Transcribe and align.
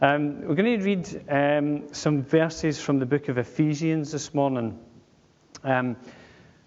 Um, 0.00 0.40
we're 0.40 0.56
going 0.56 0.80
to 0.80 0.84
read 0.84 1.30
um, 1.30 1.94
some 1.94 2.24
verses 2.24 2.80
from 2.80 2.98
the 2.98 3.06
book 3.06 3.28
of 3.28 3.38
Ephesians 3.38 4.10
this 4.10 4.34
morning. 4.34 4.76
Um, 5.62 5.96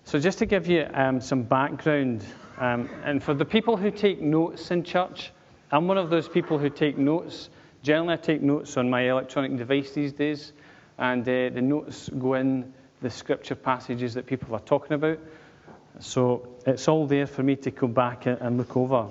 so, 0.06 0.18
just 0.18 0.40
to 0.40 0.46
give 0.46 0.68
you 0.68 0.88
um, 0.94 1.20
some 1.20 1.44
background, 1.44 2.24
um, 2.58 2.90
and 3.04 3.22
for 3.22 3.34
the 3.34 3.44
people 3.44 3.76
who 3.76 3.92
take 3.92 4.22
notes 4.22 4.72
in 4.72 4.84
church, 4.84 5.34
I'm 5.74 5.90
one 5.90 5.98
of 5.98 6.10
those 6.10 6.30
people 6.30 6.58
who 6.58 6.70
take 6.70 6.98
notes. 6.98 7.50
Generally, 7.84 8.14
I 8.14 8.16
take 8.16 8.42
notes 8.42 8.78
on 8.78 8.90
my 8.90 9.02
electronic 9.02 9.58
device 9.58 9.92
these 9.92 10.14
days, 10.14 10.54
and 10.98 11.24
uh, 11.24 11.50
the 11.50 11.62
notes 11.62 12.10
go 12.18 12.36
in 12.36 12.74
the 13.02 13.10
scripture 13.10 13.56
passages 13.56 14.14
that 14.14 14.26
people 14.26 14.56
are 14.56 14.62
talking 14.62 14.94
about. 14.94 15.20
So, 16.00 16.48
it's 16.66 16.88
all 16.88 17.08
there 17.08 17.28
for 17.28 17.44
me 17.44 17.58
to 17.58 17.72
come 17.72 17.92
back 17.92 18.26
and 18.26 18.58
look 18.58 18.78
over. 18.78 19.10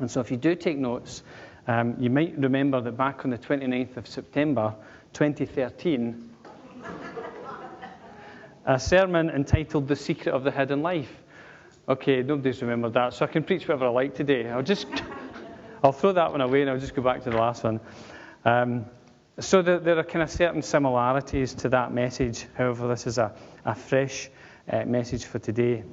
And 0.00 0.10
so, 0.10 0.20
if 0.20 0.30
you 0.30 0.36
do 0.36 0.54
take 0.54 0.76
notes, 0.76 1.22
um, 1.66 1.94
you 1.98 2.10
might 2.10 2.36
remember 2.36 2.80
that 2.80 2.96
back 2.96 3.24
on 3.24 3.30
the 3.30 3.38
29th 3.38 3.96
of 3.96 4.06
September 4.08 4.74
2013, 5.12 6.30
a 8.66 8.78
sermon 8.78 9.30
entitled 9.30 9.86
The 9.86 9.96
Secret 9.96 10.32
of 10.32 10.44
the 10.44 10.50
Hidden 10.50 10.82
Life. 10.82 11.10
Okay, 11.88 12.22
nobody's 12.22 12.62
remembered 12.62 12.94
that, 12.94 13.14
so 13.14 13.24
I 13.24 13.28
can 13.28 13.44
preach 13.44 13.68
whatever 13.68 13.86
I 13.86 13.90
like 13.90 14.14
today. 14.14 14.48
I'll 14.48 14.62
just, 14.62 14.86
I'll 15.84 15.92
throw 15.92 16.12
that 16.12 16.30
one 16.30 16.40
away 16.40 16.62
and 16.62 16.70
I'll 16.70 16.78
just 16.78 16.94
go 16.94 17.02
back 17.02 17.22
to 17.24 17.30
the 17.30 17.36
last 17.36 17.64
one. 17.64 17.80
Um, 18.44 18.86
so 19.38 19.62
there, 19.62 19.78
there, 19.78 19.98
are 19.98 20.04
kind 20.04 20.22
of 20.22 20.30
certain 20.30 20.62
similarities 20.62 21.54
to 21.54 21.68
that 21.70 21.92
message. 21.92 22.46
However, 22.54 22.88
this 22.88 23.06
is 23.06 23.18
a, 23.18 23.34
a 23.64 23.74
fresh 23.74 24.30
uh, 24.70 24.84
message 24.84 25.24
for 25.24 25.38
today. 25.38 25.84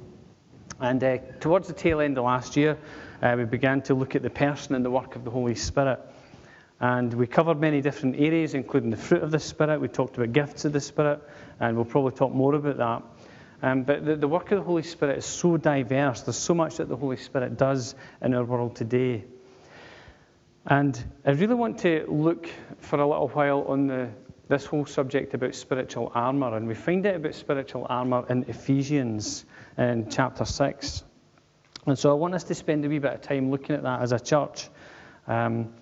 And 0.80 1.02
uh, 1.02 1.18
towards 1.40 1.68
the 1.68 1.74
tail 1.74 2.00
end 2.00 2.18
of 2.18 2.24
last 2.24 2.56
year, 2.56 2.78
uh, 3.22 3.34
we 3.36 3.44
began 3.44 3.82
to 3.82 3.94
look 3.94 4.14
at 4.16 4.22
the 4.22 4.30
person 4.30 4.74
and 4.74 4.84
the 4.84 4.90
work 4.90 5.16
of 5.16 5.24
the 5.24 5.30
Holy 5.30 5.54
Spirit. 5.54 6.00
And 6.80 7.12
we 7.12 7.26
covered 7.26 7.60
many 7.60 7.82
different 7.82 8.16
areas, 8.18 8.54
including 8.54 8.90
the 8.90 8.96
fruit 8.96 9.22
of 9.22 9.30
the 9.30 9.38
Spirit. 9.38 9.80
We 9.80 9.88
talked 9.88 10.16
about 10.16 10.32
gifts 10.32 10.64
of 10.64 10.72
the 10.72 10.80
Spirit, 10.80 11.20
and 11.60 11.76
we'll 11.76 11.84
probably 11.84 12.12
talk 12.12 12.32
more 12.32 12.54
about 12.54 12.78
that. 12.78 13.02
Um, 13.62 13.82
but 13.82 14.06
the, 14.06 14.16
the, 14.16 14.28
work 14.28 14.50
of 14.52 14.58
the 14.58 14.64
Holy 14.64 14.82
Spirit 14.82 15.18
is 15.18 15.26
so 15.26 15.58
diverse. 15.58 16.22
There's 16.22 16.38
so 16.38 16.54
much 16.54 16.76
that 16.76 16.88
the 16.88 16.96
Holy 16.96 17.18
Spirit 17.18 17.58
does 17.58 17.94
in 18.22 18.32
our 18.32 18.44
world 18.44 18.74
today. 18.74 19.24
And 20.64 21.02
I 21.26 21.32
really 21.32 21.54
want 21.54 21.78
to 21.80 22.06
look 22.08 22.48
for 22.78 22.98
a 22.98 23.06
little 23.06 23.28
while 23.28 23.64
on 23.68 23.86
the, 23.86 24.08
this 24.48 24.64
whole 24.64 24.86
subject 24.86 25.34
about 25.34 25.54
spiritual 25.54 26.10
armour. 26.14 26.56
And 26.56 26.66
we 26.66 26.74
find 26.74 27.04
out 27.04 27.16
about 27.16 27.34
spiritual 27.34 27.86
armour 27.90 28.24
in 28.30 28.44
Ephesians 28.48 29.44
in 29.76 30.08
chapter 30.08 30.46
6. 30.46 31.04
And 31.86 31.98
so 31.98 32.10
I 32.10 32.14
want 32.14 32.34
us 32.34 32.44
to 32.44 32.54
spend 32.54 32.84
a 32.84 32.88
wee 32.88 32.98
bit 32.98 33.14
of 33.14 33.22
time 33.22 33.50
looking 33.50 33.74
at 33.74 33.82
that 33.82 34.02
as 34.02 34.12
a 34.12 34.20
church. 34.20 34.68
Um, 35.26 35.72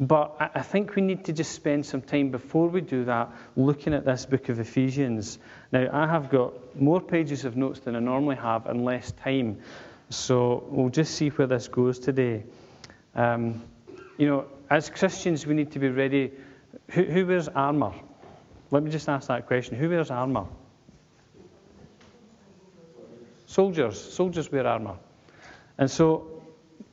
but 0.00 0.36
I 0.54 0.62
think 0.62 0.94
we 0.94 1.02
need 1.02 1.24
to 1.24 1.32
just 1.32 1.52
spend 1.52 1.84
some 1.84 2.02
time 2.02 2.30
before 2.30 2.68
we 2.68 2.80
do 2.80 3.04
that 3.06 3.32
looking 3.56 3.92
at 3.94 4.04
this 4.04 4.26
book 4.26 4.48
of 4.48 4.60
Ephesians. 4.60 5.38
Now, 5.72 5.88
I 5.92 6.06
have 6.06 6.30
got 6.30 6.80
more 6.80 7.00
pages 7.00 7.44
of 7.44 7.56
notes 7.56 7.80
than 7.80 7.96
I 7.96 7.98
normally 7.98 8.36
have 8.36 8.66
and 8.66 8.84
less 8.84 9.10
time. 9.12 9.58
So 10.10 10.64
we'll 10.68 10.88
just 10.88 11.16
see 11.16 11.30
where 11.30 11.48
this 11.48 11.66
goes 11.66 11.98
today. 11.98 12.44
Um, 13.16 13.60
you 14.18 14.28
know, 14.28 14.44
as 14.70 14.88
Christians, 14.88 15.46
we 15.46 15.54
need 15.54 15.72
to 15.72 15.80
be 15.80 15.88
ready. 15.88 16.32
Who, 16.90 17.02
who 17.02 17.26
wears 17.26 17.48
armour? 17.48 17.92
Let 18.70 18.84
me 18.84 18.90
just 18.92 19.08
ask 19.08 19.26
that 19.28 19.46
question. 19.46 19.76
Who 19.76 19.88
wears 19.88 20.12
armour? 20.12 20.46
Soldiers. 23.46 24.00
Soldiers 24.00 24.52
wear 24.52 24.66
armour. 24.66 24.96
And 25.78 25.90
so 25.90 26.42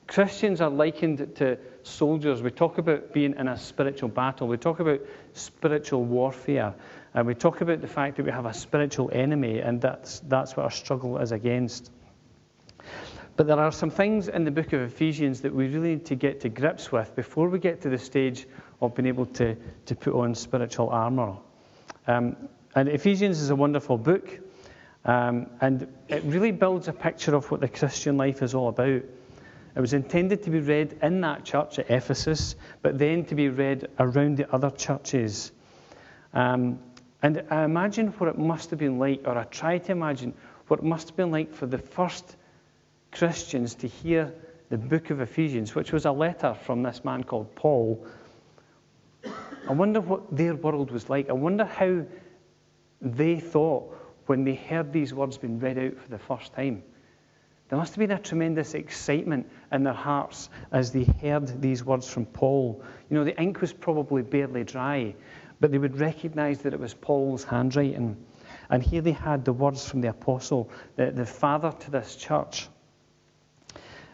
Christians 0.07 0.61
are 0.61 0.69
likened 0.69 1.35
to 1.37 1.57
soldiers. 1.83 2.41
We 2.41 2.51
talk 2.51 2.77
about 2.77 3.13
being 3.13 3.35
in 3.37 3.47
a 3.47 3.57
spiritual 3.57 4.09
battle. 4.09 4.47
We 4.47 4.57
talk 4.57 4.79
about 4.79 5.01
spiritual 5.33 6.03
warfare. 6.03 6.75
And 7.13 7.25
we 7.25 7.33
talk 7.33 7.61
about 7.61 7.81
the 7.81 7.87
fact 7.87 8.17
that 8.17 8.25
we 8.25 8.31
have 8.31 8.45
a 8.45 8.53
spiritual 8.53 9.09
enemy, 9.11 9.59
and 9.59 9.81
that's, 9.81 10.19
that's 10.21 10.55
what 10.55 10.63
our 10.63 10.71
struggle 10.71 11.17
is 11.17 11.31
against. 11.31 11.89
But 13.37 13.47
there 13.47 13.59
are 13.59 13.71
some 13.71 13.89
things 13.89 14.27
in 14.27 14.45
the 14.45 14.51
book 14.51 14.73
of 14.73 14.81
Ephesians 14.81 15.41
that 15.41 15.53
we 15.53 15.67
really 15.67 15.95
need 15.95 16.05
to 16.05 16.15
get 16.15 16.41
to 16.41 16.49
grips 16.49 16.91
with 16.91 17.15
before 17.15 17.49
we 17.49 17.59
get 17.59 17.81
to 17.81 17.89
the 17.89 17.97
stage 17.97 18.47
of 18.81 18.95
being 18.95 19.07
able 19.07 19.25
to, 19.27 19.55
to 19.85 19.95
put 19.95 20.13
on 20.13 20.35
spiritual 20.35 20.89
armour. 20.89 21.37
Um, 22.07 22.35
and 22.75 22.89
Ephesians 22.89 23.41
is 23.41 23.49
a 23.49 23.55
wonderful 23.55 23.97
book. 23.97 24.39
Um, 25.05 25.47
and 25.61 25.87
it 26.09 26.23
really 26.23 26.51
builds 26.51 26.87
a 26.87 26.93
picture 26.93 27.35
of 27.35 27.49
what 27.51 27.61
the 27.61 27.67
Christian 27.67 28.17
life 28.17 28.41
is 28.41 28.55
all 28.55 28.69
about. 28.69 29.03
It 29.75 29.81
was 29.81 29.93
intended 29.93 30.43
to 30.43 30.49
be 30.49 30.59
read 30.59 30.97
in 31.03 31.21
that 31.21 31.45
church 31.45 31.79
at 31.79 31.91
Ephesus, 31.91 32.55
but 32.81 32.97
then 32.97 33.25
to 33.25 33.35
be 33.35 33.49
read 33.49 33.87
around 33.99 34.37
the 34.37 34.51
other 34.53 34.71
churches. 34.71 35.51
Um, 36.33 36.79
and 37.21 37.43
I 37.49 37.63
imagine 37.63 38.07
what 38.07 38.29
it 38.29 38.37
must 38.37 38.69
have 38.71 38.79
been 38.79 38.97
like, 38.97 39.21
or 39.25 39.37
I 39.37 39.43
try 39.43 39.77
to 39.77 39.91
imagine 39.91 40.33
what 40.67 40.79
it 40.79 40.85
must 40.85 41.09
have 41.09 41.17
been 41.17 41.31
like 41.31 41.53
for 41.53 41.67
the 41.67 41.77
first 41.77 42.35
Christians 43.11 43.75
to 43.75 43.87
hear 43.87 44.33
the 44.69 44.77
book 44.77 45.09
of 45.11 45.21
Ephesians, 45.21 45.75
which 45.75 45.91
was 45.91 46.05
a 46.05 46.11
letter 46.11 46.53
from 46.53 46.81
this 46.81 47.05
man 47.05 47.23
called 47.23 47.53
Paul. 47.55 48.05
I 49.67 49.73
wonder 49.73 50.01
what 50.01 50.35
their 50.35 50.55
world 50.55 50.89
was 50.91 51.09
like. 51.09 51.29
I 51.29 51.33
wonder 51.33 51.65
how 51.65 52.05
they 53.01 53.39
thought 53.39 53.95
when 54.25 54.43
they 54.43 54.55
heard 54.55 54.91
these 54.91 55.13
words 55.13 55.37
being 55.37 55.59
read 55.59 55.77
out 55.77 55.97
for 55.97 56.09
the 56.09 56.17
first 56.17 56.53
time. 56.53 56.83
There 57.69 57.79
must 57.79 57.95
have 57.95 57.99
been 57.99 58.11
a 58.11 58.19
tremendous 58.19 58.75
excitement 58.75 59.49
in 59.71 59.83
their 59.83 59.93
hearts 59.93 60.49
as 60.71 60.91
they 60.91 61.03
heard 61.03 61.61
these 61.61 61.83
words 61.83 62.07
from 62.07 62.25
Paul. 62.27 62.83
You 63.09 63.17
know, 63.17 63.23
the 63.23 63.39
ink 63.41 63.61
was 63.61 63.73
probably 63.73 64.21
barely 64.21 64.63
dry, 64.63 65.15
but 65.59 65.71
they 65.71 65.79
would 65.79 65.99
recognize 65.99 66.59
that 66.59 66.73
it 66.73 66.79
was 66.79 66.93
Paul's 66.93 67.43
handwriting. 67.43 68.17
And 68.69 68.83
here 68.83 69.01
they 69.01 69.13
had 69.13 69.45
the 69.45 69.53
words 69.53 69.87
from 69.87 70.01
the 70.01 70.09
apostle, 70.09 70.69
the, 70.95 71.11
the 71.11 71.25
father 71.25 71.71
to 71.71 71.91
this 71.91 72.15
church. 72.15 72.67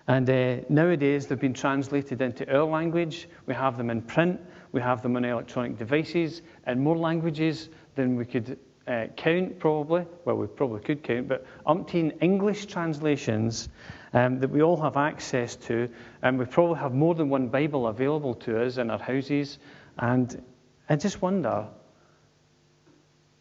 And 0.08 0.30
uh, 0.30 0.58
nowadays 0.70 1.28
they've 1.28 1.40
been 1.40 1.54
translated 1.54 2.22
into 2.22 2.50
our 2.54 2.66
language. 2.66 3.28
We 3.46 3.54
have 3.54 3.78
them 3.78 3.90
in 3.90 4.02
print, 4.02 4.40
we 4.72 4.82
have 4.82 5.02
them 5.02 5.16
on 5.16 5.26
electronic 5.26 5.78
devices, 5.78 6.42
in 6.68 6.80
more 6.80 6.98
languages 6.98 7.70
than 7.96 8.16
we 8.16 8.26
could 8.26 8.58
uh, 8.92 9.08
count 9.16 9.58
probably, 9.60 10.06
well, 10.26 10.36
we 10.36 10.48
probably 10.48 10.82
could 10.82 11.02
count, 11.02 11.28
but 11.28 11.46
umpteen 11.66 12.22
English 12.22 12.66
translations 12.66 13.70
um, 14.14 14.40
that 14.40 14.50
we 14.50 14.62
all 14.62 14.76
have 14.82 14.98
access 14.98 15.56
to, 15.56 15.90
and 16.22 16.38
we 16.38 16.46
probably 16.46 16.78
have 16.78 16.94
more 16.94 17.16
than 17.16 17.30
one 17.30 17.48
Bible 17.48 17.88
available 17.88 18.36
to 18.36 18.62
us 18.62 18.78
in 18.78 18.90
our 18.92 19.00
houses. 19.00 19.60
And 19.98 20.44
I 20.90 20.98
just 20.98 21.22
wonder 21.22 21.68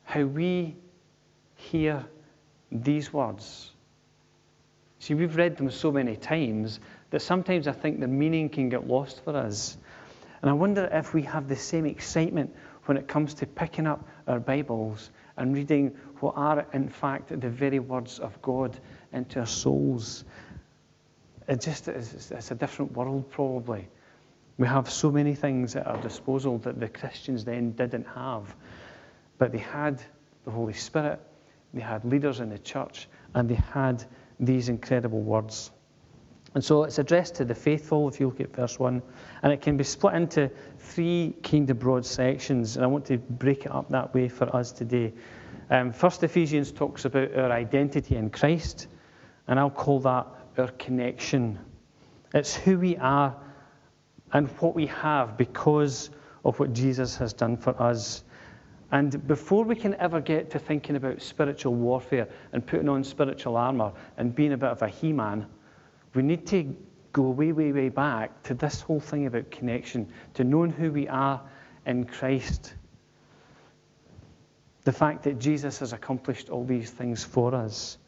how 0.05 0.23
we 0.23 0.77
hear 1.57 2.05
these 2.71 3.13
words. 3.13 3.73
See, 5.01 5.15
we've 5.15 5.35
read 5.35 5.57
them 5.57 5.71
so 5.71 5.91
many 5.91 6.15
times 6.15 6.79
that 7.11 7.23
sometimes 7.23 7.67
I 7.67 7.73
think 7.73 7.99
the 7.99 8.07
meaning 8.07 8.51
can 8.51 8.69
get 8.69 8.87
lost 8.87 9.25
for 9.25 9.37
us. 9.37 9.77
And 10.43 10.51
I 10.51 10.55
wonder 10.55 10.89
if 10.93 11.13
we 11.13 11.23
have 11.23 11.49
the 11.49 11.57
same 11.57 11.87
excitement 11.87 12.55
when 12.87 12.97
it 12.97 13.09
comes 13.09 13.35
to 13.35 13.47
picking 13.47 13.87
up 13.87 14.07
our 14.27 14.41
Bibles 14.41 15.11
and 15.37 15.55
reading 15.55 15.97
what 16.21 16.35
are, 16.37 16.67
in 16.73 16.89
fact, 16.89 17.29
the 17.29 17.49
very 17.49 17.79
words 17.79 18.19
of 18.19 18.41
God 18.43 18.79
into 19.13 19.41
our 19.41 19.47
souls. 19.47 20.25
It 21.49 21.61
just 21.61 21.89
is, 21.89 22.31
it's 22.31 22.51
a 22.51 22.55
different 22.55 22.93
world, 22.93 23.31
probably. 23.31 23.89
We 24.59 24.67
have 24.67 24.91
so 24.91 25.11
many 25.11 25.35
things 25.35 25.75
at 25.77 25.87
our 25.87 26.01
disposal 26.03 26.59
that 26.59 26.79
the 26.79 26.89
Christians 26.89 27.45
then 27.45 27.73
didn't 27.73 28.07
have. 28.09 28.55
But 29.39 29.53
they 29.53 29.59
had 29.59 30.03
the 30.45 30.51
Holy 30.51 30.75
Spirit, 30.75 31.21
they 31.73 31.81
had 31.81 32.05
leaders 32.05 32.41
in 32.41 32.51
the 32.51 32.59
church, 32.59 33.09
and 33.35 33.49
they 33.49 33.55
had 33.55 34.05
these 34.39 34.69
incredible 34.69 35.21
words. 35.21 35.71
And 36.55 36.65
so 36.65 36.83
it's 36.83 36.99
addressed 36.99 37.37
to 37.37 37.45
the 37.45 37.55
faithful, 37.55 38.09
if 38.09 38.19
you 38.19 38.27
look 38.27 38.41
at 38.41 38.55
verse 38.55 38.79
1. 38.79 39.01
And 39.43 39.53
it 39.53 39.61
can 39.61 39.77
be 39.77 39.85
split 39.85 40.15
into 40.15 40.51
three 40.79 41.37
kind 41.45 41.71
of 41.71 41.79
broad 41.79 42.05
sections. 42.05 42.77
And 42.77 42.85
I 42.85 42.89
want 42.89 43.05
to 43.07 43.19
break 43.19 43.67
it 43.67 43.73
up 43.73 43.89
that 43.91 44.13
way 44.15 44.29
for 44.29 44.55
us 44.55 44.73
today. 44.73 45.13
Um, 45.71 45.93
First 45.93 46.25
Ephesians 46.25 46.73
talks 46.73 47.05
about 47.05 47.35
our 47.37 47.53
identity 47.53 48.17
in 48.17 48.31
Christ. 48.31 48.89
And 49.47 49.61
I'll 49.61 49.71
call 49.71 50.01
that 50.01 50.27
our 50.59 50.69
connection. 50.73 51.59
It's 52.35 52.55
who 52.55 52.79
we 52.79 52.97
are 52.97 53.37
and 54.33 54.49
what 54.59 54.75
we 54.75 54.87
have 54.87 55.37
because 55.37 56.11
of 56.45 56.59
what 56.59 56.73
Jesus 56.73 57.17
has 57.17 57.33
done 57.33 57.57
for 57.57 57.81
us. 57.81 58.25
And 58.93 59.27
before 59.29 59.65
we 59.65 59.77
can 59.77 59.95
ever 59.95 60.21
get 60.21 60.51
to 60.51 60.59
thinking 60.59 60.97
about 60.97 61.23
spiritual 61.23 61.75
warfare 61.75 62.29
and 62.53 62.67
putting 62.67 62.89
on 62.89 63.05
spiritual 63.05 63.57
armour 63.57 63.93
and 64.17 64.35
being 64.35 64.53
a 64.53 64.57
bit 64.57 64.69
of 64.69 64.83
a 64.83 64.89
he 64.89 65.13
man, 65.13 65.47
we 66.15 66.23
need 66.23 66.47
to 66.49 66.77
go 67.13 67.23
way, 67.31 67.53
way, 67.53 67.73
way 67.73 67.89
back 67.89 68.43
to 68.45 68.55
this 68.55 68.81
whole 68.81 69.01
thing 69.01 69.27
about 69.27 69.51
connection, 69.51 70.09
to 70.35 70.45
knowing 70.45 70.71
who 70.71 70.93
we 70.93 71.09
are 71.09 71.41
in 71.87 72.05
Christ. 72.05 72.75
The 74.85 74.93
fact 74.93 75.25
that 75.25 75.39
Jesus 75.39 75.79
has 75.81 75.93
accomplished 75.93 76.51
all 76.51 76.65
these 76.65 76.91
things 76.91 77.23
for 77.25 77.55
us. 77.55 77.99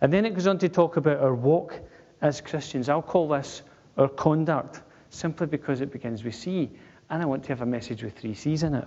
And 0.00 0.12
then 0.12 0.24
it 0.24 0.34
goes 0.34 0.46
on 0.46 0.58
to 0.58 0.68
talk 0.68 0.96
about 0.96 1.20
our 1.20 1.34
walk 1.34 1.80
as 2.20 2.40
Christians. 2.40 2.88
I'll 2.88 3.02
call 3.02 3.28
this 3.28 3.62
our 3.96 4.08
conduct, 4.08 4.82
simply 5.10 5.46
because 5.46 5.80
it 5.80 5.92
begins 5.92 6.22
with 6.22 6.34
C. 6.34 6.70
and 7.10 7.22
I 7.22 7.26
want 7.26 7.42
to 7.44 7.48
have 7.48 7.62
a 7.62 7.66
message 7.66 8.02
with 8.02 8.16
three 8.16 8.34
C's 8.34 8.62
in 8.62 8.74
it. 8.74 8.86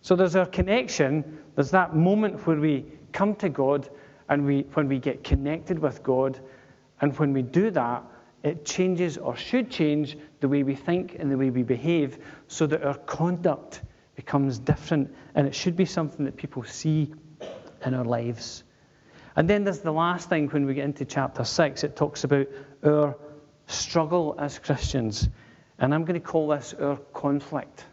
So 0.00 0.16
there's 0.16 0.34
our 0.34 0.46
connection. 0.46 1.38
There's 1.54 1.70
that 1.70 1.94
moment 1.94 2.46
where 2.46 2.56
we 2.56 2.86
come 3.12 3.34
to 3.36 3.48
God 3.48 3.88
and 4.28 4.44
we, 4.44 4.62
when 4.74 4.88
we 4.88 4.98
get 4.98 5.22
connected 5.22 5.78
with 5.78 6.02
God. 6.02 6.40
And 7.02 7.18
when 7.18 7.32
we 7.32 7.42
do 7.42 7.70
that, 7.72 8.04
it 8.42 8.64
changes 8.64 9.18
or 9.18 9.36
should 9.36 9.70
change 9.70 10.16
the 10.40 10.48
way 10.48 10.62
we 10.62 10.74
think 10.74 11.16
and 11.18 11.30
the 11.30 11.36
way 11.36 11.50
we 11.50 11.62
behave 11.62 12.18
so 12.48 12.66
that 12.66 12.82
our 12.82 12.94
conduct 12.94 13.82
becomes 14.16 14.58
different. 14.58 15.14
And 15.34 15.46
it 15.46 15.54
should 15.54 15.76
be 15.76 15.84
something 15.84 16.24
that 16.24 16.36
people 16.36 16.64
see 16.64 17.12
in 17.84 17.94
our 17.94 18.04
lives. 18.04 18.64
And 19.36 19.48
then 19.48 19.64
there's 19.64 19.80
the 19.80 19.92
last 19.92 20.28
thing 20.28 20.48
when 20.48 20.66
we 20.66 20.74
get 20.74 20.84
into 20.84 21.04
chapter 21.04 21.44
6, 21.44 21.84
it 21.84 21.96
talks 21.96 22.24
about 22.24 22.46
our 22.84 23.16
struggle 23.66 24.34
as 24.38 24.58
Christians. 24.58 25.28
And 25.78 25.94
I'm 25.94 26.04
going 26.04 26.20
to 26.20 26.26
call 26.26 26.48
this 26.48 26.74
our 26.74 26.96
conflict. 27.12 27.86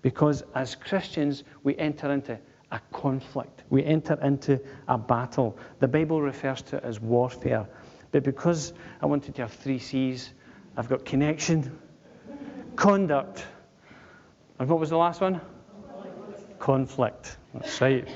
Because 0.00 0.44
as 0.54 0.74
Christians, 0.74 1.44
we 1.64 1.76
enter 1.76 2.12
into 2.12 2.38
a 2.70 2.80
conflict, 2.92 3.64
we 3.70 3.84
enter 3.84 4.18
into 4.22 4.60
a 4.88 4.98
battle. 4.98 5.58
The 5.80 5.88
Bible 5.88 6.22
refers 6.22 6.62
to 6.62 6.76
it 6.76 6.84
as 6.84 7.00
warfare. 7.00 7.66
But 8.10 8.22
because 8.22 8.72
I 9.02 9.06
wanted 9.06 9.34
to 9.36 9.42
have 9.42 9.52
three 9.52 9.78
C's, 9.78 10.32
I've 10.76 10.88
got 10.88 11.04
connection, 11.04 11.78
conduct, 12.76 13.44
and 14.58 14.68
what 14.68 14.80
was 14.80 14.90
the 14.90 14.96
last 14.96 15.20
one? 15.20 15.40
Conflict. 16.58 17.36
That's 17.54 17.80
right. 17.80 18.08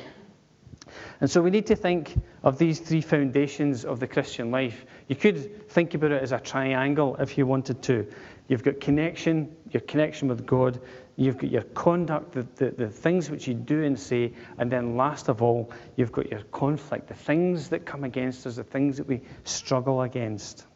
And 1.20 1.30
so 1.30 1.40
we 1.40 1.50
need 1.50 1.66
to 1.66 1.76
think 1.76 2.20
of 2.42 2.58
these 2.58 2.80
three 2.80 3.00
foundations 3.00 3.84
of 3.84 4.00
the 4.00 4.08
Christian 4.08 4.50
life. 4.50 4.84
You 5.08 5.16
could 5.16 5.68
think 5.70 5.94
about 5.94 6.10
it 6.10 6.22
as 6.22 6.32
a 6.32 6.40
triangle 6.40 7.16
if 7.20 7.38
you 7.38 7.46
wanted 7.46 7.82
to. 7.82 8.06
You've 8.48 8.64
got 8.64 8.80
connection, 8.80 9.54
your 9.70 9.82
connection 9.82 10.28
with 10.28 10.44
God, 10.44 10.80
you've 11.16 11.36
got 11.38 11.50
your 11.50 11.62
conduct, 11.62 12.32
the, 12.32 12.46
the, 12.56 12.70
the, 12.70 12.88
things 12.88 13.30
which 13.30 13.46
you 13.46 13.54
do 13.54 13.82
and 13.84 13.98
say, 13.98 14.32
and 14.58 14.70
then 14.70 14.96
last 14.96 15.28
of 15.28 15.42
all, 15.42 15.70
you've 15.96 16.12
got 16.12 16.30
your 16.30 16.42
conflict, 16.44 17.08
the 17.08 17.14
things 17.14 17.68
that 17.68 17.84
come 17.84 18.04
against 18.04 18.46
us, 18.46 18.56
the 18.56 18.64
things 18.64 18.96
that 18.96 19.06
we 19.06 19.20
struggle 19.44 20.02
against. 20.02 20.66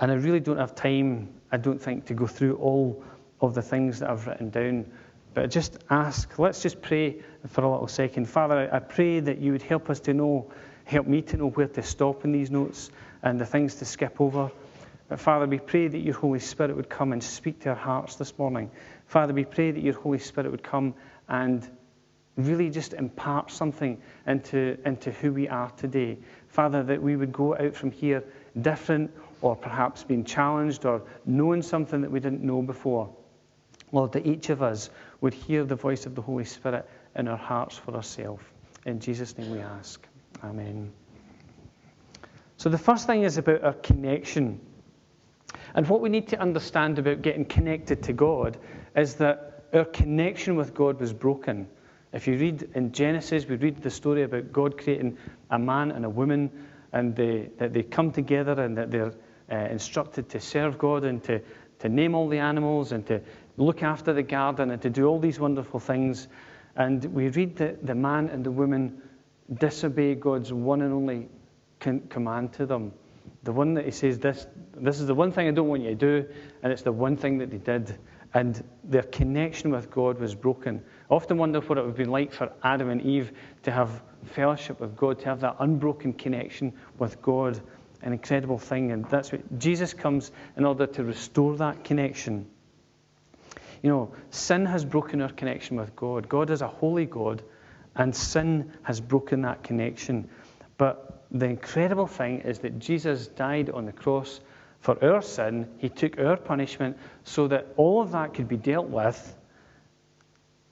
And 0.00 0.10
I 0.10 0.14
really 0.14 0.40
don't 0.40 0.58
have 0.58 0.74
time, 0.74 1.28
I 1.52 1.56
don't 1.56 1.80
think, 1.80 2.06
to 2.06 2.14
go 2.14 2.26
through 2.26 2.56
all 2.56 3.04
of 3.40 3.54
the 3.54 3.62
things 3.62 4.00
that 4.00 4.10
I've 4.10 4.26
written 4.26 4.50
down. 4.50 4.86
But 5.34 5.50
just 5.50 5.78
ask, 5.90 6.38
let's 6.38 6.62
just 6.62 6.80
pray 6.80 7.22
for 7.48 7.62
a 7.62 7.70
little 7.70 7.88
second. 7.88 8.28
Father, 8.28 8.68
I 8.72 8.78
pray 8.78 9.20
that 9.20 9.38
you 9.38 9.52
would 9.52 9.62
help 9.62 9.90
us 9.90 10.00
to 10.00 10.14
know, 10.14 10.50
help 10.84 11.06
me 11.06 11.22
to 11.22 11.36
know 11.36 11.50
where 11.50 11.68
to 11.68 11.82
stop 11.82 12.24
in 12.24 12.32
these 12.32 12.50
notes 12.50 12.90
and 13.22 13.40
the 13.40 13.46
things 13.46 13.76
to 13.76 13.84
skip 13.84 14.20
over. 14.20 14.50
But 15.14 15.20
Father, 15.20 15.46
we 15.46 15.60
pray 15.60 15.86
that 15.86 16.00
your 16.00 16.14
Holy 16.14 16.40
Spirit 16.40 16.74
would 16.74 16.88
come 16.88 17.12
and 17.12 17.22
speak 17.22 17.60
to 17.60 17.68
our 17.68 17.76
hearts 17.76 18.16
this 18.16 18.36
morning. 18.36 18.72
Father, 19.06 19.32
we 19.32 19.44
pray 19.44 19.70
that 19.70 19.80
your 19.80 19.94
Holy 19.94 20.18
Spirit 20.18 20.50
would 20.50 20.64
come 20.64 20.92
and 21.28 21.64
really 22.36 22.68
just 22.68 22.94
impart 22.94 23.52
something 23.52 24.02
into, 24.26 24.76
into 24.84 25.12
who 25.12 25.32
we 25.32 25.48
are 25.48 25.70
today. 25.70 26.18
Father, 26.48 26.82
that 26.82 27.00
we 27.00 27.14
would 27.14 27.32
go 27.32 27.56
out 27.56 27.76
from 27.76 27.92
here 27.92 28.24
different 28.60 29.12
or 29.40 29.54
perhaps 29.54 30.02
being 30.02 30.24
challenged 30.24 30.84
or 30.84 31.02
knowing 31.24 31.62
something 31.62 32.00
that 32.00 32.10
we 32.10 32.18
didn't 32.18 32.42
know 32.42 32.60
before. 32.60 33.14
Lord, 33.92 34.10
that 34.14 34.26
each 34.26 34.50
of 34.50 34.64
us 34.64 34.90
would 35.20 35.32
hear 35.32 35.62
the 35.62 35.76
voice 35.76 36.06
of 36.06 36.16
the 36.16 36.22
Holy 36.22 36.44
Spirit 36.44 36.90
in 37.14 37.28
our 37.28 37.38
hearts 37.38 37.78
for 37.78 37.94
ourselves. 37.94 38.42
In 38.84 38.98
Jesus' 38.98 39.38
name 39.38 39.52
we 39.52 39.60
ask. 39.60 40.04
Amen. 40.42 40.92
So 42.56 42.68
the 42.68 42.78
first 42.78 43.06
thing 43.06 43.22
is 43.22 43.38
about 43.38 43.62
our 43.62 43.74
connection. 43.74 44.58
And 45.74 45.88
what 45.88 46.00
we 46.00 46.08
need 46.08 46.28
to 46.28 46.40
understand 46.40 46.98
about 46.98 47.22
getting 47.22 47.44
connected 47.44 48.02
to 48.04 48.12
God 48.12 48.56
is 48.96 49.14
that 49.16 49.64
our 49.72 49.84
connection 49.84 50.56
with 50.56 50.74
God 50.74 51.00
was 51.00 51.12
broken. 51.12 51.66
If 52.12 52.28
you 52.28 52.38
read 52.38 52.68
in 52.74 52.92
Genesis, 52.92 53.46
we 53.46 53.56
read 53.56 53.82
the 53.82 53.90
story 53.90 54.22
about 54.22 54.52
God 54.52 54.78
creating 54.78 55.18
a 55.50 55.58
man 55.58 55.90
and 55.90 56.04
a 56.04 56.10
woman, 56.10 56.50
and 56.92 57.16
they, 57.16 57.50
that 57.58 57.72
they 57.72 57.82
come 57.82 58.12
together 58.12 58.52
and 58.62 58.78
that 58.78 58.90
they're 58.90 59.12
uh, 59.50 59.56
instructed 59.56 60.28
to 60.30 60.40
serve 60.40 60.78
God 60.78 61.04
and 61.04 61.22
to, 61.24 61.40
to 61.80 61.88
name 61.88 62.14
all 62.14 62.28
the 62.28 62.38
animals 62.38 62.92
and 62.92 63.04
to 63.06 63.20
look 63.56 63.82
after 63.82 64.12
the 64.12 64.22
garden 64.22 64.70
and 64.70 64.80
to 64.82 64.90
do 64.90 65.06
all 65.06 65.18
these 65.18 65.40
wonderful 65.40 65.80
things. 65.80 66.28
And 66.76 67.04
we 67.06 67.28
read 67.28 67.56
that 67.56 67.84
the 67.84 67.94
man 67.94 68.28
and 68.28 68.44
the 68.44 68.50
woman 68.50 69.02
disobey 69.58 70.14
God's 70.14 70.52
one 70.52 70.82
and 70.82 70.92
only 70.92 71.28
command 72.08 72.52
to 72.54 72.66
them. 72.66 72.92
The 73.44 73.52
one 73.52 73.74
that 73.74 73.84
he 73.84 73.90
says, 73.90 74.18
this, 74.18 74.46
this 74.74 75.00
is 75.00 75.06
the 75.06 75.14
one 75.14 75.30
thing 75.30 75.46
I 75.48 75.50
don't 75.50 75.68
want 75.68 75.82
you 75.82 75.90
to 75.90 75.94
do, 75.94 76.26
and 76.62 76.72
it's 76.72 76.82
the 76.82 76.92
one 76.92 77.16
thing 77.16 77.38
that 77.38 77.50
they 77.50 77.58
did. 77.58 77.96
And 78.32 78.64
their 78.82 79.02
connection 79.02 79.70
with 79.70 79.90
God 79.90 80.18
was 80.18 80.34
broken. 80.34 80.82
I 81.08 81.14
often 81.14 81.36
wonder 81.38 81.60
what 81.60 81.78
it 81.78 81.82
would 81.82 81.88
have 81.88 81.96
been 81.96 82.10
like 82.10 82.32
for 82.32 82.50
Adam 82.64 82.90
and 82.90 83.00
Eve 83.02 83.32
to 83.62 83.70
have 83.70 84.02
fellowship 84.24 84.80
with 84.80 84.96
God, 84.96 85.20
to 85.20 85.26
have 85.26 85.40
that 85.40 85.56
unbroken 85.60 86.14
connection 86.14 86.72
with 86.98 87.22
God. 87.22 87.60
An 88.02 88.12
incredible 88.12 88.58
thing. 88.58 88.90
And 88.90 89.04
that's 89.04 89.30
what 89.30 89.58
Jesus 89.58 89.94
comes 89.94 90.32
in 90.56 90.64
order 90.64 90.86
to 90.86 91.04
restore 91.04 91.56
that 91.58 91.84
connection. 91.84 92.46
You 93.82 93.90
know, 93.90 94.14
sin 94.30 94.66
has 94.66 94.84
broken 94.84 95.20
our 95.20 95.30
connection 95.30 95.76
with 95.76 95.94
God. 95.94 96.28
God 96.28 96.50
is 96.50 96.60
a 96.60 96.68
holy 96.68 97.06
God, 97.06 97.42
and 97.94 98.16
sin 98.16 98.72
has 98.82 99.00
broken 99.00 99.42
that 99.42 99.62
connection. 99.62 100.28
But 100.76 101.23
the 101.34 101.46
incredible 101.46 102.06
thing 102.06 102.40
is 102.40 102.60
that 102.60 102.78
Jesus 102.78 103.26
died 103.26 103.68
on 103.68 103.86
the 103.86 103.92
cross 103.92 104.40
for 104.80 105.02
our 105.04 105.20
sin. 105.20 105.68
He 105.78 105.88
took 105.88 106.18
our 106.18 106.36
punishment 106.36 106.96
so 107.24 107.48
that 107.48 107.66
all 107.76 108.00
of 108.00 108.12
that 108.12 108.34
could 108.34 108.46
be 108.46 108.56
dealt 108.56 108.88
with, 108.88 109.36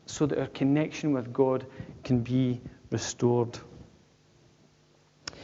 so 0.06 0.26
that 0.26 0.38
our 0.38 0.46
connection 0.46 1.12
with 1.12 1.32
God 1.32 1.66
can 2.04 2.20
be 2.20 2.60
restored. 2.90 3.58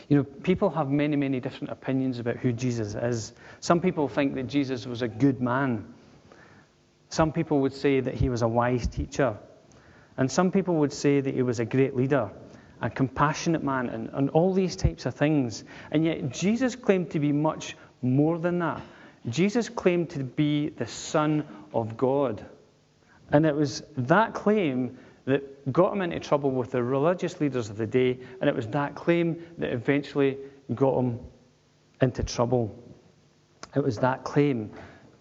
You 0.08 0.18
know, 0.18 0.24
people 0.24 0.70
have 0.70 0.88
many, 0.88 1.16
many 1.16 1.40
different 1.40 1.72
opinions 1.72 2.18
about 2.20 2.36
who 2.36 2.52
Jesus 2.52 2.94
is. 2.94 3.32
Some 3.60 3.80
people 3.80 4.08
think 4.08 4.36
that 4.36 4.46
Jesus 4.46 4.86
was 4.86 5.02
a 5.02 5.08
good 5.08 5.40
man. 5.40 5.92
Some 7.10 7.32
people 7.32 7.60
would 7.60 7.74
say 7.74 8.00
that 8.00 8.14
he 8.14 8.28
was 8.28 8.42
a 8.42 8.48
wise 8.48 8.86
teacher. 8.86 9.36
And 10.16 10.30
some 10.30 10.52
people 10.52 10.76
would 10.76 10.92
say 10.92 11.20
that 11.20 11.34
he 11.34 11.42
was 11.42 11.60
a 11.60 11.64
great 11.64 11.96
leader, 11.96 12.30
a 12.80 12.90
compassionate 12.90 13.62
man, 13.62 13.88
and, 13.88 14.10
and 14.12 14.30
all 14.30 14.52
these 14.52 14.76
types 14.76 15.06
of 15.06 15.14
things. 15.14 15.64
And 15.90 16.04
yet, 16.04 16.30
Jesus 16.30 16.76
claimed 16.76 17.10
to 17.10 17.18
be 17.18 17.32
much 17.32 17.76
more 18.02 18.38
than 18.38 18.58
that. 18.60 18.80
Jesus 19.28 19.68
claimed 19.68 20.10
to 20.10 20.24
be 20.24 20.70
the 20.70 20.86
Son 20.86 21.44
of 21.74 21.96
God. 21.96 22.44
And 23.32 23.44
it 23.44 23.54
was 23.54 23.82
that 23.96 24.32
claim 24.32 24.96
that 25.24 25.72
got 25.72 25.92
him 25.92 26.00
into 26.00 26.18
trouble 26.20 26.50
with 26.50 26.70
the 26.70 26.82
religious 26.82 27.40
leaders 27.40 27.68
of 27.68 27.76
the 27.76 27.86
day, 27.86 28.18
and 28.40 28.48
it 28.48 28.56
was 28.56 28.66
that 28.68 28.94
claim 28.94 29.42
that 29.58 29.72
eventually 29.72 30.38
got 30.74 30.98
him 30.98 31.20
into 32.00 32.22
trouble. 32.22 32.74
It 33.74 33.82
was 33.82 33.98
that 33.98 34.24
claim 34.24 34.70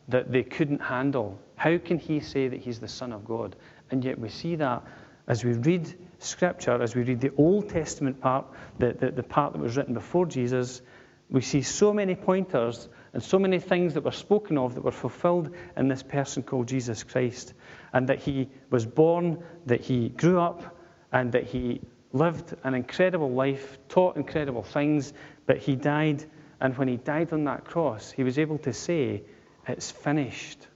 that 0.07 0.31
they 0.31 0.43
couldn't 0.43 0.79
handle. 0.79 1.37
How 1.55 1.77
can 1.77 1.97
he 1.97 2.19
say 2.19 2.47
that 2.47 2.61
he's 2.61 2.79
the 2.79 2.87
Son 2.87 3.11
of 3.11 3.25
God? 3.25 3.55
And 3.91 4.03
yet 4.03 4.17
we 4.17 4.29
see 4.29 4.55
that 4.55 4.83
as 5.27 5.43
we 5.43 5.53
read 5.53 5.93
Scripture, 6.19 6.81
as 6.81 6.95
we 6.95 7.03
read 7.03 7.21
the 7.21 7.33
Old 7.37 7.69
Testament 7.69 8.21
part, 8.21 8.45
the, 8.79 8.93
the, 8.93 9.11
the 9.11 9.23
part 9.23 9.53
that 9.53 9.59
was 9.59 9.77
written 9.77 9.93
before 9.93 10.25
Jesus, 10.25 10.81
we 11.29 11.41
see 11.41 11.61
so 11.61 11.93
many 11.93 12.15
pointers 12.15 12.87
and 13.13 13.21
so 13.21 13.37
many 13.37 13.59
things 13.59 13.93
that 13.95 14.03
were 14.03 14.11
spoken 14.11 14.57
of 14.57 14.75
that 14.75 14.83
were 14.83 14.91
fulfilled 14.91 15.53
in 15.75 15.87
this 15.89 16.01
person 16.03 16.43
called 16.43 16.67
Jesus 16.67 17.03
Christ. 17.03 17.53
And 17.93 18.07
that 18.09 18.19
he 18.19 18.49
was 18.69 18.85
born, 18.85 19.43
that 19.65 19.81
he 19.81 20.09
grew 20.09 20.39
up, 20.39 20.77
and 21.11 21.31
that 21.33 21.43
he 21.43 21.81
lived 22.13 22.55
an 22.63 22.73
incredible 22.73 23.31
life, 23.31 23.77
taught 23.89 24.15
incredible 24.15 24.63
things, 24.63 25.13
but 25.45 25.57
he 25.57 25.75
died. 25.75 26.23
And 26.61 26.77
when 26.77 26.87
he 26.87 26.97
died 26.97 27.33
on 27.33 27.43
that 27.45 27.65
cross, 27.65 28.11
he 28.11 28.23
was 28.23 28.39
able 28.39 28.57
to 28.59 28.73
say, 28.73 29.23
It's 29.67 29.91
finished. 29.91 30.67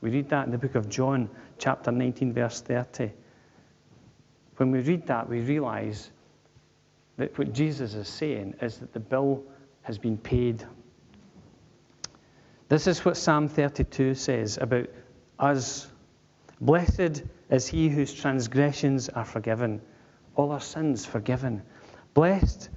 We 0.00 0.10
read 0.10 0.28
that 0.30 0.46
in 0.46 0.52
the 0.52 0.58
book 0.58 0.76
of 0.76 0.88
John, 0.88 1.28
chapter 1.58 1.90
19, 1.90 2.32
verse 2.32 2.60
30. 2.60 3.10
When 4.58 4.72
we 4.72 4.80
read 4.80 5.06
that, 5.06 5.28
we 5.28 5.40
realize 5.40 6.10
that 7.16 7.38
what 7.38 7.52
Jesus 7.52 7.94
is 7.94 8.08
saying 8.08 8.54
is 8.60 8.78
that 8.78 8.92
the 8.92 9.00
bill 9.00 9.44
has 9.82 9.98
been 9.98 10.18
paid. 10.18 10.64
This 12.68 12.88
is 12.88 13.04
what 13.04 13.16
Psalm 13.16 13.46
32 13.46 14.14
says 14.14 14.58
about 14.60 14.88
us. 15.38 15.86
Blessed 16.60 17.22
is 17.50 17.68
he 17.68 17.88
whose 17.88 18.12
transgressions 18.12 19.08
are 19.08 19.24
forgiven, 19.24 19.80
all 20.34 20.50
our 20.50 20.60
sins 20.60 21.06
forgiven. 21.06 21.62
Blessed 22.14 22.68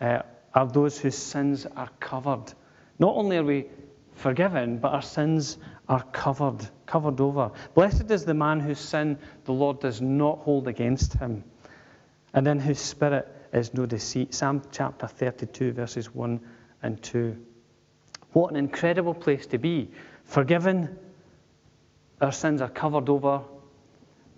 uh, 0.00 0.22
are 0.54 0.66
those 0.66 0.98
whose 0.98 1.16
sins 1.16 1.66
are 1.76 1.88
covered. 2.00 2.52
Not 2.98 3.14
only 3.14 3.36
are 3.36 3.44
we 3.44 3.66
forgiven, 4.14 4.78
but 4.78 4.92
our 4.92 5.02
sins 5.02 5.58
are 5.88 6.02
covered, 6.12 6.68
covered 6.86 7.20
over. 7.20 7.50
Blessed 7.74 8.10
is 8.10 8.24
the 8.24 8.34
man 8.34 8.60
whose 8.60 8.78
sin 8.78 9.18
the 9.44 9.52
Lord 9.52 9.80
does 9.80 10.00
not 10.00 10.40
hold 10.40 10.68
against 10.68 11.14
him, 11.14 11.44
and 12.34 12.46
in 12.46 12.60
whose 12.60 12.78
spirit 12.78 13.26
is 13.52 13.72
no 13.72 13.86
deceit. 13.86 14.34
Psalm 14.34 14.62
chapter 14.70 15.06
32, 15.06 15.72
verses 15.72 16.14
1 16.14 16.40
and 16.82 17.02
2. 17.02 17.36
What 18.32 18.50
an 18.50 18.56
incredible 18.56 19.14
place 19.14 19.46
to 19.46 19.58
be 19.58 19.90
forgiven, 20.24 20.98
our 22.20 22.32
sins 22.32 22.60
are 22.60 22.68
covered 22.68 23.08
over, 23.08 23.42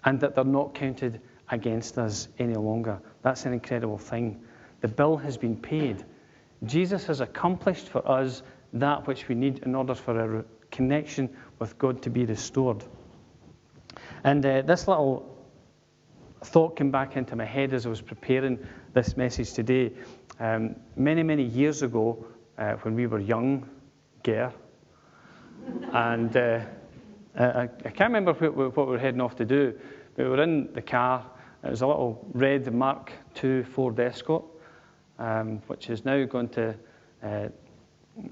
and 0.04 0.21
that 0.21 0.35
they're 0.35 0.45
not 0.45 0.75
counted 0.75 1.21
against 1.50 1.99
us 1.99 2.28
any 2.38 2.54
longer. 2.54 3.00
That's 3.23 3.45
an 3.45 3.52
incredible 3.52 3.99
thing. 3.99 4.40
The 4.80 4.88
bill 4.88 5.16
has 5.16 5.37
been 5.37 5.57
paid. 5.57 6.04
Jesus 6.64 7.07
has 7.07 7.21
accomplished 7.21 7.88
for 7.88 8.09
us 8.09 8.42
that 8.75 9.07
which 9.07 9.28
we 9.28 9.35
need 9.35 9.64
in 9.64 9.75
order 9.75 9.95
for 9.95 10.19
our 10.19 10.45
connection 10.71 11.37
with 11.59 11.79
God 11.79 12.03
to 12.03 12.11
be 12.11 12.25
restored. 12.25 12.85
And 14.25 14.45
uh, 14.45 14.62
this 14.62 14.87
little 14.87 15.37
thought 16.43 16.77
came 16.77 16.91
back 16.91 17.17
into 17.17 17.37
my 17.37 17.45
head 17.45 17.75
as 17.75 17.87
I 17.87 17.89
was 17.89 18.00
preparing 18.00 18.59
this 18.95 19.17
message 19.17 19.53
today. 19.53 19.93
Um, 20.39 20.77
many, 20.97 21.23
many 21.23 21.43
years 21.43 21.83
ago, 21.83 22.25
uh, 22.59 22.75
when 22.83 22.95
we 22.95 23.07
were 23.07 23.19
young, 23.19 23.69
Gare, 24.23 24.53
and 25.93 26.37
uh, 26.37 26.61
I, 27.39 27.62
I, 27.62 27.91
can't 27.91 28.12
remember 28.12 28.33
what, 28.33 28.77
what, 28.77 28.87
we 28.87 28.93
were 28.93 28.99
heading 28.99 29.21
off 29.21 29.37
to 29.37 29.45
do, 29.45 29.79
but 30.17 30.25
we 30.25 30.31
were 30.31 30.43
in 30.43 30.73
the 30.73 30.83
car. 30.83 31.27
It 31.62 31.71
was 31.71 31.83
a 31.83 31.87
little 31.87 32.27
red 32.33 32.73
Mark 32.73 33.12
II 33.43 33.62
Ford 33.62 34.00
Escort, 34.00 34.45
um, 35.19 35.59
which 35.67 35.91
is 35.91 36.05
now 36.05 36.25
gone 36.25 36.49
to 36.50 36.75
uh, 37.23 37.49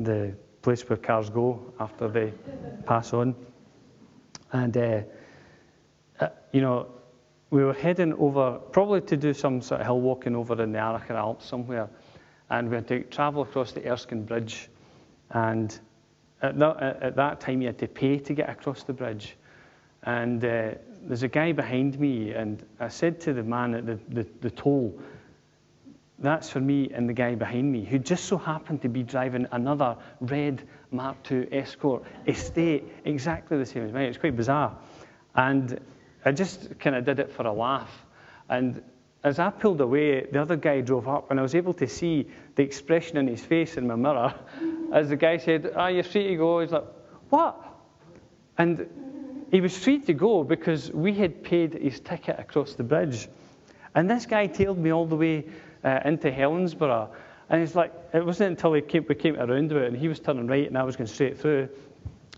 the 0.01 0.35
place 0.63 0.89
where 0.89 0.97
cars 0.97 1.31
go 1.31 1.73
after 1.81 2.09
they 2.09 2.33
pass 2.87 3.13
on. 3.13 3.35
And, 4.53 4.77
uh, 4.77 5.01
uh, 6.21 6.29
you 6.53 6.61
know, 6.61 6.89
we 7.51 7.65
were 7.65 7.75
heading 7.75 8.13
over, 8.15 8.59
probably 8.73 9.01
to 9.03 9.17
do 9.17 9.33
some 9.33 9.61
sort 9.63 9.81
of 9.81 9.87
hill 9.87 10.01
walking 10.01 10.37
over 10.37 10.61
in 10.63 10.73
the 10.73 10.79
Arrochar 10.79 11.17
Alps 11.17 11.47
somewhere. 11.47 11.89
And 12.51 12.69
we 12.69 12.77
had 12.77 12.89
to 12.89 13.03
travel 13.05 13.43
across 13.43 13.73
the 13.73 13.91
Erskine 13.91 14.25
Bridge. 14.25 14.69
And 15.31 15.79
at 16.43 16.59
that, 16.59 16.83
at 17.03 17.17
that 17.17 17.41
time, 17.41 17.61
you 17.61 17.69
had 17.69 17.79
to 17.79 17.89
pay 17.89 18.19
to 18.19 18.35
get 18.35 18.49
across 18.49 18.83
the 18.83 18.93
bridge. 18.93 19.37
And 20.05 20.45
uh, 20.45 20.75
there's 21.03 21.23
a 21.23 21.29
guy 21.29 21.53
behind 21.53 21.99
me, 21.99 22.33
and 22.33 22.65
I 22.81 22.89
said 22.89 23.21
to 23.23 23.33
the 23.33 23.43
man 23.43 23.75
at 23.75 23.87
the, 23.87 23.99
the, 24.09 24.27
the 24.41 24.51
toll, 24.51 24.99
that's 26.19 26.51
for 26.51 26.61
me 26.61 26.91
and 26.93 27.09
the 27.09 27.13
guy 27.13 27.35
behind 27.35 27.71
me, 27.71 27.85
who 27.85 27.99
just 27.99 28.25
so 28.25 28.37
happened 28.37 28.83
to 28.83 28.89
be 28.89 29.03
driving 29.03 29.47
another 29.53 29.97
red 30.21 30.63
Mark 30.91 31.17
II 31.31 31.47
Escort 31.53 32.03
estate, 32.27 32.85
exactly 33.05 33.59
the 33.59 33.67
same 33.67 33.85
as 33.85 33.93
mine. 33.93 34.05
It's 34.05 34.19
quite 34.19 34.37
bizarre. 34.37 34.77
And 35.35 35.81
I 36.25 36.33
just 36.33 36.79
kind 36.81 36.97
of 36.97 37.05
did 37.05 37.21
it 37.21 37.33
for 37.33 37.47
a 37.47 37.53
laugh. 37.53 37.91
And 38.49 38.83
as 39.23 39.39
I 39.39 39.51
pulled 39.51 39.81
away, 39.81 40.27
the 40.31 40.41
other 40.41 40.57
guy 40.57 40.81
drove 40.81 41.07
up, 41.07 41.31
and 41.31 41.39
I 41.39 41.43
was 41.43 41.55
able 41.55 41.75
to 41.75 41.87
see 41.87 42.29
the 42.57 42.63
expression 42.63 43.17
in 43.17 43.29
his 43.29 43.45
face 43.45 43.77
in 43.77 43.87
my 43.87 43.95
mirror 43.95 44.35
as 44.93 45.11
the 45.11 45.17
guy 45.17 45.37
said, 45.37 45.73
Ah, 45.77 45.89
you're 45.89 46.03
free 46.03 46.29
to 46.29 46.37
go. 46.37 46.61
He's 46.61 46.73
like, 46.73 46.87
What? 47.29 47.65
And 48.57 48.89
he 49.51 49.61
was 49.61 49.77
free 49.77 50.01
to 50.01 50.13
go 50.15 50.43
because 50.43 50.91
we 50.91 51.15
had 51.15 51.45
paid 51.45 51.75
his 51.75 52.01
ticket 52.01 52.39
across 52.39 52.75
the 52.75 52.83
bridge. 52.83 53.29
And 53.95 54.11
this 54.11 54.27
guy 54.27 54.47
tailed 54.47 54.79
me 54.79 54.93
all 54.93 55.07
the 55.07 55.17
way 55.17 55.47
uh, 55.85 56.01
into 56.05 56.31
Helensburgh. 56.31 57.11
And 57.51 57.61
he's 57.61 57.75
like, 57.75 57.93
it 58.13 58.25
wasn't 58.25 58.51
until 58.51 58.73
we 58.73 58.83
came, 58.83 59.07
we 59.09 59.15
came 59.15 59.35
to 59.35 59.43
a 59.43 59.47
roundabout 59.47 59.85
and 59.85 59.97
he 59.97 60.09
was 60.09 60.21
turning 60.21 60.47
right 60.47 60.67
and 60.67 60.77
I 60.77 60.83
was 60.83 60.97
going 60.97 61.07
straight 61.07 61.39
through. 61.39 61.69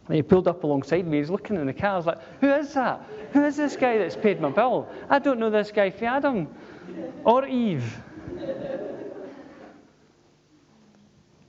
And 0.06 0.16
he 0.16 0.22
pulled 0.22 0.48
up 0.48 0.64
alongside 0.64 1.06
me. 1.06 1.18
He's 1.18 1.30
looking 1.30 1.56
in 1.56 1.66
the 1.66 1.72
car. 1.72 1.94
I 1.94 1.96
was 1.96 2.06
like, 2.06 2.18
who 2.40 2.48
is 2.48 2.74
that? 2.74 3.04
Who 3.32 3.44
is 3.44 3.56
this 3.56 3.76
guy 3.76 3.98
that's 3.98 4.16
paid 4.16 4.40
my 4.40 4.50
bill? 4.50 4.88
I 5.08 5.18
don't 5.18 5.38
know 5.38 5.50
this 5.50 5.70
guy 5.70 5.90
for 5.90 6.04
Adam 6.06 6.48
or 7.24 7.46
Eve. 7.46 7.96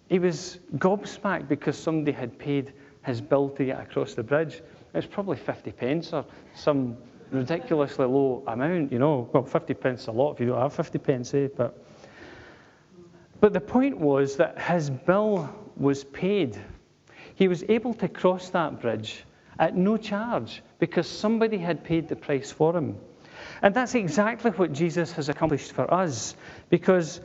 He 0.10 0.20
was 0.20 0.60
gobsmacked 0.76 1.48
because 1.48 1.78
somebody 1.78 2.12
had 2.12 2.38
paid 2.38 2.74
his 3.06 3.22
bill 3.22 3.50
to 3.52 3.66
get 3.66 3.80
across 3.80 4.14
the 4.14 4.24
bridge. 4.24 4.56
It 4.56 4.64
was 4.94 5.06
probably 5.06 5.38
50 5.38 5.72
pence 5.72 6.14
or 6.14 6.26
some 6.54 6.98
ridiculously 7.32 8.06
low 8.06 8.44
amount, 8.48 8.92
you 8.92 9.00
know. 9.00 9.30
Well, 9.32 9.44
50 9.44 9.74
pence 9.76 10.02
is 10.02 10.08
a 10.08 10.12
lot 10.12 10.34
if 10.34 10.42
you 10.42 10.48
don't 10.48 10.60
have 10.60 10.74
50 10.74 11.00
pence, 11.00 11.34
eh? 11.34 11.48
But, 11.56 11.81
but 13.42 13.52
the 13.52 13.60
point 13.60 14.00
was 14.00 14.38
that 14.38 14.62
his 14.62 14.90
bill 14.90 15.50
was 15.76 16.04
paid. 16.06 16.58
He 17.36 17.48
was 17.48 17.64
able 17.68 17.94
to 17.96 18.08
cross 18.08 18.50
that 18.52 18.80
bridge 18.80 19.26
at 19.60 19.76
no 19.76 19.98
charge 19.98 20.62
because 20.80 21.08
somebody 21.08 21.58
had 21.58 21.84
paid 21.84 22.08
the 22.08 22.16
price 22.16 22.52
for 22.52 22.78
him. 22.78 22.98
And 23.64 23.74
that's 23.74 23.96
exactly 23.96 24.52
what 24.52 24.72
Jesus 24.72 25.12
has 25.14 25.28
accomplished 25.28 25.72
for 25.72 25.92
us 25.92 26.36
because 26.70 27.20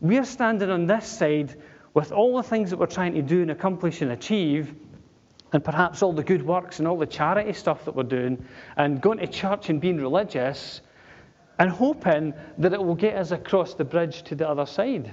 we're 0.00 0.24
standing 0.24 0.70
on 0.70 0.86
this 0.86 1.06
side 1.06 1.54
with 1.94 2.10
all 2.10 2.36
the 2.36 2.42
things 2.42 2.70
that 2.70 2.78
we're 2.78 2.86
trying 2.86 3.14
to 3.14 3.22
do 3.22 3.42
and 3.42 3.50
accomplish 3.52 4.02
and 4.02 4.10
achieve, 4.10 4.74
and 5.52 5.62
perhaps 5.62 6.02
all 6.02 6.12
the 6.12 6.24
good 6.24 6.44
works 6.44 6.80
and 6.80 6.88
all 6.88 6.98
the 6.98 7.06
charity 7.06 7.52
stuff 7.52 7.84
that 7.84 7.94
we're 7.94 8.02
doing, 8.02 8.44
and 8.76 9.00
going 9.00 9.18
to 9.18 9.26
church 9.26 9.68
and 9.68 9.80
being 9.80 9.98
religious, 9.98 10.80
and 11.62 11.70
hoping 11.70 12.34
that 12.58 12.72
it 12.72 12.84
will 12.84 12.96
get 12.96 13.14
us 13.14 13.30
across 13.30 13.74
the 13.74 13.84
bridge 13.84 14.24
to 14.24 14.34
the 14.34 14.48
other 14.48 14.66
side. 14.66 15.08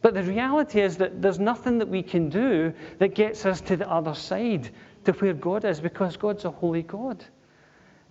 But 0.00 0.14
the 0.14 0.22
reality 0.22 0.80
is 0.80 0.98
that 0.98 1.20
there's 1.20 1.40
nothing 1.40 1.78
that 1.78 1.88
we 1.88 2.04
can 2.04 2.28
do 2.28 2.72
that 3.00 3.16
gets 3.16 3.44
us 3.44 3.60
to 3.62 3.76
the 3.76 3.90
other 3.90 4.14
side, 4.14 4.70
to 5.04 5.10
where 5.14 5.34
God 5.34 5.64
is, 5.64 5.80
because 5.80 6.16
God's 6.16 6.44
a 6.44 6.50
holy 6.52 6.84
God. 6.84 7.24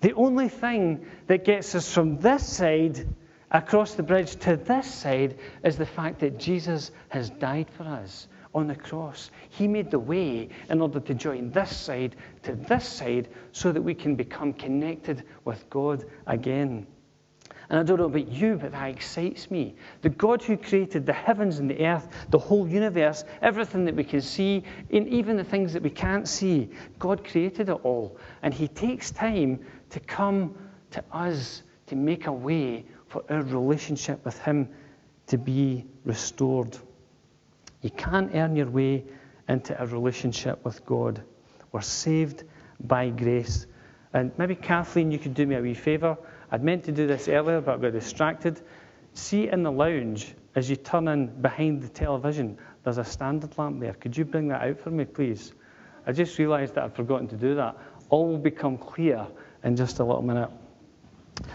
The 0.01 0.11
only 0.11 0.49
thing 0.49 1.05
that 1.27 1.45
gets 1.45 1.73
us 1.73 1.93
from 1.93 2.17
this 2.17 2.45
side 2.45 3.07
across 3.49 3.93
the 3.93 4.03
bridge 4.03 4.35
to 4.41 4.57
this 4.57 4.93
side 4.93 5.37
is 5.63 5.77
the 5.77 5.85
fact 5.85 6.19
that 6.19 6.37
Jesus 6.37 6.91
has 7.07 7.29
died 7.29 7.69
for 7.77 7.83
us 7.83 8.27
on 8.53 8.67
the 8.67 8.75
cross. 8.75 9.31
He 9.51 9.69
made 9.69 9.89
the 9.89 9.99
way 9.99 10.49
in 10.69 10.81
order 10.81 10.99
to 10.99 11.13
join 11.13 11.51
this 11.51 11.77
side 11.77 12.17
to 12.43 12.55
this 12.55 12.85
side 12.85 13.29
so 13.53 13.71
that 13.71 13.81
we 13.81 13.93
can 13.93 14.17
become 14.17 14.51
connected 14.51 15.23
with 15.45 15.69
God 15.69 16.03
again. 16.27 16.87
And 17.71 17.79
I 17.79 17.83
don't 17.83 17.99
know 17.99 18.05
about 18.05 18.27
you, 18.27 18.57
but 18.57 18.73
that 18.73 18.89
excites 18.89 19.49
me. 19.49 19.75
The 20.01 20.09
God 20.09 20.43
who 20.43 20.57
created 20.57 21.05
the 21.05 21.13
heavens 21.13 21.59
and 21.59 21.69
the 21.69 21.85
earth, 21.85 22.09
the 22.29 22.37
whole 22.37 22.67
universe, 22.67 23.23
everything 23.41 23.85
that 23.85 23.95
we 23.95 24.03
can 24.03 24.19
see, 24.19 24.65
and 24.91 25.07
even 25.07 25.37
the 25.37 25.43
things 25.45 25.71
that 25.71 25.81
we 25.81 25.89
can't 25.89 26.27
see, 26.27 26.69
God 26.99 27.23
created 27.23 27.69
it 27.69 27.79
all. 27.85 28.17
And 28.43 28.53
He 28.53 28.67
takes 28.67 29.09
time 29.09 29.57
to 29.89 30.01
come 30.01 30.53
to 30.89 31.01
us 31.13 31.63
to 31.87 31.95
make 31.95 32.27
a 32.27 32.31
way 32.33 32.83
for 33.07 33.23
our 33.29 33.41
relationship 33.41 34.25
with 34.25 34.37
Him 34.39 34.67
to 35.27 35.37
be 35.37 35.85
restored. 36.03 36.77
You 37.83 37.91
can't 37.91 38.35
earn 38.35 38.53
your 38.53 38.69
way 38.69 39.05
into 39.47 39.81
a 39.81 39.85
relationship 39.85 40.59
with 40.65 40.85
God. 40.85 41.23
We're 41.71 41.79
saved 41.79 42.43
by 42.81 43.11
grace. 43.11 43.65
And 44.11 44.37
maybe, 44.37 44.55
Kathleen, 44.55 45.09
you 45.09 45.19
could 45.19 45.33
do 45.33 45.47
me 45.47 45.55
a 45.55 45.61
wee 45.61 45.73
favour. 45.73 46.17
I'd 46.51 46.63
meant 46.63 46.83
to 46.85 46.91
do 46.91 47.07
this 47.07 47.27
earlier, 47.27 47.61
but 47.61 47.75
I 47.75 47.81
got 47.81 47.93
distracted. 47.93 48.61
See 49.13 49.47
in 49.47 49.63
the 49.63 49.71
lounge, 49.71 50.35
as 50.55 50.69
you 50.69 50.75
turn 50.75 51.07
in 51.07 51.27
behind 51.41 51.81
the 51.81 51.89
television, 51.89 52.57
there's 52.83 52.97
a 52.97 53.05
standard 53.05 53.57
lamp 53.57 53.79
there. 53.79 53.93
Could 53.93 54.17
you 54.17 54.25
bring 54.25 54.49
that 54.49 54.61
out 54.61 54.79
for 54.79 54.89
me, 54.89 55.05
please? 55.05 55.53
I 56.05 56.11
just 56.11 56.37
realised 56.37 56.75
that 56.75 56.83
I'd 56.83 56.95
forgotten 56.95 57.27
to 57.29 57.37
do 57.37 57.55
that. 57.55 57.77
All 58.09 58.27
will 58.27 58.37
become 58.37 58.77
clear 58.77 59.27
in 59.63 59.75
just 59.75 59.99
a 59.99 60.03
little 60.03 60.21
minute. 60.21 60.49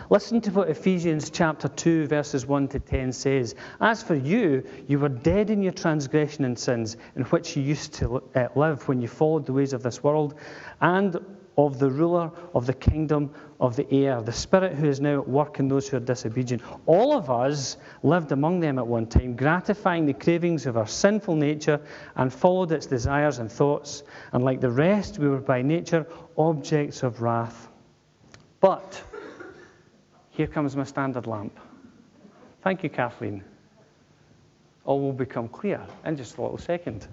Listen 0.08 0.40
to 0.40 0.50
what 0.50 0.68
Ephesians 0.68 1.30
chapter 1.30 1.68
2, 1.68 2.06
verses 2.06 2.46
1 2.46 2.68
to 2.68 2.80
10 2.80 3.12
says. 3.12 3.54
As 3.80 4.02
for 4.02 4.14
you, 4.14 4.64
you 4.88 4.98
were 4.98 5.08
dead 5.08 5.50
in 5.50 5.62
your 5.62 5.72
transgression 5.72 6.44
and 6.44 6.58
sins, 6.58 6.96
in 7.14 7.24
which 7.24 7.56
you 7.56 7.62
used 7.62 7.94
to 7.94 8.22
uh, 8.34 8.48
live 8.54 8.86
when 8.88 9.00
you 9.00 9.08
followed 9.08 9.46
the 9.46 9.52
ways 9.52 9.72
of 9.72 9.82
this 9.82 10.02
world, 10.02 10.34
and 10.80 11.18
of 11.56 11.78
the 11.78 11.90
ruler 11.90 12.30
of 12.54 12.66
the 12.66 12.74
kingdom 12.74 13.32
of 13.60 13.76
the 13.76 13.90
air, 13.90 14.20
the 14.20 14.32
spirit 14.32 14.74
who 14.74 14.86
is 14.86 15.00
now 15.00 15.20
at 15.20 15.28
work 15.28 15.58
in 15.58 15.68
those 15.68 15.88
who 15.88 15.96
are 15.96 16.00
disobedient. 16.00 16.62
All 16.84 17.16
of 17.16 17.30
us 17.30 17.78
lived 18.02 18.32
among 18.32 18.60
them 18.60 18.78
at 18.78 18.86
one 18.86 19.06
time, 19.06 19.34
gratifying 19.34 20.04
the 20.04 20.12
cravings 20.12 20.66
of 20.66 20.76
our 20.76 20.86
sinful 20.86 21.34
nature 21.34 21.80
and 22.16 22.32
followed 22.32 22.72
its 22.72 22.86
desires 22.86 23.38
and 23.38 23.50
thoughts. 23.50 24.02
And 24.32 24.44
like 24.44 24.60
the 24.60 24.70
rest, 24.70 25.18
we 25.18 25.28
were 25.28 25.38
by 25.38 25.62
nature 25.62 26.06
objects 26.36 27.02
of 27.02 27.22
wrath. 27.22 27.68
But 28.60 29.02
here 30.30 30.46
comes 30.46 30.76
my 30.76 30.84
standard 30.84 31.26
lamp. 31.26 31.58
Thank 32.62 32.82
you, 32.82 32.90
Kathleen. 32.90 33.42
All 34.84 35.00
will 35.00 35.12
become 35.12 35.48
clear 35.48 35.80
in 36.04 36.16
just 36.16 36.36
a 36.36 36.42
little 36.42 36.58
second. 36.58 37.08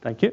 Thank 0.00 0.22
you. 0.22 0.32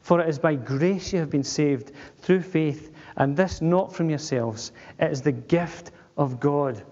For 0.00 0.20
it 0.20 0.28
is 0.28 0.38
by 0.38 0.54
grace 0.54 1.12
you 1.12 1.18
have 1.20 1.30
been 1.30 1.44
saved 1.44 1.92
through 2.18 2.42
faith, 2.42 2.92
and 3.16 3.36
this 3.36 3.60
not 3.60 3.92
from 3.92 4.08
yourselves. 4.08 4.72
It 4.98 5.10
is 5.10 5.22
the 5.22 5.32
gift 5.32 5.92
of 6.16 6.40
God, 6.40 6.82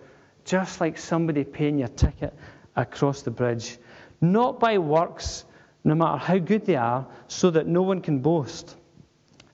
just 0.45 0.81
like 0.81 0.99
somebody 0.99 1.45
paying 1.45 1.79
your 1.79 1.89
ticket 1.89 2.35
across 2.77 3.23
the 3.23 3.31
bridge. 3.31 3.79
Not 4.21 4.61
by 4.61 4.79
works, 4.79 5.45
no 5.85 5.95
matter 5.95 6.19
how 6.19 6.39
good 6.39 6.67
they 6.67 6.77
are, 6.77 7.07
so 7.29 7.51
that 7.51 7.67
no 7.67 7.83
one 7.83 8.01
can 8.01 8.19
boast. 8.19 8.77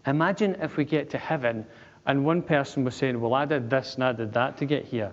Imagine 0.06 0.56
if 0.61 0.76
we 0.76 0.84
get 0.84 1.11
to 1.11 1.18
heaven 1.18 1.64
and 2.06 2.25
one 2.25 2.42
person 2.42 2.84
was 2.84 2.94
saying, 2.94 3.20
Well, 3.20 3.34
I 3.34 3.44
did 3.44 3.70
this 3.70 3.94
and 3.94 4.04
I 4.04 4.12
did 4.12 4.32
that 4.34 4.58
to 4.58 4.66
get 4.66 4.84
here. 4.84 5.12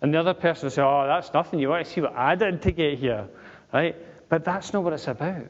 And 0.00 0.12
the 0.14 0.20
other 0.20 0.34
person 0.34 0.66
would 0.66 0.72
say, 0.72 0.82
Oh, 0.82 1.06
that's 1.06 1.32
nothing. 1.32 1.58
You 1.58 1.70
want 1.70 1.86
to 1.86 1.92
see 1.92 2.00
what 2.00 2.14
I 2.14 2.34
did 2.34 2.62
to 2.62 2.72
get 2.72 2.98
here. 2.98 3.28
Right? 3.72 3.96
But 4.28 4.44
that's 4.44 4.72
not 4.72 4.84
what 4.84 4.92
it's 4.92 5.08
about. 5.08 5.46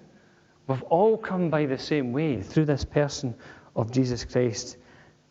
We've 0.66 0.82
all 0.84 1.16
come 1.16 1.50
by 1.50 1.66
the 1.66 1.78
same 1.78 2.12
way 2.12 2.42
through 2.42 2.64
this 2.64 2.84
person 2.84 3.34
of 3.74 3.92
Jesus 3.92 4.24
Christ. 4.24 4.76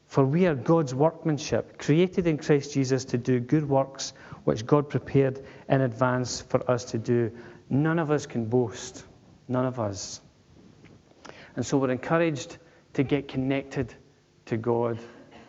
For 0.07 0.23
we 0.23 0.45
are 0.45 0.55
God's 0.55 0.93
workmanship, 0.93 1.77
created 1.77 2.27
in 2.27 2.37
Christ 2.37 2.73
Jesus 2.73 3.05
to 3.05 3.17
do 3.17 3.39
good 3.39 3.67
works 3.67 4.13
which 4.45 4.65
God 4.65 4.89
prepared 4.89 5.43
in 5.67 5.81
advance 5.81 6.41
for 6.41 6.69
us 6.69 6.85
to 6.85 6.97
do. 6.97 7.31
None 7.69 7.99
of 7.99 8.11
us 8.11 8.25
can 8.25 8.45
boast. 8.45 9.03
None 9.47 9.65
of 9.65 9.79
us. 9.79 10.21
And 11.55 11.65
so 11.65 11.77
we're 11.77 11.91
encouraged 11.91 12.57
to 12.93 13.03
get 13.03 13.27
connected 13.27 13.93
to 14.45 14.57
God. 14.57 14.99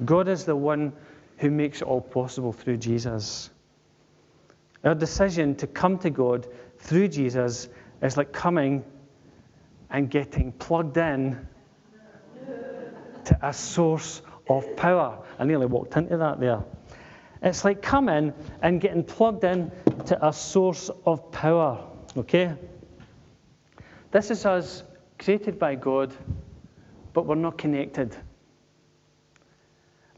God 0.05 0.29
is 0.29 0.45
the 0.45 0.57
one 0.57 0.93
who 1.39 1.51
makes 1.51 1.83
it 1.83 1.85
all 1.85 2.01
possible 2.01 2.53
through 2.53 2.79
Jesus. 2.79 3.51
Our 4.85 4.95
decision 4.95 5.55
to 5.57 5.67
come 5.67 5.99
to 5.99 6.11
God 6.11 6.47
through 6.79 7.09
Jesus 7.09 7.69
is 8.03 8.17
like 8.17 8.33
coming 8.33 8.85
and 9.91 10.11
getting 10.11 10.53
plugged 10.53 10.97
in 10.97 11.47
to 13.25 13.39
a 13.43 13.53
source 13.53 14.23
of 14.49 14.77
power. 14.77 15.19
I 15.39 15.45
nearly 15.45 15.67
walked 15.67 15.97
into 15.97 16.17
that 16.17 16.41
there. 16.41 16.63
It's 17.43 17.65
like 17.65 17.83
coming 17.83 18.33
and 18.63 18.81
getting 18.81 19.05
plugged 19.05 19.45
in 19.45 19.71
to 20.07 20.27
a 20.27 20.33
source 20.33 20.91
of 21.05 21.31
power. 21.33 21.85
Okay? 22.17 22.55
This 24.11 24.31
is 24.31 24.47
us 24.47 24.83
created 25.19 25.59
by 25.59 25.75
God, 25.75 26.15
but 27.13 27.27
we're 27.27 27.35
not 27.35 27.59
connected. 27.59 28.17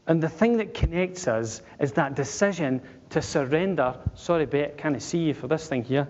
And 0.07 0.23
the 0.23 0.29
thing 0.29 0.57
that 0.57 0.73
connects 0.73 1.27
us 1.27 1.61
is 1.79 1.93
that 1.93 2.15
decision 2.15 2.81
to 3.11 3.21
surrender. 3.21 3.95
Sorry, 4.15 4.45
Bet, 4.45 4.77
can't 4.77 4.95
I 4.95 4.99
see 4.99 5.19
you 5.19 5.33
for 5.33 5.47
this 5.47 5.67
thing 5.67 5.83
here? 5.83 6.07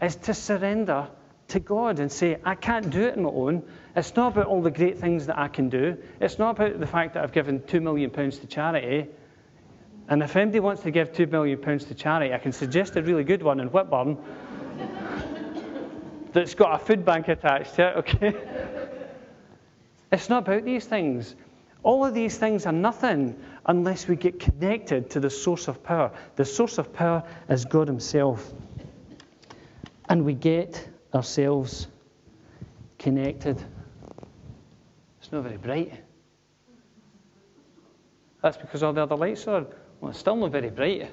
Is 0.00 0.16
to 0.16 0.34
surrender 0.34 1.08
to 1.50 1.60
God 1.60 1.98
and 1.98 2.10
say, 2.10 2.38
I 2.44 2.54
can't 2.54 2.90
do 2.90 3.02
it 3.02 3.16
on 3.16 3.22
my 3.24 3.30
own. 3.30 3.62
It's 3.94 4.14
not 4.16 4.32
about 4.32 4.46
all 4.46 4.62
the 4.62 4.70
great 4.70 4.98
things 4.98 5.26
that 5.26 5.38
I 5.38 5.48
can 5.48 5.68
do. 5.68 5.96
It's 6.20 6.38
not 6.38 6.58
about 6.58 6.80
the 6.80 6.86
fact 6.86 7.14
that 7.14 7.22
I've 7.22 7.32
given 7.32 7.60
£2 7.60 7.82
million 7.82 8.10
to 8.10 8.46
charity. 8.46 9.08
And 10.08 10.22
if 10.22 10.36
anybody 10.36 10.60
wants 10.60 10.82
to 10.82 10.90
give 10.90 11.12
£2 11.12 11.30
million 11.30 11.60
to 11.60 11.94
charity, 11.94 12.32
I 12.32 12.38
can 12.38 12.52
suggest 12.52 12.96
a 12.96 13.02
really 13.02 13.24
good 13.24 13.42
one 13.42 13.60
in 13.60 13.68
Whitburn 13.68 14.16
that's 16.32 16.54
got 16.54 16.80
a 16.80 16.84
food 16.84 17.04
bank 17.04 17.28
attached 17.28 17.74
to 17.76 17.88
it, 17.88 17.96
okay? 17.98 18.34
it's 20.12 20.28
not 20.28 20.46
about 20.48 20.64
these 20.64 20.84
things. 20.84 21.34
All 21.82 22.04
of 22.04 22.14
these 22.14 22.36
things 22.36 22.66
are 22.66 22.72
nothing 22.72 23.40
unless 23.66 24.06
we 24.06 24.16
get 24.16 24.38
connected 24.38 25.10
to 25.10 25.20
the 25.20 25.30
source 25.30 25.68
of 25.68 25.82
power. 25.82 26.12
The 26.36 26.44
source 26.44 26.78
of 26.78 26.92
power 26.92 27.24
is 27.48 27.64
God 27.64 27.88
Himself. 27.88 28.52
And 30.08 30.24
we 30.24 30.34
get 30.34 30.88
ourselves 31.14 31.88
connected. 32.98 33.62
It's 35.20 35.32
not 35.32 35.42
very 35.42 35.56
bright. 35.56 35.92
That's 38.42 38.56
because 38.56 38.82
all 38.82 38.92
the 38.92 39.02
other 39.02 39.16
lights 39.16 39.46
are. 39.48 39.66
Well, 40.00 40.10
it's 40.10 40.18
still 40.18 40.36
not 40.36 40.52
very 40.52 40.70
bright. 40.70 41.10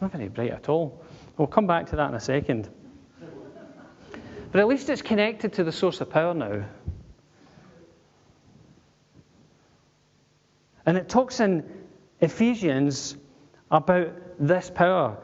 Not 0.00 0.12
very 0.12 0.28
bright 0.28 0.50
at 0.50 0.68
all. 0.68 1.02
We'll 1.36 1.48
come 1.48 1.66
back 1.66 1.86
to 1.90 1.96
that 1.96 2.08
in 2.08 2.14
a 2.14 2.20
second. 2.20 2.68
But 4.52 4.60
at 4.60 4.68
least 4.68 4.90
it's 4.90 5.02
connected 5.02 5.54
to 5.54 5.64
the 5.64 5.72
source 5.72 6.00
of 6.00 6.10
power 6.10 6.34
now. 6.34 6.64
And 10.84 10.96
it 10.96 11.08
talks 11.08 11.40
in 11.40 11.64
Ephesians 12.20 13.16
about 13.70 14.12
this 14.38 14.70
power 14.70 15.16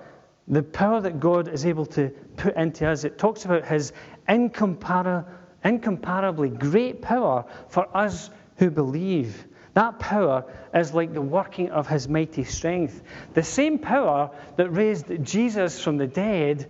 the 0.49 0.63
power 0.63 1.01
that 1.01 1.21
God 1.21 1.49
is 1.49 1.67
able 1.67 1.87
to 1.87 2.09
put 2.37 2.57
into 2.57 2.89
us. 2.89 3.05
It 3.05 3.19
talks 3.19 3.45
about 3.45 3.67
his 3.67 3.93
incompar- 4.29 5.27
incomparably 5.65 6.49
great 6.49 7.03
power 7.03 7.45
for 7.69 7.95
us 7.97 8.31
who 8.57 8.71
believe. 8.71 9.47
That 9.75 9.99
power 9.99 10.45
is 10.75 10.93
like 10.95 11.13
the 11.13 11.23
working 11.23 11.71
of 11.71 11.87
his 11.87 12.09
mighty 12.09 12.45
strength. 12.45 13.03
The 13.35 13.43
same 13.43 13.79
power 13.79 14.31
that 14.57 14.71
raised 14.71 15.23
Jesus 15.23 15.81
from 15.81 15.99
the 15.99 16.07
dead 16.07 16.69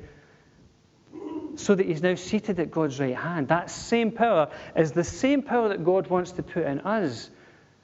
so 1.54 1.74
that 1.74 1.86
he's 1.86 2.02
now 2.02 2.14
seated 2.14 2.60
at 2.60 2.70
God's 2.70 3.00
right 3.00 3.16
hand. 3.16 3.48
That 3.48 3.70
same 3.70 4.12
power 4.12 4.50
is 4.76 4.92
the 4.92 5.04
same 5.04 5.42
power 5.42 5.68
that 5.68 5.84
God 5.84 6.08
wants 6.08 6.32
to 6.32 6.42
put 6.42 6.64
in 6.64 6.80
us. 6.80 7.30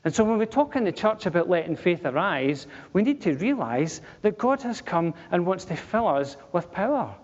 And 0.04 0.14
so 0.14 0.22
when 0.22 0.36
we 0.38 0.44
talk 0.44 0.76
in 0.76 0.84
the 0.84 0.92
church 0.92 1.24
about 1.24 1.48
letting 1.48 1.76
faith 1.76 2.04
arise, 2.04 2.66
we 2.92 3.02
need 3.02 3.22
to 3.22 3.34
realize 3.34 4.02
that 4.20 4.36
God 4.36 4.60
has 4.62 4.82
come 4.82 5.14
and 5.30 5.46
wants 5.46 5.64
to 5.66 5.76
fill 5.76 6.08
us 6.08 6.36
with 6.52 6.70
power. 6.70 7.14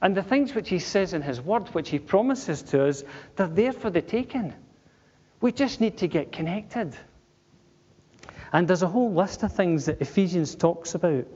And 0.00 0.16
the 0.16 0.22
things 0.22 0.54
which 0.54 0.68
He 0.68 0.78
says 0.78 1.12
in 1.12 1.22
His 1.22 1.40
Word, 1.40 1.68
which 1.70 1.90
He 1.90 1.98
promises 1.98 2.62
to 2.62 2.86
us, 2.86 3.02
they're 3.34 3.48
there 3.48 3.72
for 3.72 3.90
the 3.90 4.00
taking. 4.00 4.54
We 5.40 5.50
just 5.50 5.80
need 5.80 5.98
to 5.98 6.06
get 6.06 6.30
connected. 6.30 6.96
And 8.52 8.68
there's 8.68 8.82
a 8.82 8.88
whole 8.88 9.12
list 9.12 9.42
of 9.42 9.52
things 9.52 9.86
that 9.86 10.00
Ephesians 10.00 10.54
talks 10.54 10.94
about. 10.94 11.26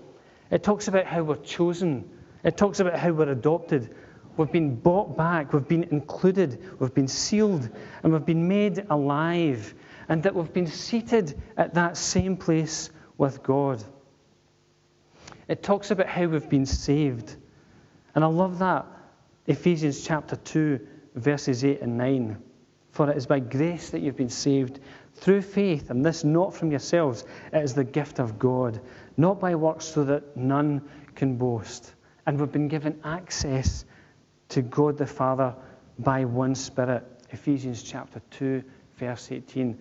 It 0.53 0.63
talks 0.63 0.87
about 0.87 1.07
how 1.07 1.25
we're 1.25 1.37
chosen, 1.37 2.09
it 2.45 2.57
talks 2.57 2.79
about 2.79 2.97
how 2.97 3.11
we're 3.11 3.31
adopted. 3.31 3.93
We've 4.37 4.53
been 4.53 4.77
bought 4.77 5.17
back, 5.17 5.53
we've 5.53 5.67
been 5.67 5.85
included, 5.85 6.63
we've 6.79 6.95
been 6.95 7.09
sealed, 7.09 7.69
and 8.03 8.13
we've 8.13 8.27
been 8.27 8.47
made 8.47 8.85
alive 8.91 9.75
and 10.09 10.23
that 10.23 10.35
we've 10.35 10.53
been 10.53 10.67
seated 10.67 11.41
at 11.57 11.75
that 11.75 11.97
same 11.97 12.37
place 12.37 12.91
with 13.19 13.43
God. 13.43 13.83
It 15.49 15.63
talks 15.63 15.91
about 15.91 16.09
how 16.09 16.27
we've 16.27 16.49
been 16.49 16.67
saved. 16.67 17.37
And 18.15 18.25
I 18.25 18.29
love 18.29 18.59
that. 18.59 18.87
Ephesians 19.47 20.05
chapter 20.05 20.37
2, 20.37 20.87
verses 21.15 21.65
8 21.65 21.81
and 21.83 21.97
9. 21.97 22.43
For 22.91 23.11
it 23.11 23.17
is 23.17 23.27
by 23.27 23.41
grace 23.41 23.91
that 23.91 24.01
you've 24.01 24.17
been 24.17 24.29
saved 24.29 24.81
through 25.15 25.43
faith, 25.43 25.91
and 25.91 26.05
this 26.05 26.25
not 26.25 26.55
from 26.55 26.71
yourselves. 26.71 27.25
It 27.53 27.63
is 27.63 27.75
the 27.75 27.85
gift 27.85 28.19
of 28.19 28.39
God, 28.39 28.81
not 29.17 29.39
by 29.39 29.55
works, 29.55 29.85
so 29.85 30.05
that 30.05 30.37
none 30.37 30.83
can 31.15 31.37
boast. 31.37 31.95
And 32.27 32.41
we've 32.41 32.51
been 32.51 32.69
given 32.69 33.01
access 33.05 33.85
to 34.49 34.63
God 34.63 34.99
the 34.99 35.07
Father 35.07 35.55
by 35.99 36.25
one 36.25 36.55
Spirit. 36.55 37.05
Ephesians 37.31 37.83
chapter 37.83 38.21
2, 38.31 38.65
verse 38.99 39.31
18. 39.31 39.79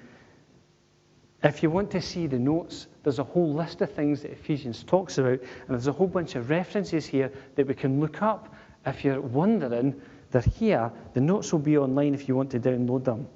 If 1.44 1.62
you 1.62 1.70
want 1.70 1.92
to 1.92 2.02
see 2.02 2.28
the 2.28 2.40
notes, 2.40 2.88
there's 3.04 3.20
a 3.20 3.24
whole 3.24 3.54
list 3.54 3.82
of 3.82 3.92
things 3.92 4.22
that 4.22 4.32
Ephesians 4.32 4.84
talks 4.84 5.18
about, 5.18 5.40
and 5.40 5.70
there's 5.70 5.88
a 5.88 5.92
whole 5.92 6.08
bunch 6.08 6.36
of 6.36 6.50
references 6.50 7.06
here 7.06 7.32
that 7.56 7.68
we 7.68 7.74
can 7.74 8.00
look 8.00 8.22
up. 8.22 8.54
If 8.86 9.04
you're 9.04 9.22
wondering, 9.22 10.02
they're 10.32 10.42
here. 10.42 10.92
The 11.14 11.22
notes 11.22 11.52
will 11.52 11.60
be 11.60 11.78
online 11.78 12.14
if 12.14 12.28
you 12.28 12.36
want 12.36 12.52
to 12.52 12.60
download 12.60 13.04
them. 13.04 13.28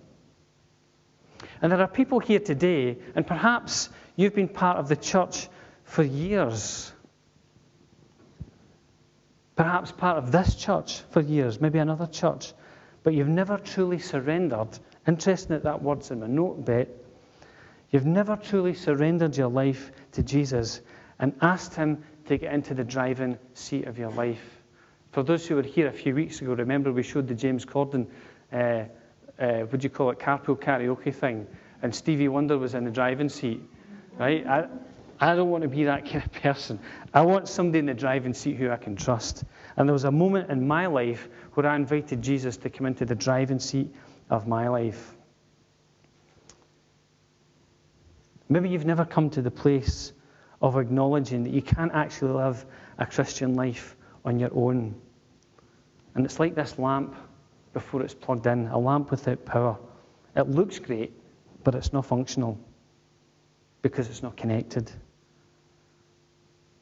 And 1.62 1.72
there 1.72 1.82
are 1.82 1.88
people 1.88 2.20
here 2.20 2.40
today, 2.40 2.98
and 3.16 3.28
perhaps 3.28 3.90
you've 4.16 4.36
been 4.36 4.48
part 4.48 4.78
of 4.78 4.88
the 4.88 4.96
church 4.96 5.48
for 5.84 6.04
years. 6.04 6.92
Perhaps 9.56 9.92
part 9.92 10.18
of 10.18 10.32
this 10.32 10.56
church 10.56 11.02
for 11.12 11.22
years, 11.22 11.60
maybe 11.60 11.80
another 11.80 12.08
church, 12.08 12.54
but 13.04 13.14
you've 13.14 13.28
never 13.28 13.58
truly 13.58 14.00
surrendered. 14.00 14.70
Interesting 15.06 15.50
that 15.50 15.64
that 15.64 15.82
word's 15.82 16.12
in 16.12 16.22
my 16.22 16.28
note 16.28 16.66
bit 16.66 16.99
You've 17.92 18.06
never 18.06 18.36
truly 18.36 18.74
surrendered 18.74 19.36
your 19.36 19.50
life 19.50 19.92
to 20.14 20.24
Jesus 20.24 20.82
and 21.20 21.34
asked 21.42 21.76
Him 21.76 22.04
to 22.28 22.38
get 22.38 22.54
into 22.54 22.74
the 22.74 22.84
driving 22.84 23.38
seat 23.54 23.88
of 23.88 23.98
your 23.98 24.12
life. 24.12 24.62
For 25.12 25.24
those 25.24 25.48
who 25.48 25.56
were 25.56 25.64
here 25.64 25.88
a 25.88 25.92
few 25.92 26.14
weeks 26.14 26.42
ago, 26.42 26.54
remember 26.54 26.92
we 26.92 27.02
showed 27.02 27.28
the 27.28 27.34
James 27.34 27.66
Corden, 27.66 28.08
uh, 28.54 28.84
uh, 29.42 29.66
would 29.72 29.84
you 29.84 29.90
call 29.90 30.12
it, 30.12 30.20
carpool 30.20 30.60
karaoke 30.60 31.14
thing, 31.14 31.48
and 31.82 31.94
Stevie 31.94 32.28
Wonder 32.28 32.58
was 32.58 32.76
in 32.76 32.84
the 32.84 32.92
driving 32.92 33.30
seat, 33.30 33.62
right? 34.20 34.46
I, 34.46 34.68
I 35.20 35.36
don't 35.36 35.50
want 35.50 35.64
to 35.64 35.68
be 35.68 35.86
that 35.86 36.06
kind 36.06 36.24
of 36.24 36.32
person. 36.32 36.80
I 37.14 37.22
want 37.24 37.48
somebody 37.50 37.80
in 37.80 37.88
the 37.88 37.94
driving 37.94 38.34
seat 38.34 38.58
who 38.58 38.70
I 38.70 38.78
can 38.78 38.96
trust. 38.96 39.44
And 39.76 39.90
there 39.90 39.94
was 39.94 40.04
a 40.04 40.12
moment 40.12 40.50
in 40.50 40.68
my 40.68 40.86
life 40.86 41.28
where 41.56 41.66
I 41.66 41.76
invited 41.76 42.22
Jesus 42.22 42.58
to 42.58 42.70
come 42.70 42.86
into 42.86 43.06
the 43.06 43.16
driving 43.16 43.60
seat 43.60 43.94
of 44.30 44.48
my 44.48 44.68
life. 44.70 45.16
Maybe 48.50 48.70
you've 48.70 48.86
never 48.86 49.06
come 49.06 49.30
to 49.32 49.42
the 49.42 49.52
place 49.52 50.14
of 50.62 50.76
acknowledging 50.76 51.44
that 51.44 51.52
you 51.52 51.62
can't 51.62 51.92
actually 51.94 52.34
live 52.34 52.66
a 52.98 53.06
Christian 53.06 53.56
life 53.56 53.96
on 54.26 54.40
your 54.40 54.50
own. 54.54 54.96
And 56.16 56.26
it's 56.26 56.40
like 56.40 56.56
this 56.56 56.78
lamp 56.78 57.16
before 57.74 58.02
it's 58.02 58.14
plugged 58.14 58.48
in, 58.48 58.68
a 58.68 58.78
lamp 58.78 59.12
without 59.12 59.46
power. 59.46 59.78
It 60.36 60.50
looks 60.50 60.80
great, 60.80 61.14
but 61.64 61.76
it's 61.76 61.94
not 61.94 62.06
functional 62.06 62.60
because 63.82 64.10
it's 64.10 64.24
not 64.24 64.36
connected. 64.36 64.92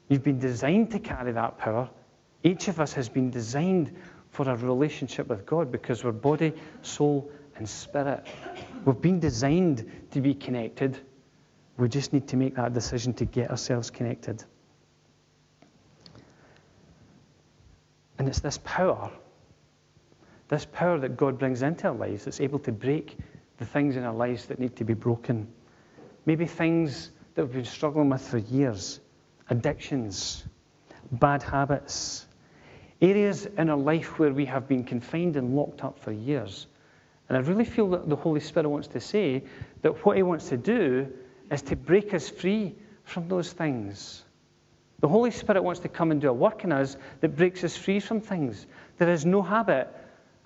You've 0.07 0.23
been 0.23 0.39
designed 0.39 0.91
to 0.91 0.99
carry 0.99 1.33
that 1.33 1.57
power. 1.57 1.89
Each 2.43 2.69
of 2.69 2.79
us 2.79 2.93
has 2.93 3.09
been 3.09 3.29
designed 3.29 3.93
for 4.29 4.49
a 4.49 4.55
relationship 4.55 5.27
with 5.27 5.45
God 5.45 5.71
because 5.71 6.03
we're 6.03 6.13
body, 6.13 6.53
soul, 6.81 7.29
and 7.57 7.67
spirit. 7.67 8.25
We've 8.85 9.01
been 9.01 9.19
designed 9.19 9.89
to 10.11 10.21
be 10.21 10.33
connected. 10.33 10.97
We 11.77 11.87
just 11.87 12.11
need 12.11 12.27
to 12.29 12.37
make 12.37 12.55
that 12.55 12.73
decision 12.73 13.13
to 13.15 13.25
get 13.25 13.51
ourselves 13.51 13.91
connected. 13.91 14.43
And 18.17 18.27
it's 18.27 18.39
this 18.39 18.59
power, 18.63 19.11
this 20.47 20.65
power 20.65 20.97
that 20.99 21.17
God 21.17 21.37
brings 21.37 21.61
into 21.61 21.87
our 21.87 21.93
lives 21.93 22.25
that's 22.25 22.41
able 22.41 22.59
to 22.59 22.71
break 22.71 23.17
the 23.57 23.65
things 23.65 23.95
in 23.95 24.03
our 24.03 24.13
lives 24.13 24.45
that 24.47 24.59
need 24.59 24.75
to 24.77 24.83
be 24.83 24.95
broken. 24.95 25.47
Maybe 26.25 26.45
things 26.45 27.11
that 27.35 27.45
we've 27.45 27.53
been 27.53 27.65
struggling 27.65 28.09
with 28.09 28.27
for 28.27 28.39
years 28.39 28.99
addictions, 29.49 30.43
bad 31.13 31.41
habits, 31.41 32.27
areas 33.01 33.45
in 33.45 33.69
our 33.69 33.77
life 33.77 34.19
where 34.19 34.33
we 34.33 34.45
have 34.45 34.67
been 34.67 34.83
confined 34.83 35.37
and 35.37 35.55
locked 35.55 35.83
up 35.83 35.97
for 35.97 36.11
years. 36.11 36.67
And 37.29 37.37
I 37.37 37.41
really 37.41 37.63
feel 37.63 37.89
that 37.91 38.09
the 38.09 38.15
Holy 38.15 38.41
Spirit 38.41 38.67
wants 38.67 38.87
to 38.89 38.99
say 38.99 39.43
that 39.83 40.05
what 40.05 40.17
He 40.17 40.23
wants 40.23 40.49
to 40.49 40.57
do 40.57 41.07
is 41.51 41.61
to 41.63 41.75
break 41.75 42.13
us 42.13 42.29
free 42.29 42.75
from 43.03 43.27
those 43.27 43.53
things. 43.53 44.23
The 44.99 45.07
Holy 45.07 45.31
Spirit 45.31 45.63
wants 45.63 45.79
to 45.81 45.89
come 45.89 46.11
and 46.11 46.19
do 46.19 46.29
a 46.29 46.33
work 46.33 46.63
in 46.63 46.71
us 46.71 46.97
that 47.21 47.35
breaks 47.35 47.63
us 47.63 47.77
free 47.77 47.99
from 47.99 48.19
things. 48.19 48.65
There 48.97 49.09
is 49.09 49.25
no 49.25 49.41
habit, 49.41 49.87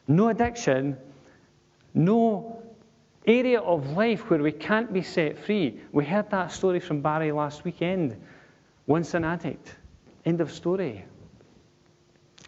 no 0.07 0.27
addiction, 0.29 0.97
no 1.93 2.61
area 3.25 3.59
of 3.59 3.91
life 3.91 4.29
where 4.29 4.41
we 4.41 4.51
can't 4.51 4.91
be 4.91 5.01
set 5.01 5.37
free. 5.37 5.79
We 5.91 6.05
heard 6.05 6.29
that 6.31 6.51
story 6.51 6.79
from 6.79 7.01
Barry 7.01 7.31
last 7.31 7.63
weekend. 7.63 8.17
Once 8.87 9.13
an 9.13 9.23
addict. 9.23 9.75
End 10.25 10.41
of 10.41 10.51
story. 10.51 11.05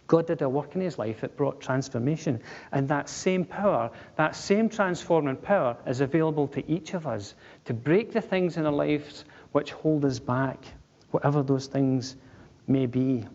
God 0.08 0.28
did 0.28 0.42
a 0.42 0.50
work 0.50 0.76
in 0.76 0.82
his 0.82 1.00
life 1.00 1.22
that 1.22 1.38
brought 1.38 1.62
transformation. 1.62 2.42
And 2.72 2.88
that 2.90 3.08
same 3.08 3.46
power, 3.46 3.90
that 4.16 4.36
same 4.36 4.70
transforming 4.70 5.38
power, 5.38 5.78
is 5.88 6.02
available 6.02 6.48
to 6.50 6.72
each 6.72 6.94
of 6.94 7.08
us 7.08 7.36
to 7.66 7.74
break 7.74 8.12
the 8.12 8.22
things 8.22 8.58
in 8.58 8.66
our 8.66 8.72
lives 8.72 9.26
which 9.54 9.72
hold 9.72 10.04
us 10.06 10.20
back, 10.20 10.66
whatever 11.12 11.42
those 11.42 11.68
things 11.68 12.16
may 12.68 12.86
be. 12.86 13.26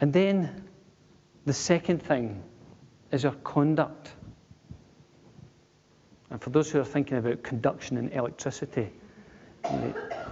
And 0.00 0.12
then 0.12 0.64
the 1.46 1.52
second 1.52 2.02
thing 2.02 2.42
is 3.12 3.24
our 3.24 3.34
conduct. 3.44 4.12
And 6.30 6.40
for 6.40 6.50
those 6.50 6.70
who 6.70 6.80
are 6.80 6.84
thinking 6.84 7.18
about 7.18 7.42
conduction 7.42 7.96
and 7.96 8.12
electricity, 8.12 8.90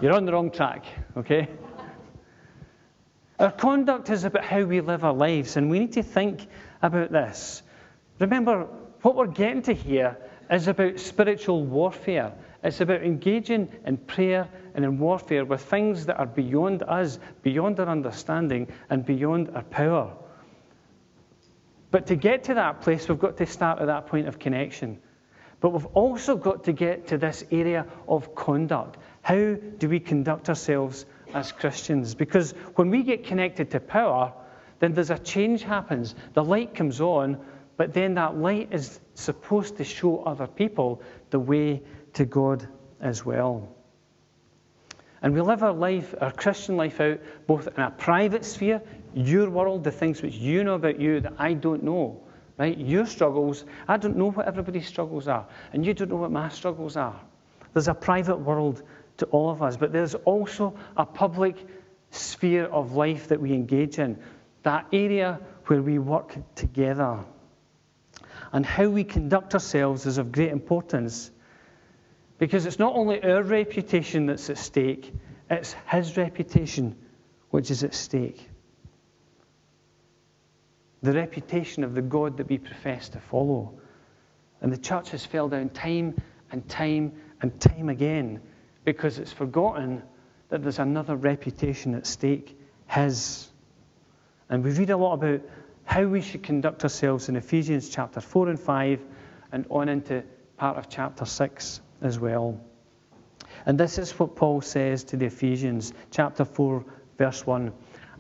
you're 0.00 0.12
on 0.14 0.24
the 0.24 0.33
wrong 0.33 0.50
track, 0.50 0.85
okay? 1.16 1.48
Our 3.38 3.53
conduct 3.53 4.11
is 4.11 4.24
about 4.24 4.44
how 4.44 4.62
we 4.64 4.81
live 4.81 5.05
our 5.05 5.12
lives, 5.12 5.57
and 5.57 5.70
we 5.70 5.79
need 5.79 5.92
to 5.92 6.03
think 6.03 6.46
about 6.83 7.12
this. 7.12 7.62
Remember, 8.18 8.66
what 9.03 9.14
we're 9.14 9.29
getting 9.29 9.62
to 9.62 9.72
here 9.72 10.16
is 10.51 10.66
about 10.66 10.98
spiritual 10.98 11.64
warfare. 11.64 12.33
It's 12.64 12.81
about 12.81 13.05
engaging 13.05 13.68
in 13.87 13.96
prayer 13.98 14.48
and 14.74 14.85
in 14.85 14.98
warfare 14.98 15.44
with 15.44 15.62
things 15.62 16.07
that 16.07 16.18
are 16.18 16.27
beyond 16.27 16.83
us, 16.83 17.20
beyond 17.42 17.79
our 17.79 17.88
understanding, 17.88 18.66
and 18.90 19.07
beyond 19.07 19.51
our 19.55 19.62
power. 19.62 20.12
But 21.92 22.09
to 22.09 22.16
get 22.16 22.44
to 22.44 22.55
that 22.55 22.81
place, 22.81 23.09
we've 23.09 23.20
got 23.20 23.37
to 23.37 23.46
start 23.46 23.79
at 23.79 23.87
that 23.87 24.09
point 24.09 24.27
of 24.27 24.40
connection. 24.40 24.98
But 25.61 25.70
we've 25.70 25.87
also 25.87 26.37
got 26.37 26.64
to 26.64 26.72
get 26.72 27.09
to 27.09 27.18
this 27.18 27.44
area 27.53 27.87
of 28.09 28.35
conduct. 28.35 28.98
How 29.22 29.55
do 29.55 29.88
we 29.88 30.01
conduct 30.01 30.48
ourselves 30.48 31.07
as 31.35 31.53
Christians? 31.53 32.14
Because 32.14 32.53
when 32.75 32.91
we 32.91 33.03
get 33.03 33.25
connected 33.25 33.71
to 33.73 33.81
power, 33.81 34.33
then 34.81 34.95
there's 34.95 35.11
a 35.11 35.19
change 35.19 35.62
happens. 35.62 36.14
The 36.35 36.45
light 36.45 36.75
comes 36.75 37.01
on, 37.01 37.38
but 37.77 37.93
then 37.93 38.14
that 38.14 38.37
light 38.37 38.69
is 38.73 39.01
supposed 39.14 39.77
to 39.77 39.85
show 39.85 40.23
other 40.25 40.47
people 40.47 41.03
the 41.31 41.38
way 41.38 41.83
to 42.14 42.25
God 42.25 42.67
as 43.01 43.25
well. 43.25 43.69
And 45.23 45.35
we 45.35 45.41
live 45.41 45.62
our 45.62 45.73
life, 45.73 46.14
our 46.21 46.31
Christian 46.31 46.77
life 46.77 47.01
out, 47.01 47.19
both 47.47 47.67
in 47.67 47.83
a 47.83 47.91
private 47.91 48.45
sphere, 48.45 48.81
your 49.14 49.51
world, 49.51 49.83
the 49.83 49.91
things 49.91 50.23
which 50.23 50.35
you 50.35 50.62
know 50.62 50.75
about 50.75 51.01
you 51.01 51.21
that 51.21 51.33
I 51.38 51.55
don't 51.55 51.83
know, 51.83 52.21
right? 52.57 52.77
Your 52.79 53.05
struggles, 53.05 53.64
I 53.88 53.97
don't 53.97 54.17
know 54.17 54.31
what 54.31 54.47
everybody's 54.47 54.87
struggles 54.87 55.27
are, 55.27 55.47
and 55.73 55.85
you 55.85 55.93
don't 55.93 56.11
know 56.11 56.17
what 56.17 56.31
my 56.31 56.49
struggles 56.49 56.97
are. 56.97 57.21
There's 57.73 57.88
a 57.88 57.95
private 57.95 58.37
world 58.37 58.83
to 59.18 59.26
all 59.26 59.50
of 59.50 59.62
us, 59.62 59.76
but 59.76 59.92
there's 59.92 60.14
also 60.14 60.74
a 60.96 61.04
public 61.04 61.57
sphere 62.11 62.64
of 62.64 62.92
life 62.92 63.28
that 63.28 63.40
we 63.40 63.52
engage 63.52 63.98
in, 63.98 64.18
that 64.62 64.87
area 64.92 65.40
where 65.66 65.83
we 65.83 65.98
work 65.98 66.37
together. 66.54 67.24
And 68.52 68.64
how 68.64 68.88
we 68.88 69.04
conduct 69.04 69.54
ourselves 69.54 70.07
is 70.07 70.18
of 70.18 70.33
great 70.33 70.50
importance 70.50 71.31
because 72.38 72.66
it's 72.66 72.78
not 72.78 72.94
only 72.94 73.22
our 73.22 73.42
reputation 73.42 74.26
that's 74.26 74.48
at 74.48 74.59
stake, 74.59 75.12
it's 75.50 75.74
his 75.90 76.16
reputation 76.16 76.96
which 77.50 77.70
is 77.70 77.83
at 77.83 77.94
stake. 77.94 78.48
The 81.02 81.12
reputation 81.12 81.85
of 81.85 81.94
the 81.94 82.02
God 82.02 82.37
that 82.37 82.48
we 82.48 82.59
profess 82.59 83.09
to 83.11 83.20
follow. 83.20 83.78
And 84.61 84.72
the 84.72 84.78
church 84.78 85.11
has 85.11 85.26
fell 85.26 85.48
down 85.48 85.70
time 85.70 86.14
and 86.50 86.66
time 86.68 87.12
and 87.42 87.61
time 87.61 87.88
again 87.88 88.40
because 88.92 89.18
it's 89.18 89.33
forgotten 89.33 90.03
that 90.48 90.62
there's 90.62 90.79
another 90.79 91.14
reputation 91.14 91.94
at 91.94 92.07
stake 92.07 92.59
his. 92.87 93.46
And 94.48 94.64
we 94.64 94.70
read 94.70 94.88
a 94.88 94.96
lot 94.96 95.12
about 95.12 95.42
how 95.85 96.05
we 96.05 96.22
should 96.22 96.42
conduct 96.42 96.85
ourselves 96.85 97.29
in 97.29 97.37
Ephesians 97.37 97.90
chapter 97.90 98.22
4 98.22 98.48
and 98.48 98.59
5 98.59 99.05
and 99.53 99.66
on 99.68 99.90
into 99.90 100.24
part 100.57 100.79
of 100.79 100.88
chapter 100.88 101.27
6 101.27 101.83
as 102.01 102.18
well. 102.18 102.59
And 103.66 103.79
this 103.79 103.98
is 103.98 104.18
what 104.18 104.35
Paul 104.35 104.62
says 104.62 105.05
to 105.05 105.18
the 105.18 105.27
Ephesians, 105.27 105.92
chapter 106.11 106.46
4, 106.46 106.83
verse 107.18 107.46
1. 107.46 107.70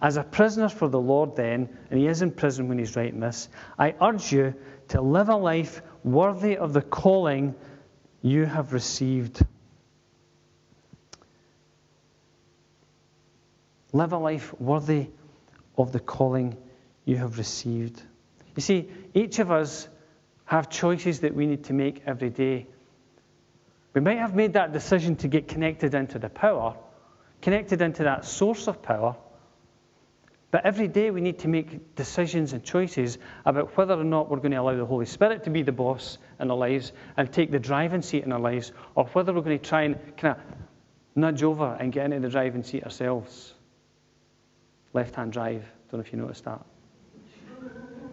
As 0.02 0.18
a 0.18 0.22
prisoner 0.22 0.68
for 0.68 0.88
the 0.88 1.00
Lord, 1.00 1.34
then, 1.34 1.70
and 1.90 1.98
he 1.98 2.08
is 2.08 2.20
in 2.20 2.30
prison 2.30 2.68
when 2.68 2.78
he's 2.78 2.94
writing 2.94 3.20
this, 3.20 3.48
I 3.78 3.94
urge 4.02 4.30
you 4.32 4.54
to 4.88 5.00
live 5.00 5.30
a 5.30 5.36
life 5.36 5.80
worthy 6.04 6.58
of 6.58 6.74
the 6.74 6.82
calling 6.82 7.54
you 8.20 8.44
have 8.44 8.74
received. 8.74 9.42
Live 13.92 14.12
a 14.12 14.18
life 14.18 14.52
worthy 14.60 15.08
of 15.76 15.92
the 15.92 16.00
calling 16.00 16.56
you 17.04 17.16
have 17.16 17.38
received. 17.38 18.02
You 18.54 18.62
see, 18.62 18.88
each 19.14 19.38
of 19.38 19.50
us 19.50 19.88
have 20.44 20.68
choices 20.68 21.20
that 21.20 21.34
we 21.34 21.46
need 21.46 21.64
to 21.64 21.72
make 21.72 22.02
every 22.06 22.30
day 22.30 22.66
we 23.98 24.00
might 24.00 24.18
have 24.18 24.34
made 24.34 24.52
that 24.52 24.72
decision 24.72 25.16
to 25.16 25.28
get 25.28 25.48
connected 25.48 25.94
into 25.94 26.20
the 26.20 26.28
power, 26.28 26.76
connected 27.42 27.82
into 27.82 28.04
that 28.04 28.24
source 28.24 28.68
of 28.68 28.80
power. 28.80 29.16
But 30.52 30.64
every 30.64 30.86
day 30.86 31.10
we 31.10 31.20
need 31.20 31.40
to 31.40 31.48
make 31.48 31.96
decisions 31.96 32.52
and 32.52 32.62
choices 32.62 33.18
about 33.44 33.76
whether 33.76 33.94
or 33.94 34.04
not 34.04 34.30
we're 34.30 34.38
going 34.38 34.52
to 34.52 34.58
allow 34.58 34.76
the 34.76 34.86
Holy 34.86 35.04
Spirit 35.04 35.42
to 35.44 35.50
be 35.50 35.62
the 35.62 35.72
boss 35.72 36.16
in 36.38 36.48
our 36.50 36.56
lives 36.56 36.92
and 37.16 37.32
take 37.32 37.50
the 37.50 37.58
driving 37.58 38.02
seat 38.02 38.22
in 38.22 38.32
our 38.32 38.38
lives, 38.38 38.70
or 38.94 39.06
whether 39.06 39.32
we're 39.32 39.42
going 39.42 39.58
to 39.58 39.68
try 39.68 39.82
and 39.82 40.16
kind 40.16 40.36
of 40.36 40.42
nudge 41.16 41.42
over 41.42 41.76
and 41.78 41.92
get 41.92 42.06
into 42.06 42.20
the 42.20 42.30
driving 42.30 42.62
seat 42.62 42.84
ourselves. 42.84 43.52
Left 44.98 45.14
hand 45.14 45.32
drive. 45.32 45.62
Don't 45.92 46.00
know 46.00 46.04
if 46.04 46.12
you 46.12 46.18
noticed 46.18 46.44
that. 46.46 46.60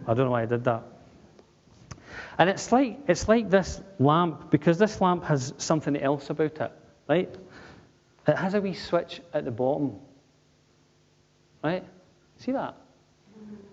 I 0.06 0.14
don't 0.14 0.26
know 0.26 0.30
why 0.30 0.42
I 0.42 0.46
did 0.46 0.62
that. 0.62 0.84
And 2.38 2.48
it's 2.48 2.70
like, 2.70 3.00
it's 3.08 3.26
like 3.26 3.50
this 3.50 3.80
lamp, 3.98 4.52
because 4.52 4.78
this 4.78 5.00
lamp 5.00 5.24
has 5.24 5.52
something 5.58 5.96
else 5.96 6.30
about 6.30 6.60
it, 6.60 6.72
right? 7.08 7.34
It 8.28 8.36
has 8.36 8.54
a 8.54 8.60
wee 8.60 8.74
switch 8.74 9.20
at 9.34 9.44
the 9.44 9.50
bottom, 9.50 9.98
right? 11.64 11.82
See 12.36 12.52
that? 12.52 12.76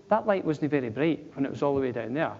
That 0.08 0.26
light 0.26 0.44
wasn't 0.44 0.72
very 0.72 0.88
bright 0.88 1.30
when 1.34 1.46
it 1.46 1.52
was 1.52 1.62
all 1.62 1.76
the 1.76 1.82
way 1.82 1.92
down 1.92 2.14
there, 2.14 2.34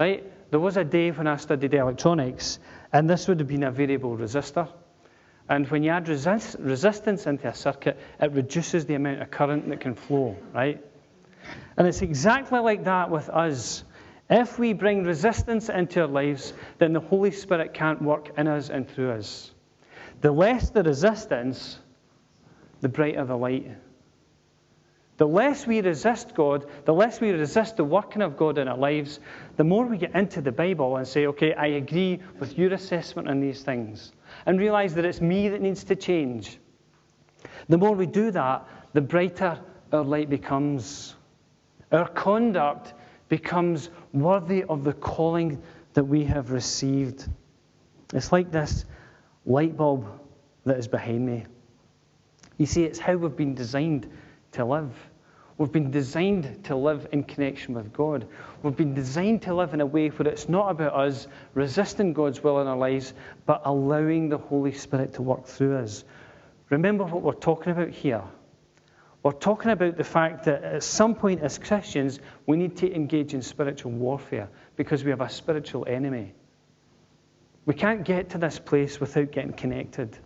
right? 0.00 0.24
There 0.50 0.58
was 0.58 0.76
a 0.76 0.84
day 0.84 1.12
when 1.12 1.28
I 1.28 1.36
studied 1.36 1.74
electronics, 1.74 2.58
and 2.92 3.08
this 3.08 3.28
would 3.28 3.38
have 3.38 3.46
been 3.46 3.62
a 3.62 3.70
variable 3.70 4.16
resistor. 4.16 4.66
And 5.52 5.68
when 5.68 5.82
you 5.82 5.90
add 5.90 6.08
resist- 6.08 6.56
resistance 6.60 7.26
into 7.26 7.46
a 7.46 7.52
circuit, 7.52 7.98
it 8.18 8.32
reduces 8.32 8.86
the 8.86 8.94
amount 8.94 9.20
of 9.20 9.30
current 9.30 9.68
that 9.68 9.80
can 9.80 9.94
flow, 9.94 10.34
right? 10.54 10.82
And 11.76 11.86
it's 11.86 12.00
exactly 12.00 12.58
like 12.58 12.84
that 12.84 13.10
with 13.10 13.28
us. 13.28 13.84
If 14.30 14.58
we 14.58 14.72
bring 14.72 15.04
resistance 15.04 15.68
into 15.68 16.00
our 16.00 16.06
lives, 16.06 16.54
then 16.78 16.94
the 16.94 17.00
Holy 17.00 17.32
Spirit 17.32 17.74
can't 17.74 18.00
work 18.00 18.30
in 18.38 18.48
us 18.48 18.70
and 18.70 18.88
through 18.88 19.10
us. 19.10 19.52
The 20.22 20.32
less 20.32 20.70
the 20.70 20.82
resistance, 20.82 21.78
the 22.80 22.88
brighter 22.88 23.26
the 23.26 23.36
light. 23.36 23.76
The 25.18 25.28
less 25.28 25.66
we 25.66 25.82
resist 25.82 26.34
God, 26.34 26.64
the 26.86 26.94
less 26.94 27.20
we 27.20 27.30
resist 27.30 27.76
the 27.76 27.84
working 27.84 28.22
of 28.22 28.38
God 28.38 28.56
in 28.56 28.68
our 28.68 28.78
lives, 28.78 29.20
the 29.58 29.64
more 29.64 29.84
we 29.84 29.98
get 29.98 30.14
into 30.14 30.40
the 30.40 30.50
Bible 30.50 30.96
and 30.96 31.06
say, 31.06 31.26
okay, 31.26 31.52
I 31.52 31.66
agree 31.66 32.20
with 32.40 32.56
your 32.56 32.72
assessment 32.72 33.28
on 33.28 33.40
these 33.40 33.62
things, 33.62 34.12
and 34.46 34.58
realize 34.58 34.94
that 34.94 35.04
it's 35.04 35.20
me 35.20 35.48
that 35.48 35.60
needs 35.60 35.84
to 35.84 35.96
change. 35.96 36.58
The 37.68 37.78
more 37.78 37.94
we 37.94 38.06
do 38.06 38.30
that, 38.30 38.66
the 38.92 39.00
brighter 39.00 39.58
our 39.92 40.04
light 40.04 40.30
becomes. 40.30 41.14
Our 41.90 42.08
conduct 42.08 42.94
becomes 43.28 43.90
worthy 44.12 44.64
of 44.64 44.84
the 44.84 44.92
calling 44.94 45.62
that 45.94 46.04
we 46.04 46.24
have 46.24 46.50
received. 46.50 47.28
It's 48.12 48.32
like 48.32 48.50
this 48.50 48.84
light 49.46 49.76
bulb 49.76 50.06
that 50.64 50.78
is 50.78 50.88
behind 50.88 51.26
me. 51.26 51.44
You 52.58 52.66
see, 52.66 52.84
it's 52.84 52.98
how 52.98 53.16
we've 53.16 53.36
been 53.36 53.54
designed 53.54 54.10
to 54.52 54.64
live. 54.64 54.94
We've 55.58 55.70
been 55.70 55.90
designed 55.90 56.64
to 56.64 56.76
live 56.76 57.08
in 57.12 57.24
connection 57.24 57.74
with 57.74 57.92
God. 57.92 58.26
We've 58.62 58.76
been 58.76 58.94
designed 58.94 59.42
to 59.42 59.54
live 59.54 59.74
in 59.74 59.80
a 59.80 59.86
way 59.86 60.08
where 60.08 60.28
it's 60.28 60.48
not 60.48 60.70
about 60.70 60.94
us 60.94 61.28
resisting 61.54 62.14
God's 62.14 62.42
will 62.42 62.60
in 62.60 62.66
our 62.66 62.76
lives, 62.76 63.12
but 63.46 63.62
allowing 63.64 64.28
the 64.28 64.38
Holy 64.38 64.72
Spirit 64.72 65.14
to 65.14 65.22
work 65.22 65.46
through 65.46 65.78
us. 65.78 66.04
Remember 66.70 67.04
what 67.04 67.22
we're 67.22 67.32
talking 67.34 67.72
about 67.72 67.90
here. 67.90 68.22
We're 69.22 69.32
talking 69.32 69.70
about 69.70 69.96
the 69.96 70.04
fact 70.04 70.46
that 70.46 70.64
at 70.64 70.82
some 70.82 71.14
point 71.14 71.42
as 71.42 71.58
Christians, 71.58 72.18
we 72.46 72.56
need 72.56 72.78
to 72.78 72.92
engage 72.92 73.34
in 73.34 73.42
spiritual 73.42 73.92
warfare 73.92 74.48
because 74.74 75.04
we 75.04 75.10
have 75.10 75.20
a 75.20 75.28
spiritual 75.28 75.86
enemy. 75.86 76.32
We 77.64 77.74
can't 77.74 78.04
get 78.04 78.30
to 78.30 78.38
this 78.38 78.58
place 78.58 78.98
without 78.98 79.30
getting 79.30 79.52
connected. 79.52 80.18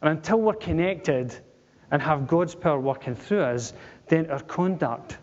And 0.00 0.18
until 0.18 0.40
we're 0.40 0.54
connected, 0.54 1.34
and 1.90 2.00
have 2.00 2.26
God's 2.26 2.54
power 2.54 2.78
working 2.78 3.14
through 3.14 3.42
us, 3.42 3.72
then 4.08 4.30
our 4.30 4.40
conduct 4.40 5.18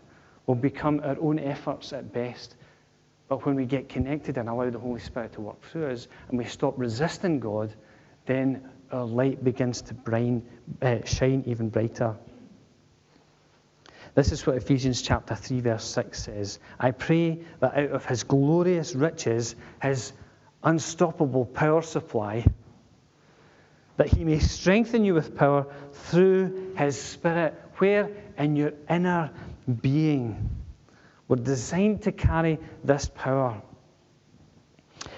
will 0.46 0.56
become 0.56 1.02
our 1.04 1.18
own 1.20 1.40
efforts 1.40 1.94
at 1.94 2.14
best. 2.14 2.56
But 3.28 3.46
when 3.46 3.56
we 3.56 3.66
get 3.66 3.90
connected 3.90 4.38
and 4.38 4.48
allow 4.48 4.70
the 4.70 4.80
Holy 4.80 5.02
Spirit 5.02 5.34
to 5.34 5.42
work 5.42 5.62
through 5.64 5.92
us 5.92 6.08
and 6.30 6.38
we 6.38 6.46
stop 6.46 6.76
resisting 6.78 7.40
God, 7.40 7.74
then 8.26 8.70
our 8.92 9.06
light 9.06 9.44
begins 9.44 9.82
to 9.82 10.42
uh, 10.82 11.06
shine 11.06 11.44
even 11.46 11.70
brighter. 11.70 12.16
This 14.16 14.32
is 14.32 14.48
what 14.48 14.56
Ephesians 14.56 15.02
chapter 15.02 15.36
3, 15.36 15.60
verse 15.60 15.84
6 15.84 16.24
says. 16.24 16.60
I 16.80 16.92
pray 16.92 17.42
that 17.60 17.78
out 17.78 17.92
of 17.92 18.06
his 18.06 18.24
glorious 18.24 18.96
riches, 18.96 19.56
his 19.82 20.14
unstoppable 20.64 21.46
power 21.46 21.82
supply, 21.82 22.46
that 23.98 24.08
he 24.08 24.24
may 24.24 24.40
strengthen 24.40 25.04
you 25.04 25.14
with 25.14 25.36
power 25.36 25.68
through 25.92 26.74
his 26.78 27.00
Spirit, 27.00 27.54
where 27.78 28.10
in 28.38 28.56
your 28.56 28.74
inner 28.90 29.32
being. 29.82 30.50
We're 31.28 31.38
designed 31.38 32.04
to 32.04 32.12
carry 32.12 32.60
this 32.84 33.10
power. 33.14 33.62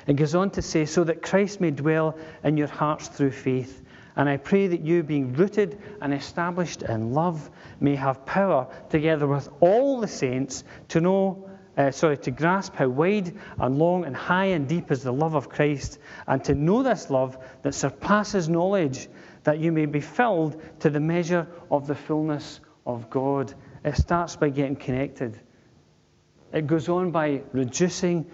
It 0.07 0.13
goes 0.15 0.33
on 0.33 0.49
to 0.51 0.61
say, 0.61 0.85
so 0.85 1.03
that 1.03 1.21
Christ 1.21 1.61
may 1.61 1.71
dwell 1.71 2.17
in 2.43 2.57
your 2.57 2.67
hearts 2.67 3.07
through 3.09 3.31
faith. 3.31 3.83
And 4.15 4.27
I 4.27 4.37
pray 4.37 4.67
that 4.67 4.81
you, 4.81 5.03
being 5.03 5.33
rooted 5.33 5.79
and 6.01 6.13
established 6.13 6.81
in 6.81 7.13
love, 7.13 7.49
may 7.79 7.95
have 7.95 8.25
power, 8.25 8.67
together 8.89 9.27
with 9.27 9.47
all 9.59 9.99
the 9.99 10.07
saints, 10.07 10.63
to 10.89 10.99
know 10.99 11.48
uh, 11.79 11.91
sorry, 11.91 12.17
to 12.17 12.29
grasp 12.29 12.75
how 12.75 12.89
wide 12.89 13.33
and 13.57 13.79
long 13.79 14.03
and 14.03 14.13
high 14.13 14.47
and 14.47 14.67
deep 14.67 14.91
is 14.91 15.01
the 15.01 15.13
love 15.13 15.33
of 15.33 15.47
Christ, 15.47 15.97
and 16.27 16.43
to 16.43 16.53
know 16.53 16.83
this 16.83 17.09
love 17.09 17.37
that 17.61 17.73
surpasses 17.73 18.49
knowledge, 18.49 19.07
that 19.45 19.59
you 19.59 19.71
may 19.71 19.85
be 19.85 20.01
filled 20.01 20.61
to 20.81 20.89
the 20.89 20.99
measure 20.99 21.47
of 21.71 21.87
the 21.87 21.95
fullness 21.95 22.59
of 22.85 23.09
God. 23.09 23.53
It 23.85 23.95
starts 23.95 24.35
by 24.35 24.49
getting 24.49 24.75
connected. 24.75 25.39
It 26.51 26.67
goes 26.67 26.89
on 26.89 27.11
by 27.11 27.43
reducing, 27.53 28.29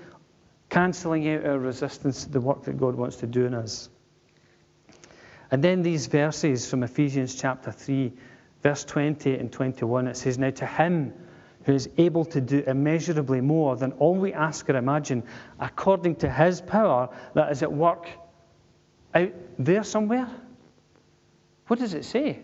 cancelling 0.70 1.30
out 1.30 1.46
our 1.46 1.60
resistance 1.60 2.24
to 2.24 2.32
the 2.32 2.42
work 2.42 2.64
that 2.64 2.80
God 2.80 2.96
wants 2.96 3.18
to 3.18 3.28
do 3.28 3.46
in 3.46 3.54
us. 3.54 3.90
And 5.52 5.64
then 5.64 5.84
these 5.84 6.08
verses 6.08 6.68
from 6.68 6.82
Ephesians 6.82 7.36
chapter 7.36 7.72
3, 7.72 8.12
verse 8.64 8.84
20 8.86 9.36
and 9.36 9.52
21, 9.52 10.08
it 10.08 10.18
says, 10.18 10.40
Now 10.40 10.50
to 10.50 10.66
him 10.66 11.14
who 11.66 11.74
is 11.74 11.90
able 11.98 12.26
to 12.26 12.40
do 12.40 12.64
immeasurably 12.66 13.42
more 13.42 13.76
than 13.76 13.92
all 13.94 14.16
we 14.16 14.34
ask 14.34 14.70
or 14.70 14.76
imagine, 14.76 15.24
according 15.60 16.16
to 16.18 16.30
his 16.30 16.62
power 16.62 17.10
that 17.34 17.52
is 17.52 17.64
at 17.64 17.72
work 17.72 18.08
out 19.14 19.32
there 19.58 19.84
somewhere? 19.84 20.30
What 21.68 21.80
does 21.80 21.94
it 21.94 22.06
say? 22.06 22.40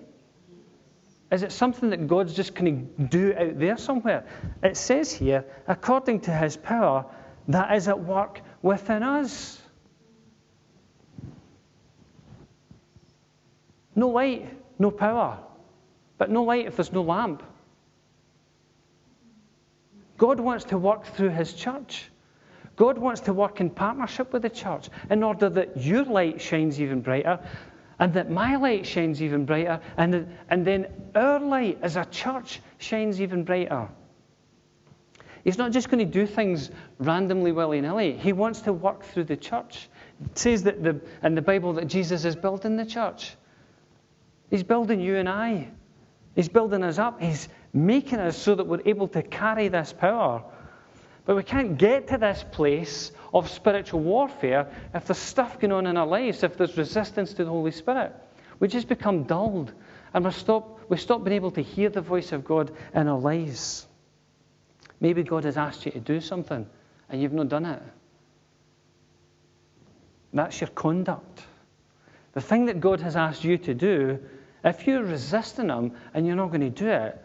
Is 1.31 1.43
it 1.43 1.51
something 1.51 1.91
that 1.91 2.07
God's 2.07 2.33
just 2.33 2.55
going 2.55 2.89
to 2.97 3.03
do 3.03 3.33
out 3.37 3.57
there 3.59 3.77
somewhere? 3.77 4.25
It 4.63 4.75
says 4.75 5.13
here, 5.13 5.45
according 5.67 6.21
to 6.21 6.31
his 6.31 6.57
power 6.57 7.05
that 7.47 7.75
is 7.75 7.87
at 7.87 7.99
work 7.99 8.41
within 8.61 9.03
us. 9.03 9.61
No 13.95 14.09
light, 14.09 14.49
no 14.79 14.91
power. 14.91 15.39
But 16.17 16.29
no 16.29 16.43
light 16.43 16.65
if 16.65 16.75
there's 16.75 16.91
no 16.91 17.01
lamp. 17.01 17.43
God 20.21 20.39
wants 20.39 20.65
to 20.65 20.77
work 20.77 21.03
through 21.03 21.29
His 21.31 21.51
church. 21.51 22.11
God 22.75 22.99
wants 22.99 23.21
to 23.21 23.33
work 23.33 23.59
in 23.59 23.71
partnership 23.71 24.31
with 24.31 24.43
the 24.43 24.51
church 24.51 24.87
in 25.09 25.23
order 25.23 25.49
that 25.49 25.77
your 25.77 26.03
light 26.03 26.39
shines 26.39 26.79
even 26.79 27.01
brighter 27.01 27.39
and 27.97 28.13
that 28.13 28.29
my 28.29 28.55
light 28.55 28.85
shines 28.85 29.19
even 29.23 29.45
brighter 29.45 29.81
and, 29.97 30.27
and 30.47 30.63
then 30.63 30.85
our 31.15 31.39
light 31.39 31.79
as 31.81 31.95
a 31.95 32.05
church 32.05 32.61
shines 32.77 33.19
even 33.19 33.43
brighter. 33.43 33.89
He's 35.43 35.57
not 35.57 35.71
just 35.71 35.89
going 35.89 36.05
to 36.05 36.19
do 36.19 36.27
things 36.27 36.69
randomly 36.99 37.51
willy 37.51 37.81
nilly. 37.81 38.15
He 38.15 38.31
wants 38.31 38.61
to 38.61 38.73
work 38.73 39.03
through 39.03 39.23
the 39.23 39.37
church. 39.37 39.89
It 40.23 40.37
says 40.37 40.61
that 40.63 40.83
the, 40.83 41.01
in 41.23 41.33
the 41.33 41.41
Bible 41.41 41.73
that 41.73 41.87
Jesus 41.87 42.25
is 42.25 42.35
building 42.35 42.77
the 42.77 42.85
church. 42.85 43.33
He's 44.51 44.61
building 44.61 44.99
you 44.99 45.15
and 45.15 45.27
I. 45.27 45.71
He's 46.35 46.49
building 46.49 46.83
us 46.83 46.97
up. 46.97 47.21
He's 47.21 47.49
making 47.73 48.19
us 48.19 48.37
so 48.37 48.55
that 48.55 48.65
we're 48.65 48.81
able 48.85 49.07
to 49.09 49.21
carry 49.21 49.67
this 49.67 49.93
power. 49.93 50.43
But 51.25 51.35
we 51.35 51.43
can't 51.43 51.77
get 51.77 52.07
to 52.07 52.17
this 52.17 52.43
place 52.51 53.11
of 53.33 53.49
spiritual 53.49 53.99
warfare 53.99 54.67
if 54.93 55.05
there's 55.05 55.17
stuff 55.17 55.59
going 55.59 55.71
on 55.71 55.87
in 55.87 55.97
our 55.97 56.07
lives, 56.07 56.43
if 56.43 56.57
there's 56.57 56.77
resistance 56.77 57.33
to 57.33 57.43
the 57.43 57.49
Holy 57.49 57.71
Spirit. 57.71 58.13
We 58.59 58.67
just 58.67 58.87
become 58.87 59.23
dulled 59.23 59.73
and 60.13 60.25
we 60.25 60.31
stop, 60.31 60.79
we 60.89 60.97
stop 60.97 61.23
being 61.23 61.35
able 61.35 61.51
to 61.51 61.61
hear 61.61 61.89
the 61.89 62.01
voice 62.01 62.31
of 62.31 62.43
God 62.43 62.71
in 62.93 63.07
our 63.07 63.19
lives. 63.19 63.87
Maybe 64.99 65.23
God 65.23 65.43
has 65.45 65.57
asked 65.57 65.85
you 65.85 65.91
to 65.91 65.99
do 65.99 66.21
something 66.21 66.67
and 67.09 67.21
you've 67.21 67.33
not 67.33 67.49
done 67.49 67.65
it. 67.65 67.81
That's 70.33 70.61
your 70.61 70.69
conduct. 70.69 71.43
The 72.33 72.41
thing 72.41 72.65
that 72.67 72.79
God 72.79 73.01
has 73.01 73.15
asked 73.15 73.43
you 73.43 73.57
to 73.59 73.73
do, 73.73 74.19
if 74.63 74.85
you're 74.87 75.03
resisting 75.03 75.69
Him 75.69 75.93
and 76.13 76.25
you're 76.25 76.35
not 76.35 76.47
going 76.47 76.61
to 76.61 76.69
do 76.69 76.87
it, 76.87 77.21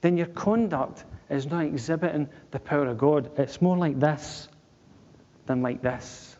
then 0.00 0.16
your 0.16 0.26
conduct 0.26 1.04
is 1.30 1.46
not 1.46 1.64
exhibiting 1.64 2.28
the 2.50 2.58
power 2.58 2.86
of 2.86 2.98
God. 2.98 3.30
It's 3.38 3.62
more 3.62 3.76
like 3.76 3.98
this 3.98 4.48
than 5.46 5.62
like 5.62 5.82
this. 5.82 6.36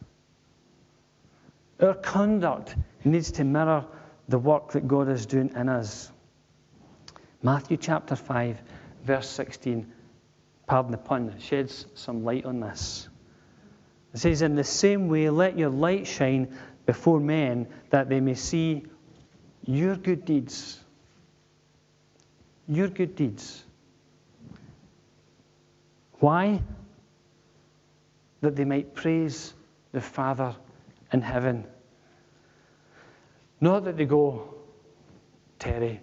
Our 1.81 1.95
conduct 1.95 2.77
needs 3.05 3.33
to 3.33 3.45
mirror 3.45 3.85
the 4.29 4.39
work 4.39 4.73
that 4.73 4.89
God 4.89 5.09
is 5.09 5.27
doing 5.27 5.53
in 5.55 5.69
us. 5.69 6.11
Matthew 7.43 7.77
chapter 7.77 8.17
5, 8.17 8.59
verse 9.05 9.29
16, 9.29 9.93
pardon 10.67 10.93
the 10.93 10.99
pun, 10.99 11.35
sheds 11.39 11.87
some 11.95 12.25
light 12.25 12.47
on 12.47 12.61
this. 12.61 13.09
It 14.15 14.19
says, 14.19 14.43
In 14.43 14.55
the 14.55 14.65
same 14.65 15.09
way, 15.09 15.29
let 15.29 15.59
your 15.59 15.69
light 15.69 16.07
shine 16.07 16.57
before 16.87 17.21
men 17.21 17.67
that 17.91 18.09
they 18.09 18.21
may 18.21 18.35
see 18.35 18.85
your 19.67 19.97
good 19.97 20.25
deeds 20.25 20.85
your 22.69 22.89
good 22.89 23.15
deeds. 23.15 23.65
Why? 26.21 26.63
That 28.41 28.57
they 28.57 28.65
might 28.65 28.95
praise 28.95 29.55
the 29.93 30.01
Father 30.01 30.55
in 31.13 31.21
heaven. 31.21 31.65
Not 33.61 33.85
that 33.85 33.97
they 33.97 34.07
go, 34.07 34.55
Terry, 35.59 36.01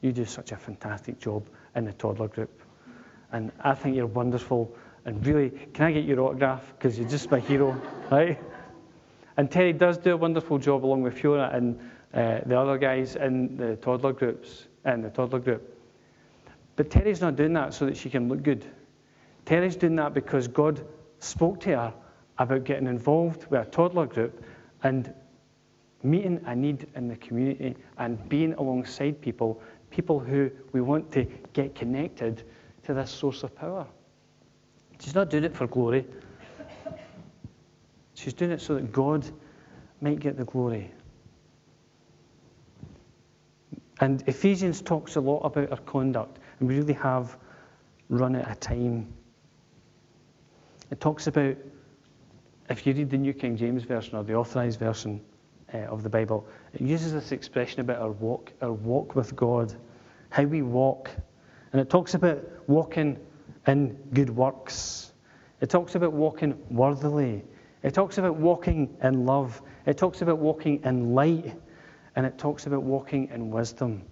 you 0.00 0.12
do 0.12 0.24
such 0.24 0.52
a 0.52 0.56
fantastic 0.56 1.18
job 1.18 1.48
in 1.74 1.84
the 1.84 1.92
toddler 1.92 2.28
group. 2.28 2.62
And 3.32 3.52
I 3.60 3.74
think 3.74 3.96
you're 3.96 4.06
wonderful. 4.06 4.74
And 5.04 5.24
really, 5.26 5.50
can 5.50 5.86
I 5.86 5.92
get 5.92 6.04
your 6.04 6.20
autograph? 6.20 6.72
Because 6.76 6.98
you're 6.98 7.08
just 7.08 7.30
my 7.30 7.40
hero, 7.40 7.80
right? 8.10 8.38
And 9.36 9.50
Terry 9.50 9.72
does 9.72 9.98
do 9.98 10.14
a 10.14 10.16
wonderful 10.16 10.58
job 10.58 10.84
along 10.84 11.02
with 11.02 11.18
Fiona 11.18 11.50
and 11.52 11.78
uh, 12.14 12.40
the 12.46 12.58
other 12.58 12.78
guys 12.78 13.16
in 13.16 13.56
the 13.56 13.76
toddler 13.76 14.12
groups, 14.12 14.66
in 14.84 15.02
the 15.02 15.10
toddler 15.10 15.40
group. 15.40 15.76
But 16.76 16.90
Terry's 16.90 17.20
not 17.20 17.36
doing 17.36 17.52
that 17.54 17.74
so 17.74 17.86
that 17.86 17.96
she 17.96 18.08
can 18.08 18.28
look 18.28 18.42
good. 18.42 18.64
Terry's 19.44 19.76
doing 19.76 19.96
that 19.96 20.14
because 20.14 20.48
God 20.48 20.84
spoke 21.18 21.60
to 21.60 21.70
her 21.76 21.94
about 22.38 22.64
getting 22.64 22.86
involved 22.86 23.46
with 23.50 23.60
a 23.60 23.70
toddler 23.70 24.06
group 24.06 24.44
and 24.82 25.12
meeting 26.02 26.40
a 26.46 26.54
need 26.54 26.86
in 26.94 27.08
the 27.08 27.16
community 27.16 27.74
and 27.98 28.28
being 28.28 28.54
alongside 28.54 29.20
people 29.20 29.60
people 29.90 30.18
who 30.18 30.50
we 30.72 30.80
want 30.80 31.10
to 31.12 31.24
get 31.52 31.74
connected 31.74 32.42
to 32.84 32.94
this 32.94 33.10
source 33.10 33.42
of 33.42 33.54
power. 33.54 33.86
She's 35.00 35.14
not 35.14 35.30
doing 35.30 35.44
it 35.44 35.54
for 35.54 35.66
glory. 35.66 36.06
She's 38.14 38.34
doing 38.34 38.50
it 38.50 38.60
so 38.60 38.74
that 38.74 38.92
God 38.92 39.24
might 40.00 40.18
get 40.18 40.36
the 40.36 40.44
glory. 40.44 40.90
And 44.00 44.22
Ephesians 44.26 44.80
talks 44.80 45.16
a 45.16 45.20
lot 45.20 45.40
about 45.40 45.70
our 45.70 45.78
conduct, 45.78 46.38
and 46.60 46.68
we 46.68 46.76
really 46.76 46.94
have 46.94 47.36
run 48.08 48.36
out 48.36 48.50
of 48.50 48.60
time. 48.60 49.12
It 50.90 51.00
talks 51.00 51.26
about, 51.26 51.56
if 52.70 52.86
you 52.86 52.94
read 52.94 53.10
the 53.10 53.18
New 53.18 53.32
King 53.32 53.56
James 53.56 53.82
Version 53.82 54.16
or 54.16 54.24
the 54.24 54.34
Authorized 54.34 54.78
Version 54.78 55.20
uh, 55.74 55.78
of 55.78 56.02
the 56.02 56.08
Bible, 56.08 56.46
it 56.72 56.80
uses 56.80 57.12
this 57.12 57.32
expression 57.32 57.80
about 57.80 58.00
our 58.00 58.12
walk, 58.12 58.52
our 58.62 58.72
walk 58.72 59.14
with 59.14 59.34
God, 59.34 59.74
how 60.30 60.44
we 60.44 60.62
walk. 60.62 61.10
And 61.72 61.80
it 61.80 61.90
talks 61.90 62.14
about 62.14 62.42
walking 62.68 63.18
in 63.66 63.98
good 64.14 64.30
works. 64.30 65.12
It 65.60 65.70
talks 65.70 65.94
about 65.96 66.12
walking 66.12 66.56
worthily. 66.70 67.44
It 67.82 67.94
talks 67.94 68.18
about 68.18 68.36
walking 68.36 68.96
in 69.02 69.26
love. 69.26 69.60
It 69.86 69.98
talks 69.98 70.22
about 70.22 70.38
walking 70.38 70.82
in 70.84 71.14
light. 71.14 71.54
And 72.18 72.26
it 72.26 72.36
talks 72.36 72.66
about 72.66 72.82
walking 72.82 73.28
in 73.32 73.48
wisdom. 73.52 74.02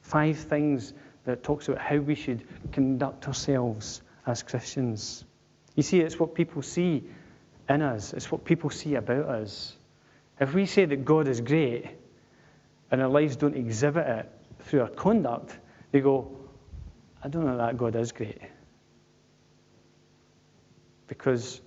Five 0.00 0.36
things 0.36 0.92
that 1.24 1.44
talks 1.44 1.68
about 1.68 1.80
how 1.80 1.98
we 1.98 2.16
should 2.16 2.42
conduct 2.72 3.28
ourselves 3.28 4.02
as 4.26 4.42
Christians. 4.42 5.24
You 5.76 5.84
see, 5.84 6.00
it's 6.00 6.18
what 6.18 6.34
people 6.34 6.62
see 6.62 7.04
in 7.68 7.80
us, 7.80 8.12
it's 8.12 8.32
what 8.32 8.44
people 8.44 8.70
see 8.70 8.96
about 8.96 9.26
us. 9.26 9.76
If 10.40 10.52
we 10.52 10.66
say 10.66 10.84
that 10.86 11.04
God 11.04 11.28
is 11.28 11.40
great 11.40 11.86
and 12.90 13.00
our 13.00 13.08
lives 13.08 13.36
don't 13.36 13.56
exhibit 13.56 14.08
it 14.08 14.28
through 14.62 14.80
our 14.80 14.88
conduct, 14.88 15.56
they 15.92 16.00
go, 16.00 16.36
I 17.22 17.28
don't 17.28 17.46
know 17.46 17.56
that 17.56 17.76
God 17.76 17.94
is 17.94 18.10
great. 18.10 18.42
Because 21.06 21.60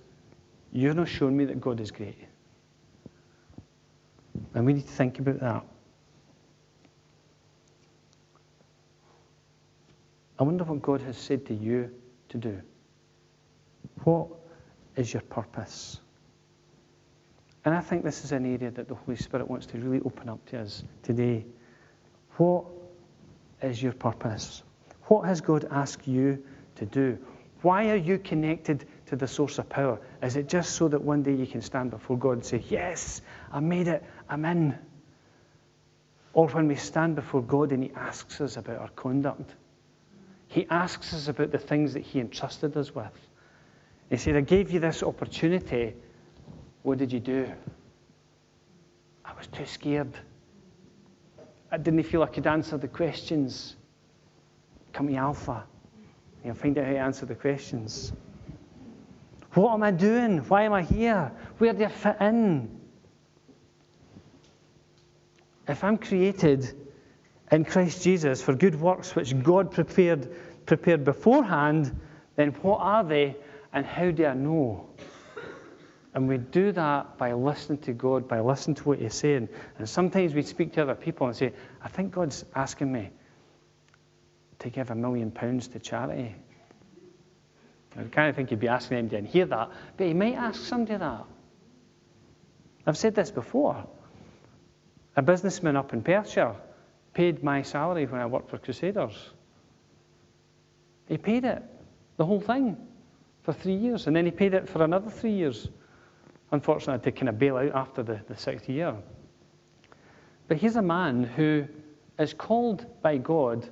you're 0.70 0.92
not 0.92 1.08
showing 1.08 1.34
me 1.34 1.46
that 1.46 1.62
God 1.62 1.80
is 1.80 1.90
great. 1.90 2.28
And 4.54 4.66
we 4.66 4.74
need 4.74 4.86
to 4.86 4.92
think 4.92 5.18
about 5.18 5.40
that. 5.40 5.64
I 10.38 10.44
wonder 10.44 10.64
what 10.64 10.82
God 10.82 11.00
has 11.02 11.16
said 11.16 11.46
to 11.46 11.54
you 11.54 11.90
to 12.30 12.38
do. 12.38 12.60
What 14.04 14.28
is 14.96 15.12
your 15.12 15.22
purpose? 15.22 16.00
And 17.64 17.74
I 17.74 17.80
think 17.80 18.02
this 18.02 18.24
is 18.24 18.32
an 18.32 18.44
area 18.44 18.70
that 18.70 18.88
the 18.88 18.94
Holy 18.94 19.16
Spirit 19.16 19.48
wants 19.48 19.66
to 19.66 19.78
really 19.78 20.00
open 20.04 20.28
up 20.28 20.44
to 20.46 20.60
us 20.60 20.82
today. 21.02 21.46
What 22.36 22.64
is 23.62 23.80
your 23.80 23.92
purpose? 23.92 24.64
What 25.04 25.26
has 25.26 25.40
God 25.40 25.68
asked 25.70 26.08
you 26.08 26.42
to 26.76 26.86
do? 26.86 27.18
Why 27.60 27.90
are 27.90 27.96
you 27.96 28.18
connected 28.18 28.86
to 29.06 29.16
the 29.16 29.26
source 29.26 29.58
of 29.58 29.68
power? 29.68 29.98
Is 30.22 30.36
it 30.36 30.48
just 30.48 30.76
so 30.76 30.88
that 30.88 31.02
one 31.02 31.22
day 31.22 31.34
you 31.34 31.46
can 31.46 31.62
stand 31.62 31.90
before 31.90 32.18
God 32.18 32.32
and 32.32 32.44
say, 32.44 32.62
Yes, 32.68 33.22
I 33.50 33.60
made 33.60 33.88
it, 33.88 34.02
I'm 34.28 34.44
in? 34.44 34.78
Or 36.34 36.48
when 36.48 36.68
we 36.68 36.76
stand 36.76 37.14
before 37.14 37.42
God 37.42 37.72
and 37.72 37.82
He 37.82 37.92
asks 37.94 38.40
us 38.40 38.56
about 38.56 38.78
our 38.78 38.88
conduct, 38.88 39.54
He 40.48 40.66
asks 40.70 41.12
us 41.12 41.28
about 41.28 41.50
the 41.52 41.58
things 41.58 41.94
that 41.94 42.00
He 42.00 42.20
entrusted 42.20 42.76
us 42.76 42.94
with. 42.94 43.12
He 44.10 44.16
said, 44.16 44.36
I 44.36 44.40
gave 44.40 44.70
you 44.70 44.80
this 44.80 45.02
opportunity. 45.02 45.94
What 46.82 46.98
did 46.98 47.12
you 47.12 47.20
do? 47.20 47.50
I 49.24 49.32
was 49.34 49.46
too 49.46 49.66
scared. 49.66 50.12
I 51.70 51.78
didn't 51.78 52.02
feel 52.02 52.22
I 52.22 52.26
could 52.26 52.46
answer 52.46 52.76
the 52.76 52.88
questions. 52.88 53.76
Come 54.92 55.14
Alpha. 55.14 55.64
You'll 56.44 56.54
find 56.54 56.76
out 56.76 56.84
how 56.84 56.92
to 56.92 56.98
answer 56.98 57.26
the 57.26 57.34
questions. 57.34 58.12
What 59.54 59.74
am 59.74 59.82
I 59.82 59.90
doing? 59.90 60.38
Why 60.38 60.62
am 60.62 60.72
I 60.72 60.82
here? 60.82 61.32
Where 61.58 61.72
do 61.72 61.84
I 61.84 61.88
fit 61.88 62.16
in? 62.20 62.80
If 65.68 65.84
I'm 65.84 65.98
created 65.98 66.72
in 67.50 67.64
Christ 67.64 68.02
Jesus 68.02 68.42
for 68.42 68.54
good 68.54 68.80
works 68.80 69.14
which 69.14 69.40
God 69.42 69.70
prepared, 69.70 70.34
prepared 70.66 71.04
beforehand, 71.04 71.98
then 72.36 72.50
what 72.62 72.78
are 72.80 73.04
they 73.04 73.36
and 73.72 73.84
how 73.84 74.10
do 74.10 74.24
I 74.24 74.34
know? 74.34 74.88
And 76.14 76.28
we 76.28 76.38
do 76.38 76.72
that 76.72 77.16
by 77.16 77.32
listening 77.32 77.78
to 77.80 77.92
God, 77.92 78.28
by 78.28 78.40
listening 78.40 78.74
to 78.76 78.84
what 78.84 78.98
He's 78.98 79.14
saying. 79.14 79.48
And 79.78 79.88
sometimes 79.88 80.34
we 80.34 80.42
speak 80.42 80.72
to 80.74 80.82
other 80.82 80.94
people 80.94 81.26
and 81.26 81.36
say, 81.36 81.52
I 81.82 81.88
think 81.88 82.12
God's 82.12 82.44
asking 82.54 82.92
me 82.92 83.10
to 84.58 84.70
give 84.70 84.90
a 84.90 84.94
million 84.94 85.30
pounds 85.30 85.68
to 85.68 85.78
charity. 85.78 86.34
I 87.98 88.04
kind 88.04 88.30
of 88.30 88.36
think 88.36 88.50
he'd 88.50 88.60
be 88.60 88.68
asking 88.68 89.08
them 89.08 89.24
to 89.24 89.28
hear 89.28 89.46
that, 89.46 89.70
but 89.96 90.06
he 90.06 90.14
might 90.14 90.34
ask 90.34 90.60
somebody 90.62 90.98
that. 90.98 91.24
I've 92.86 92.96
said 92.96 93.14
this 93.14 93.30
before. 93.30 93.86
A 95.16 95.22
businessman 95.22 95.76
up 95.76 95.92
in 95.92 96.02
Perthshire 96.02 96.56
paid 97.12 97.42
my 97.42 97.62
salary 97.62 98.06
when 98.06 98.20
I 98.20 98.26
worked 98.26 98.50
for 98.50 98.58
Crusaders. 98.58 99.30
He 101.06 101.18
paid 101.18 101.44
it, 101.44 101.62
the 102.16 102.24
whole 102.24 102.40
thing, 102.40 102.76
for 103.42 103.52
three 103.52 103.74
years, 103.74 104.06
and 104.06 104.16
then 104.16 104.24
he 104.24 104.30
paid 104.30 104.54
it 104.54 104.68
for 104.68 104.82
another 104.82 105.10
three 105.10 105.32
years. 105.32 105.68
Unfortunately, 106.50 106.92
I 106.92 106.96
had 106.96 107.02
to 107.04 107.12
kind 107.12 107.28
of 107.28 107.38
bail 107.38 107.56
out 107.56 107.72
after 107.74 108.02
the, 108.02 108.20
the 108.28 108.36
sixth 108.36 108.68
year. 108.68 108.94
But 110.48 110.56
he's 110.56 110.76
a 110.76 110.82
man 110.82 111.24
who 111.24 111.66
is 112.18 112.32
called 112.32 112.86
by 113.02 113.18
God. 113.18 113.68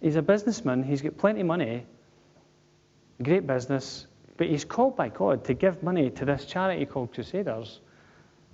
He's 0.00 0.16
a 0.16 0.22
businessman, 0.22 0.82
he's 0.82 1.02
got 1.02 1.18
plenty 1.18 1.40
of 1.40 1.46
money, 1.46 1.84
great 3.22 3.46
business, 3.46 4.06
but 4.36 4.46
he's 4.46 4.64
called 4.64 4.96
by 4.96 5.08
God 5.08 5.44
to 5.44 5.54
give 5.54 5.82
money 5.82 6.10
to 6.10 6.24
this 6.24 6.44
charity 6.44 6.86
called 6.86 7.12
Crusaders, 7.12 7.80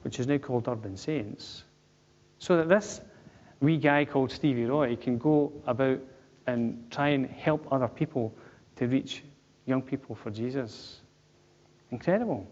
which 0.02 0.18
is 0.18 0.26
now 0.26 0.38
called 0.38 0.68
Urban 0.68 0.96
Saints, 0.96 1.64
so 2.38 2.56
that 2.56 2.68
this 2.68 3.00
wee 3.60 3.76
guy 3.76 4.04
called 4.04 4.30
Stevie 4.30 4.64
Roy 4.64 4.96
can 4.96 5.18
go 5.18 5.52
about 5.66 6.00
and 6.46 6.90
try 6.90 7.08
and 7.08 7.26
help 7.26 7.66
other 7.72 7.88
people 7.88 8.34
to 8.76 8.86
reach 8.86 9.22
young 9.66 9.82
people 9.82 10.14
for 10.14 10.30
Jesus. 10.30 11.00
Incredible. 11.90 12.46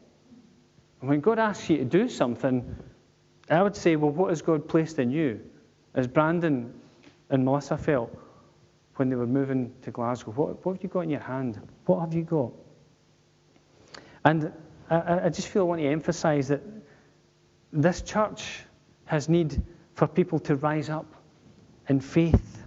And 1.01 1.11
when 1.11 1.21
God 1.21 1.39
asks 1.39 1.69
you 1.69 1.79
to 1.79 1.85
do 1.85 2.09
something, 2.09 2.77
I 3.51 3.63
would 3.63 3.77
say, 3.77 3.97
well, 3.97 4.11
what 4.11 4.31
has 4.31 4.41
God 4.41 4.69
placed 4.69 4.99
in 4.99 5.11
you? 5.11 5.41
As 5.95 6.07
Brandon 6.07 6.73
and 7.29 7.45
Melissa 7.45 7.77
felt, 7.77 8.17
when 8.97 9.09
they 9.09 9.17
were 9.17 9.27
moving 9.27 9.73
to 9.83 9.91
Glasgow. 9.91 10.33
What, 10.33 10.65
what 10.65 10.75
have 10.75 10.83
you 10.83 10.89
got 10.89 11.01
in 11.01 11.11
your 11.11 11.21
hand? 11.21 11.61
What 11.87 12.01
have 12.01 12.15
you 12.15 12.23
got? 12.23 12.53
And 14.25 14.53
I, 14.91 15.27
I 15.27 15.29
just 15.29 15.49
feel 15.49 15.63
I 15.63 15.67
want 15.67 15.81
to 15.81 15.89
emphasize 15.89 16.49
that 16.49 16.63
this 17.73 18.03
church 18.03 18.65
has 19.07 19.29
need 19.29 19.63
for 19.95 20.07
people 20.07 20.39
to 20.41 20.57
rise 20.57 20.91
up 20.91 21.07
in 21.89 22.01
faith. 22.01 22.63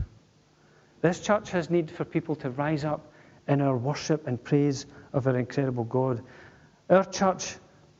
This 1.01 1.19
church 1.19 1.51
has 1.51 1.69
need 1.69 1.91
for 1.91 2.03
people 2.03 2.35
to 2.37 2.49
rise 2.49 2.83
up 2.83 3.11
in 3.47 3.61
our 3.61 3.77
worship 3.77 4.27
and 4.27 4.43
praise 4.43 4.85
of 5.13 5.27
our 5.27 5.37
incredible 5.37 5.83
God. 5.83 6.23
Our 6.89 7.05
church 7.05 7.55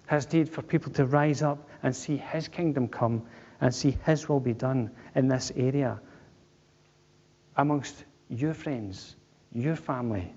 has 0.08 0.32
need 0.34 0.50
for 0.50 0.62
people 0.62 0.92
to 0.94 1.06
rise 1.06 1.42
up 1.42 1.70
and 1.84 1.96
see 1.96 2.18
His 2.18 2.48
kingdom 2.48 2.88
come 2.88 3.24
and 3.62 3.74
see 3.74 3.98
His 4.06 4.28
will 4.28 4.40
be 4.40 4.54
done 4.54 4.92
in 5.16 5.28
this 5.28 5.52
area 5.56 6.00
amongst 7.58 8.04
your 8.30 8.54
friends, 8.54 9.16
your 9.52 9.76
family, 9.76 10.34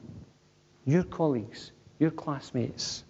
your 0.84 1.02
colleagues, 1.02 1.72
your 1.98 2.10
classmates. 2.10 3.04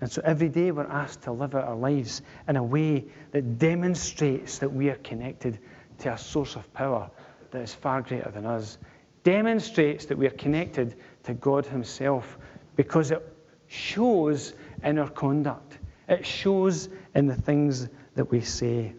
And 0.00 0.10
so 0.10 0.20
every 0.24 0.48
day 0.48 0.70
we're 0.72 0.84
asked 0.84 1.22
to 1.22 1.32
live 1.32 1.54
out 1.54 1.64
our 1.64 1.76
lives 1.76 2.22
in 2.48 2.56
a 2.56 2.62
way 2.62 3.04
that 3.30 3.58
demonstrates 3.58 4.58
that 4.58 4.72
we 4.72 4.88
are 4.90 4.96
connected 4.96 5.58
to 5.98 6.12
a 6.12 6.18
source 6.18 6.56
of 6.56 6.72
power 6.74 7.10
that 7.52 7.62
is 7.62 7.72
far 7.72 8.02
greater 8.02 8.30
than 8.30 8.44
us. 8.44 8.78
Demonstrates 9.22 10.06
that 10.06 10.18
we 10.18 10.26
are 10.26 10.30
connected 10.30 10.96
to 11.22 11.34
God 11.34 11.66
Himself 11.66 12.38
because 12.74 13.12
it 13.12 13.22
shows 13.68 14.54
in 14.82 14.98
our 14.98 15.08
conduct, 15.08 15.78
it 16.08 16.26
shows 16.26 16.88
in 17.14 17.26
the 17.26 17.36
things 17.36 17.88
that 18.16 18.30
we 18.30 18.40
say. 18.40 18.92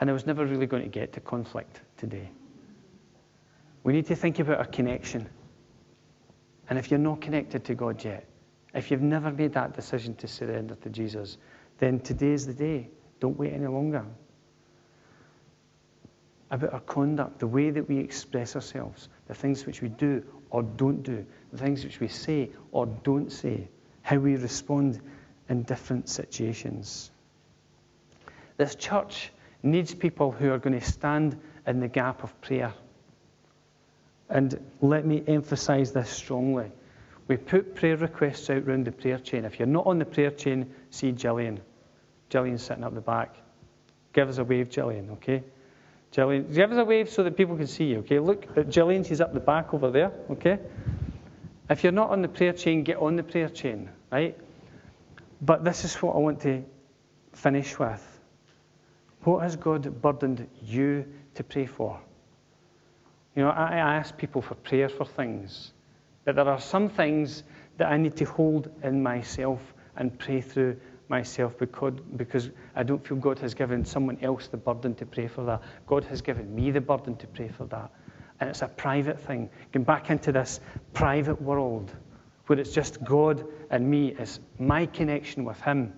And 0.00 0.08
I 0.08 0.12
was 0.12 0.26
never 0.26 0.46
really 0.46 0.66
going 0.66 0.84
to 0.84 0.88
get 0.88 1.12
to 1.14 1.20
conflict 1.20 1.80
today. 1.96 2.30
We 3.88 3.94
need 3.94 4.08
to 4.08 4.16
think 4.16 4.38
about 4.38 4.58
our 4.58 4.66
connection. 4.66 5.26
And 6.68 6.78
if 6.78 6.90
you're 6.90 7.00
not 7.00 7.22
connected 7.22 7.64
to 7.64 7.74
God 7.74 8.04
yet, 8.04 8.26
if 8.74 8.90
you've 8.90 9.00
never 9.00 9.30
made 9.30 9.54
that 9.54 9.74
decision 9.74 10.14
to 10.16 10.28
surrender 10.28 10.74
to 10.74 10.90
Jesus, 10.90 11.38
then 11.78 11.98
today 12.00 12.32
is 12.32 12.46
the 12.46 12.52
day. 12.52 12.90
Don't 13.18 13.38
wait 13.38 13.54
any 13.54 13.66
longer. 13.66 14.04
About 16.50 16.74
our 16.74 16.80
conduct, 16.80 17.38
the 17.38 17.46
way 17.46 17.70
that 17.70 17.88
we 17.88 17.96
express 17.96 18.54
ourselves, 18.56 19.08
the 19.26 19.32
things 19.32 19.64
which 19.64 19.80
we 19.80 19.88
do 19.88 20.22
or 20.50 20.62
don't 20.62 21.02
do, 21.02 21.24
the 21.50 21.56
things 21.56 21.82
which 21.82 21.98
we 21.98 22.08
say 22.08 22.50
or 22.72 22.84
don't 22.84 23.32
say, 23.32 23.70
how 24.02 24.18
we 24.18 24.36
respond 24.36 25.00
in 25.48 25.62
different 25.62 26.10
situations. 26.10 27.10
This 28.58 28.74
church 28.74 29.32
needs 29.62 29.94
people 29.94 30.30
who 30.30 30.52
are 30.52 30.58
going 30.58 30.78
to 30.78 30.86
stand 30.86 31.40
in 31.66 31.80
the 31.80 31.88
gap 31.88 32.22
of 32.22 32.38
prayer. 32.42 32.74
And 34.30 34.58
let 34.80 35.06
me 35.06 35.22
emphasize 35.26 35.92
this 35.92 36.10
strongly. 36.10 36.70
We 37.28 37.36
put 37.36 37.74
prayer 37.74 37.96
requests 37.96 38.48
out 38.50 38.66
round 38.66 38.86
the 38.86 38.92
prayer 38.92 39.18
chain. 39.18 39.44
If 39.44 39.58
you're 39.58 39.68
not 39.68 39.86
on 39.86 39.98
the 39.98 40.04
prayer 40.04 40.30
chain, 40.30 40.74
see 40.90 41.12
Gillian. 41.12 41.60
Gillian's 42.30 42.62
sitting 42.62 42.84
up 42.84 42.94
the 42.94 43.00
back. 43.00 43.34
Give 44.12 44.28
us 44.28 44.38
a 44.38 44.44
wave, 44.44 44.70
Gillian, 44.70 45.10
okay? 45.10 45.42
Gillian, 46.10 46.52
give 46.52 46.72
us 46.72 46.78
a 46.78 46.84
wave 46.84 47.10
so 47.10 47.22
that 47.22 47.36
people 47.36 47.56
can 47.56 47.66
see 47.66 47.84
you, 47.84 47.98
okay? 47.98 48.18
Look 48.18 48.46
at 48.56 48.70
Gillian, 48.70 49.04
she's 49.04 49.20
up 49.20 49.34
the 49.34 49.40
back 49.40 49.74
over 49.74 49.90
there, 49.90 50.12
okay? 50.30 50.58
If 51.68 51.82
you're 51.82 51.92
not 51.92 52.10
on 52.10 52.22
the 52.22 52.28
prayer 52.28 52.54
chain, 52.54 52.82
get 52.82 52.96
on 52.96 53.16
the 53.16 53.22
prayer 53.22 53.48
chain, 53.48 53.90
right? 54.10 54.36
But 55.40 55.64
this 55.64 55.84
is 55.84 55.94
what 55.96 56.16
I 56.16 56.18
want 56.18 56.40
to 56.42 56.64
finish 57.34 57.78
with. 57.78 58.02
What 59.24 59.42
has 59.42 59.56
God 59.56 60.00
burdened 60.00 60.48
you 60.62 61.04
to 61.34 61.44
pray 61.44 61.66
for? 61.66 62.00
You 63.38 63.44
know, 63.44 63.50
I 63.50 63.76
ask 63.76 64.16
people 64.16 64.42
for 64.42 64.56
prayer 64.56 64.88
for 64.88 65.04
things, 65.04 65.72
but 66.24 66.34
there 66.34 66.48
are 66.48 66.58
some 66.58 66.88
things 66.88 67.44
that 67.76 67.86
I 67.86 67.96
need 67.96 68.16
to 68.16 68.24
hold 68.24 68.68
in 68.82 69.00
myself 69.00 69.60
and 69.94 70.18
pray 70.18 70.40
through 70.40 70.76
myself 71.08 71.56
because, 71.56 71.94
because 72.16 72.50
I 72.74 72.82
don't 72.82 73.06
feel 73.06 73.16
God 73.16 73.38
has 73.38 73.54
given 73.54 73.84
someone 73.84 74.18
else 74.22 74.48
the 74.48 74.56
burden 74.56 74.96
to 74.96 75.06
pray 75.06 75.28
for 75.28 75.44
that. 75.44 75.62
God 75.86 76.02
has 76.06 76.20
given 76.20 76.52
me 76.52 76.72
the 76.72 76.80
burden 76.80 77.14
to 77.14 77.28
pray 77.28 77.46
for 77.46 77.64
that. 77.66 77.92
And 78.40 78.50
it's 78.50 78.62
a 78.62 78.66
private 78.66 79.20
thing. 79.20 79.50
Going 79.70 79.84
back 79.84 80.10
into 80.10 80.32
this 80.32 80.58
private 80.92 81.40
world 81.40 81.94
where 82.48 82.58
it's 82.58 82.72
just 82.72 83.04
God 83.04 83.46
and 83.70 83.88
me, 83.88 84.16
it's 84.18 84.40
my 84.58 84.84
connection 84.84 85.44
with 85.44 85.60
Him. 85.60 85.92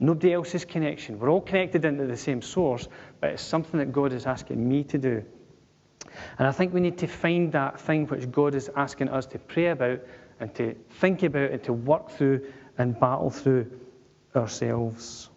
Nobody 0.00 0.32
else's 0.32 0.64
connection. 0.64 1.18
We're 1.18 1.28
all 1.28 1.42
connected 1.42 1.84
into 1.84 2.06
the 2.06 2.16
same 2.16 2.40
source, 2.40 2.88
but 3.20 3.32
it's 3.32 3.42
something 3.42 3.78
that 3.80 3.92
God 3.92 4.14
is 4.14 4.24
asking 4.24 4.66
me 4.66 4.82
to 4.84 4.96
do. 4.96 5.22
And 6.38 6.46
I 6.46 6.52
think 6.52 6.72
we 6.72 6.80
need 6.80 6.98
to 6.98 7.06
find 7.06 7.52
that 7.52 7.80
thing 7.80 8.06
which 8.06 8.30
God 8.30 8.54
is 8.54 8.70
asking 8.74 9.08
us 9.08 9.26
to 9.26 9.38
pray 9.38 9.68
about 9.68 10.00
and 10.40 10.54
to 10.56 10.74
think 11.00 11.22
about 11.22 11.50
and 11.50 11.62
to 11.64 11.72
work 11.72 12.10
through 12.10 12.46
and 12.78 12.98
battle 12.98 13.30
through 13.30 13.70
ourselves. 14.34 15.30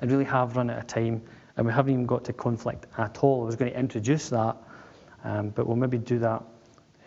I 0.00 0.06
really 0.06 0.24
have 0.24 0.56
run 0.56 0.70
out 0.70 0.78
of 0.78 0.86
time, 0.86 1.22
and 1.56 1.66
we 1.66 1.72
haven't 1.72 1.92
even 1.92 2.06
got 2.06 2.24
to 2.24 2.32
conflict 2.32 2.86
at 2.98 3.22
all. 3.22 3.42
I 3.42 3.46
was 3.46 3.56
going 3.56 3.72
to 3.72 3.78
introduce 3.78 4.28
that, 4.30 4.56
um, 5.22 5.50
but 5.50 5.66
we'll 5.66 5.76
maybe 5.76 5.98
do 5.98 6.18
that. 6.18 6.42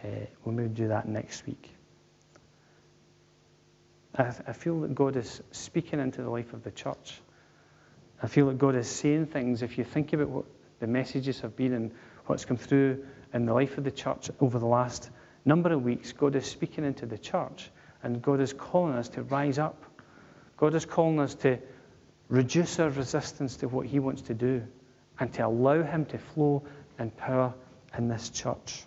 Uh, 0.03 0.07
we'll 0.43 0.55
maybe 0.55 0.69
do 0.69 0.88
that 0.88 1.07
next 1.07 1.45
week. 1.45 1.69
I, 4.15 4.34
I 4.47 4.53
feel 4.53 4.80
that 4.82 4.95
God 4.95 5.15
is 5.15 5.41
speaking 5.51 5.99
into 5.99 6.21
the 6.21 6.30
life 6.30 6.53
of 6.53 6.63
the 6.63 6.71
church. 6.71 7.21
I 8.21 8.28
feel 8.28 8.47
that 8.47 8.57
God 8.57 8.75
is 8.75 8.88
saying 8.88 9.28
things. 9.28 9.61
If 9.61 9.78
you 9.78 9.84
think 9.84 10.13
about 10.13 10.30
what 10.30 10.45
the 10.80 10.88
messages 10.88 11.41
have 11.41 11.55
been 11.55 11.73
and 11.73 11.91
what's 12.28 12.45
come 12.45 12.57
through 12.57 13.05
in 13.34 13.45
the 13.45 13.53
life 13.53 13.78
of 13.78 13.84
the 13.84 13.91
church 13.91 14.30
over 14.39 14.59
the 14.59 14.65
last 14.65 15.09
number 15.45 15.71
of 15.71 15.84
weeks, 15.84 16.11
God 16.11 16.36
is 16.36 16.45
speaking 16.45 16.84
into 16.84 17.05
the 17.05 17.17
church 17.17 17.69
and 18.03 18.21
God 18.21 18.41
is 18.41 18.53
calling 18.53 18.93
us 18.93 19.09
to 19.09 19.23
rise 19.23 19.57
up. 19.57 19.84
God 20.57 20.75
is 20.75 20.86
calling 20.86 21.19
us 21.19 21.36
to 21.36 21.59
reduce 22.30 22.80
our 22.80 22.89
resistance 22.89 23.57
to 23.57 23.67
what 23.67 23.86
He 23.86 23.99
wants 23.99 24.23
to 24.23 24.34
do 24.34 24.63
and 25.19 25.34
to 25.34 25.45
allow 25.45 25.82
Him 25.84 26.05
to 26.05 26.17
flow 26.17 26.63
in 26.99 27.11
power 27.11 27.53
in 27.97 28.07
this 28.07 28.30
church. 28.30 28.84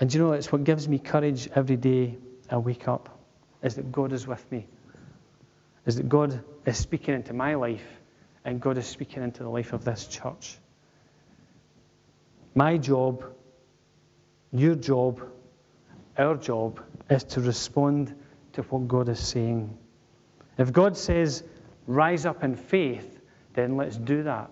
And 0.00 0.12
you 0.12 0.20
know, 0.20 0.32
it's 0.32 0.50
what 0.50 0.64
gives 0.64 0.88
me 0.88 0.98
courage 0.98 1.48
every 1.54 1.76
day 1.76 2.16
I 2.50 2.58
wake 2.58 2.88
up, 2.88 3.18
is 3.62 3.76
that 3.76 3.90
God 3.90 4.12
is 4.12 4.26
with 4.26 4.50
me, 4.50 4.66
is 5.86 5.96
that 5.96 6.08
God 6.08 6.42
is 6.66 6.76
speaking 6.76 7.14
into 7.14 7.32
my 7.32 7.54
life 7.54 7.86
and 8.44 8.60
God 8.60 8.76
is 8.76 8.86
speaking 8.86 9.22
into 9.22 9.42
the 9.42 9.48
life 9.48 9.72
of 9.72 9.84
this 9.84 10.06
church. 10.06 10.58
My 12.54 12.76
job, 12.76 13.24
your 14.52 14.76
job, 14.76 15.20
our 16.16 16.36
job 16.36 16.80
is 17.10 17.24
to 17.24 17.40
respond 17.40 18.14
to 18.52 18.62
what 18.62 18.86
God 18.86 19.08
is 19.08 19.18
saying. 19.18 19.76
If 20.56 20.72
God 20.72 20.96
says, 20.96 21.42
rise 21.86 22.24
up 22.26 22.44
in 22.44 22.54
faith, 22.54 23.20
then 23.54 23.76
let's 23.76 23.96
do 23.96 24.22
that. 24.22 24.50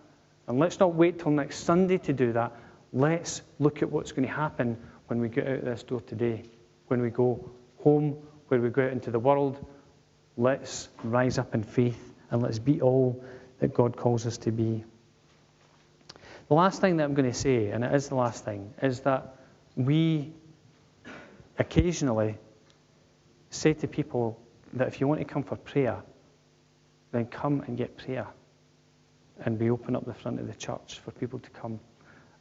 And 0.48 0.58
let's 0.58 0.80
not 0.80 0.94
wait 0.94 1.20
till 1.20 1.30
next 1.30 1.58
Sunday 1.58 1.98
to 1.98 2.12
do 2.12 2.32
that. 2.32 2.52
Let's 2.92 3.42
look 3.60 3.82
at 3.82 3.90
what's 3.90 4.10
going 4.10 4.26
to 4.26 4.34
happen 4.34 4.76
when 5.06 5.20
we 5.20 5.28
get 5.28 5.46
out 5.46 5.58
of 5.58 5.64
this 5.64 5.84
door 5.84 6.00
today. 6.00 6.42
When 6.88 7.00
we 7.00 7.10
go 7.10 7.52
home, 7.78 8.16
when 8.48 8.62
we 8.62 8.70
go 8.70 8.84
out 8.84 8.92
into 8.92 9.12
the 9.12 9.20
world, 9.20 9.64
let's 10.36 10.88
rise 11.04 11.38
up 11.38 11.54
in 11.54 11.62
faith 11.62 12.12
and 12.30 12.42
let's 12.42 12.58
be 12.58 12.80
all 12.80 13.24
that 13.60 13.72
God 13.72 13.96
calls 13.96 14.26
us 14.26 14.38
to 14.38 14.50
be. 14.50 14.84
The 16.48 16.54
last 16.54 16.80
thing 16.80 16.96
that 16.96 17.04
I'm 17.04 17.14
going 17.14 17.30
to 17.30 17.36
say, 17.36 17.68
and 17.68 17.84
it 17.84 17.94
is 17.94 18.08
the 18.08 18.14
last 18.14 18.44
thing, 18.44 18.72
is 18.82 19.00
that 19.00 19.36
we 19.76 20.32
occasionally 21.58 22.36
say 23.50 23.72
to 23.74 23.86
people 23.86 24.38
that 24.72 24.88
if 24.88 25.00
you 25.00 25.08
want 25.08 25.20
to 25.20 25.24
come 25.24 25.42
for 25.42 25.56
prayer, 25.56 26.02
then 27.12 27.26
come 27.26 27.62
and 27.66 27.76
get 27.76 27.96
prayer. 27.96 28.26
And 29.44 29.58
we 29.58 29.70
open 29.70 29.96
up 29.96 30.04
the 30.04 30.14
front 30.14 30.40
of 30.40 30.46
the 30.46 30.54
church 30.54 31.00
for 31.00 31.10
people 31.12 31.38
to 31.38 31.50
come. 31.50 31.78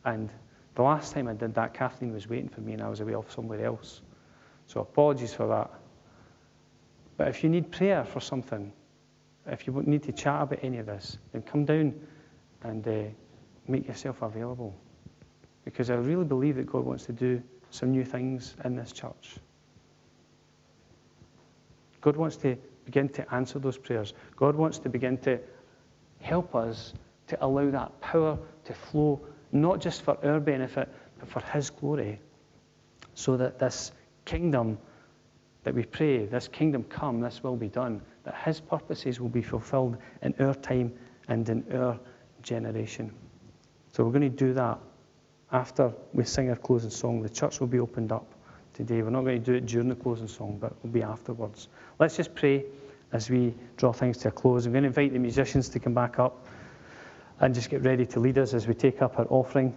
And 0.06 0.30
the 0.76 0.82
last 0.82 1.14
time 1.14 1.28
I 1.28 1.34
did 1.34 1.54
that, 1.56 1.74
Kathleen 1.74 2.14
was 2.14 2.28
waiting 2.28 2.50
for 2.50 2.62
me 2.62 2.74
and 2.74 2.82
I 2.82 2.90
was 2.90 3.02
away 3.02 3.14
off 3.14 3.32
somewhere 3.32 3.66
else. 3.66 4.02
So 4.68 4.82
apologies 4.82 5.34
for 5.34 5.48
that. 5.48 5.70
But 7.18 7.28
if 7.28 7.44
you 7.44 7.50
need 7.50 7.72
prayer 7.72 8.06
for 8.06 8.20
something, 8.20 8.72
if 9.46 9.68
you 9.68 9.74
need 9.86 10.04
to 10.04 10.12
chat 10.12 10.44
about 10.44 10.60
any 10.64 10.78
of 10.78 10.86
this, 10.86 11.18
then 11.34 11.42
come 11.42 11.66
down 11.66 11.94
and 12.64 12.88
uh, 12.88 13.04
make 13.68 13.88
yourself 13.88 14.22
available. 14.22 14.76
Because 15.66 15.90
I 15.90 15.96
really 15.96 16.26
believe 16.26 16.56
that 16.56 16.66
God 16.66 16.86
wants 16.86 17.06
to 17.06 17.14
do 17.14 17.42
some 17.70 17.92
new 17.92 18.04
things 18.04 18.56
in 18.66 18.76
this 18.76 18.92
church. 18.92 19.38
God 22.02 22.16
wants 22.16 22.36
to 22.38 22.58
begin 22.86 23.10
to 23.10 23.34
answer 23.34 23.60
those 23.60 23.78
prayers. 23.78 24.14
God 24.36 24.56
wants 24.56 24.80
to 24.80 24.90
begin 24.90 25.18
to 25.20 25.40
help 26.20 26.56
us 26.56 26.94
to 27.28 27.46
allow 27.46 27.70
that 27.70 28.00
power 28.02 28.38
to 28.66 28.74
flow, 28.74 29.22
not 29.52 29.80
just 29.80 30.02
for 30.02 30.18
our 30.26 30.40
benefit, 30.40 30.90
but 31.20 31.30
for 31.30 31.40
His 31.52 31.70
glory, 31.70 32.20
so 33.14 33.38
that 33.38 33.60
this 33.60 33.92
kingdom 34.26 34.78
that 35.64 35.76
we 35.76 35.84
pray, 35.84 36.26
this 36.26 36.48
kingdom 36.48 36.84
come, 36.86 37.22
this 37.22 37.44
will 37.44 37.56
be 37.56 37.70
done, 37.70 38.02
that 38.24 38.36
His 38.44 38.60
purposes 38.60 39.20
will 39.20 39.30
be 39.30 39.44
fulfilled 39.44 39.98
in 40.24 40.34
our 40.40 40.56
time 40.56 40.92
and 41.28 41.48
in 41.48 41.64
our 41.74 42.00
generation. 42.42 43.12
So 43.92 44.04
we're 44.04 44.12
going 44.12 44.22
to 44.22 44.30
do 44.30 44.54
that 44.54 44.80
after 45.52 45.92
we 46.14 46.24
sing 46.24 46.50
our 46.50 46.56
closing 46.56 46.90
song, 46.90 47.22
the 47.22 47.30
church 47.30 47.60
will 47.60 47.68
be 47.68 47.80
opened 47.80 48.12
up 48.12 48.26
today. 48.74 49.02
We're 49.02 49.10
not 49.10 49.22
going 49.22 49.44
to 49.44 49.46
do 49.46 49.54
it 49.54 49.66
during 49.66 49.90
the 49.90 49.96
closing 49.96 50.28
song, 50.28 50.58
but 50.60 50.74
it'll 50.80 50.94
be 50.94 51.04
afterwards. 51.04 51.68
Let's 52.00 52.16
just 52.16 52.34
pray 52.34 52.66
as 53.12 53.30
we 53.30 53.54
draw 53.76 53.92
things 53.92 54.18
to 54.20 54.30
a 54.30 54.32
close. 54.32 54.66
I'm 54.66 54.72
going 54.72 54.84
to 54.84 54.88
invite 54.88 55.12
the 55.12 55.20
musicians 55.20 55.68
to 55.70 55.80
come 55.80 55.94
back 55.94 56.20
up 56.20 56.48
and 57.42 57.54
just 57.54 57.70
get 57.70 57.84
ready 57.84 58.06
to 58.06 58.20
lead 58.20 58.38
us 58.38 58.54
as 58.54 58.68
we 58.68 58.74
take 58.74 59.02
up 59.02 59.20
our 59.20 59.28
offering. 59.30 59.74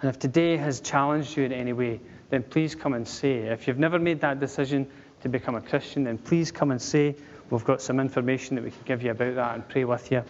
And 0.00 0.08
if 0.08 0.18
today 0.18 0.56
has 0.56 0.80
challenged 0.80 1.36
you 1.36 1.44
in 1.44 1.52
any 1.52 1.74
way, 1.74 2.00
then 2.30 2.42
please 2.42 2.74
come 2.74 2.94
and 2.94 3.06
say. 3.06 3.38
If 3.38 3.68
you've 3.68 3.78
never 3.78 3.98
made 3.98 4.20
that 4.20 4.40
decision 4.40 4.86
to 5.22 5.28
become 5.28 5.56
a 5.56 5.60
Christian, 5.60 6.04
then 6.04 6.16
please 6.16 6.50
come 6.50 6.70
and 6.70 6.80
say. 6.80 7.16
We've 7.50 7.64
got 7.64 7.82
some 7.82 8.00
information 8.00 8.56
that 8.56 8.64
we 8.64 8.70
can 8.70 8.82
give 8.84 9.02
you 9.02 9.10
about 9.10 9.34
that 9.34 9.54
and 9.54 9.68
pray 9.68 9.84
with 9.84 10.10
you. 10.10 10.22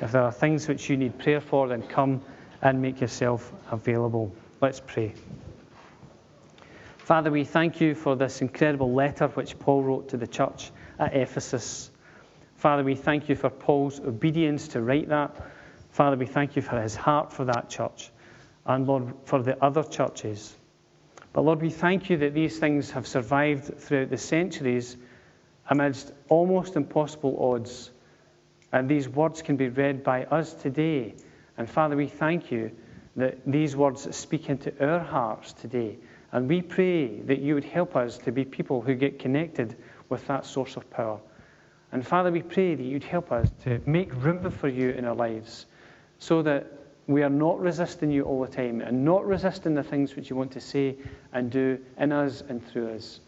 If 0.00 0.12
there 0.12 0.22
are 0.22 0.32
things 0.32 0.66
which 0.66 0.88
you 0.88 0.96
need 0.96 1.18
prayer 1.18 1.40
for, 1.40 1.68
then 1.68 1.82
come 1.82 2.22
and 2.62 2.80
make 2.80 3.00
yourself 3.00 3.52
available. 3.70 4.34
Let's 4.60 4.80
pray. 4.80 5.14
Father, 6.98 7.30
we 7.30 7.44
thank 7.44 7.80
you 7.80 7.94
for 7.94 8.16
this 8.16 8.40
incredible 8.40 8.92
letter 8.92 9.28
which 9.28 9.58
Paul 9.58 9.82
wrote 9.82 10.08
to 10.10 10.16
the 10.16 10.26
church 10.26 10.70
at 10.98 11.14
Ephesus. 11.14 11.90
Father, 12.56 12.84
we 12.84 12.94
thank 12.94 13.28
you 13.28 13.34
for 13.34 13.50
Paul's 13.50 14.00
obedience 14.00 14.68
to 14.68 14.82
write 14.82 15.08
that. 15.08 15.34
Father, 15.90 16.16
we 16.16 16.26
thank 16.26 16.56
you 16.56 16.62
for 16.62 16.80
his 16.80 16.94
heart 16.94 17.32
for 17.32 17.44
that 17.46 17.68
church 17.68 18.10
and, 18.64 18.86
Lord, 18.86 19.14
for 19.24 19.42
the 19.42 19.62
other 19.62 19.82
churches. 19.82 20.54
But, 21.32 21.42
Lord, 21.42 21.62
we 21.62 21.70
thank 21.70 22.10
you 22.10 22.18
that 22.18 22.34
these 22.34 22.58
things 22.58 22.90
have 22.92 23.06
survived 23.06 23.78
throughout 23.78 24.10
the 24.10 24.18
centuries 24.18 24.96
amidst 25.68 26.12
almost 26.28 26.76
impossible 26.76 27.54
odds. 27.54 27.90
And 28.72 28.88
these 28.88 29.08
words 29.08 29.42
can 29.42 29.56
be 29.56 29.68
read 29.68 30.02
by 30.04 30.24
us 30.24 30.54
today 30.54 31.14
and 31.60 31.68
Father, 31.68 31.94
we 31.94 32.06
thank 32.06 32.50
you 32.50 32.70
that 33.16 33.38
these 33.44 33.76
words 33.76 34.16
speak 34.16 34.48
into 34.48 34.72
our 34.82 34.98
hearts 34.98 35.52
today. 35.52 35.98
And 36.32 36.48
we 36.48 36.62
pray 36.62 37.20
that 37.20 37.40
you 37.40 37.54
would 37.54 37.66
help 37.66 37.96
us 37.96 38.16
to 38.16 38.32
be 38.32 38.46
people 38.46 38.80
who 38.80 38.94
get 38.94 39.18
connected 39.18 39.76
with 40.08 40.26
that 40.28 40.46
source 40.46 40.76
of 40.76 40.88
power. 40.90 41.20
And 41.92 42.06
Father, 42.06 42.32
we 42.32 42.40
pray 42.40 42.74
that 42.74 42.82
you'd 42.82 43.04
help 43.04 43.30
us 43.30 43.50
to 43.64 43.78
make 43.84 44.10
room 44.24 44.50
for 44.50 44.68
you 44.68 44.88
in 44.92 45.04
our 45.04 45.14
lives 45.14 45.66
so 46.18 46.40
that 46.40 46.66
we 47.08 47.22
are 47.22 47.28
not 47.28 47.60
resisting 47.60 48.10
you 48.10 48.22
all 48.22 48.40
the 48.40 48.50
time 48.50 48.80
and 48.80 49.04
not 49.04 49.26
resisting 49.26 49.74
the 49.74 49.82
things 49.82 50.16
which 50.16 50.30
you 50.30 50.36
want 50.36 50.52
to 50.52 50.62
say 50.62 50.96
and 51.34 51.50
do 51.50 51.78
in 51.98 52.10
us 52.10 52.42
and 52.48 52.66
through 52.66 52.94
us. 52.94 53.20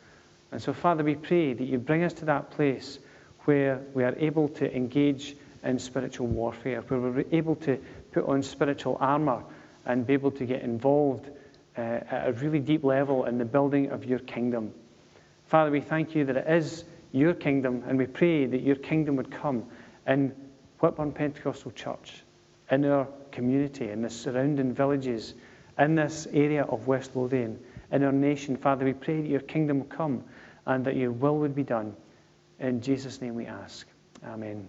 And 0.52 0.62
so, 0.62 0.72
Father, 0.72 1.04
we 1.04 1.16
pray 1.16 1.52
that 1.52 1.64
you 1.64 1.76
bring 1.76 2.02
us 2.02 2.14
to 2.14 2.24
that 2.24 2.50
place 2.50 2.98
where 3.44 3.80
we 3.94 4.04
are 4.04 4.14
able 4.18 4.48
to 4.48 4.74
engage 4.74 5.36
in 5.64 5.78
spiritual 5.78 6.26
warfare, 6.26 6.80
where 6.82 7.00
we're 7.00 7.24
able 7.32 7.56
to 7.56 7.78
put 8.12 8.26
on 8.26 8.42
spiritual 8.42 8.96
armor 9.00 9.42
and 9.86 10.06
be 10.06 10.12
able 10.12 10.30
to 10.30 10.44
get 10.44 10.62
involved 10.62 11.28
uh, 11.76 11.80
at 11.80 12.28
a 12.28 12.32
really 12.32 12.58
deep 12.58 12.84
level 12.84 13.24
in 13.24 13.38
the 13.38 13.44
building 13.44 13.90
of 13.90 14.04
your 14.04 14.18
kingdom. 14.20 14.72
Father, 15.46 15.70
we 15.70 15.80
thank 15.80 16.14
you 16.14 16.24
that 16.24 16.36
it 16.36 16.48
is 16.48 16.84
your 17.12 17.34
kingdom, 17.34 17.82
and 17.86 17.98
we 17.98 18.06
pray 18.06 18.46
that 18.46 18.62
your 18.62 18.76
kingdom 18.76 19.16
would 19.16 19.30
come 19.30 19.64
in 20.06 20.34
Whitburn 20.80 21.12
Pentecostal 21.12 21.70
Church, 21.72 22.22
in 22.70 22.84
our 22.84 23.06
community, 23.30 23.90
in 23.90 24.02
the 24.02 24.10
surrounding 24.10 24.72
villages, 24.72 25.34
in 25.78 25.94
this 25.94 26.26
area 26.32 26.64
of 26.64 26.86
West 26.86 27.14
Lothian, 27.14 27.58
in 27.90 28.02
our 28.02 28.12
nation. 28.12 28.56
Father, 28.56 28.84
we 28.84 28.92
pray 28.92 29.20
that 29.20 29.28
your 29.28 29.40
kingdom 29.40 29.80
will 29.80 29.86
come 29.86 30.24
and 30.66 30.84
that 30.84 30.96
your 30.96 31.12
will 31.12 31.38
would 31.38 31.54
be 31.54 31.62
done. 31.62 31.94
In 32.62 32.80
Jesus' 32.80 33.20
name 33.20 33.34
we 33.34 33.46
ask. 33.46 33.88
Amen. 34.24 34.68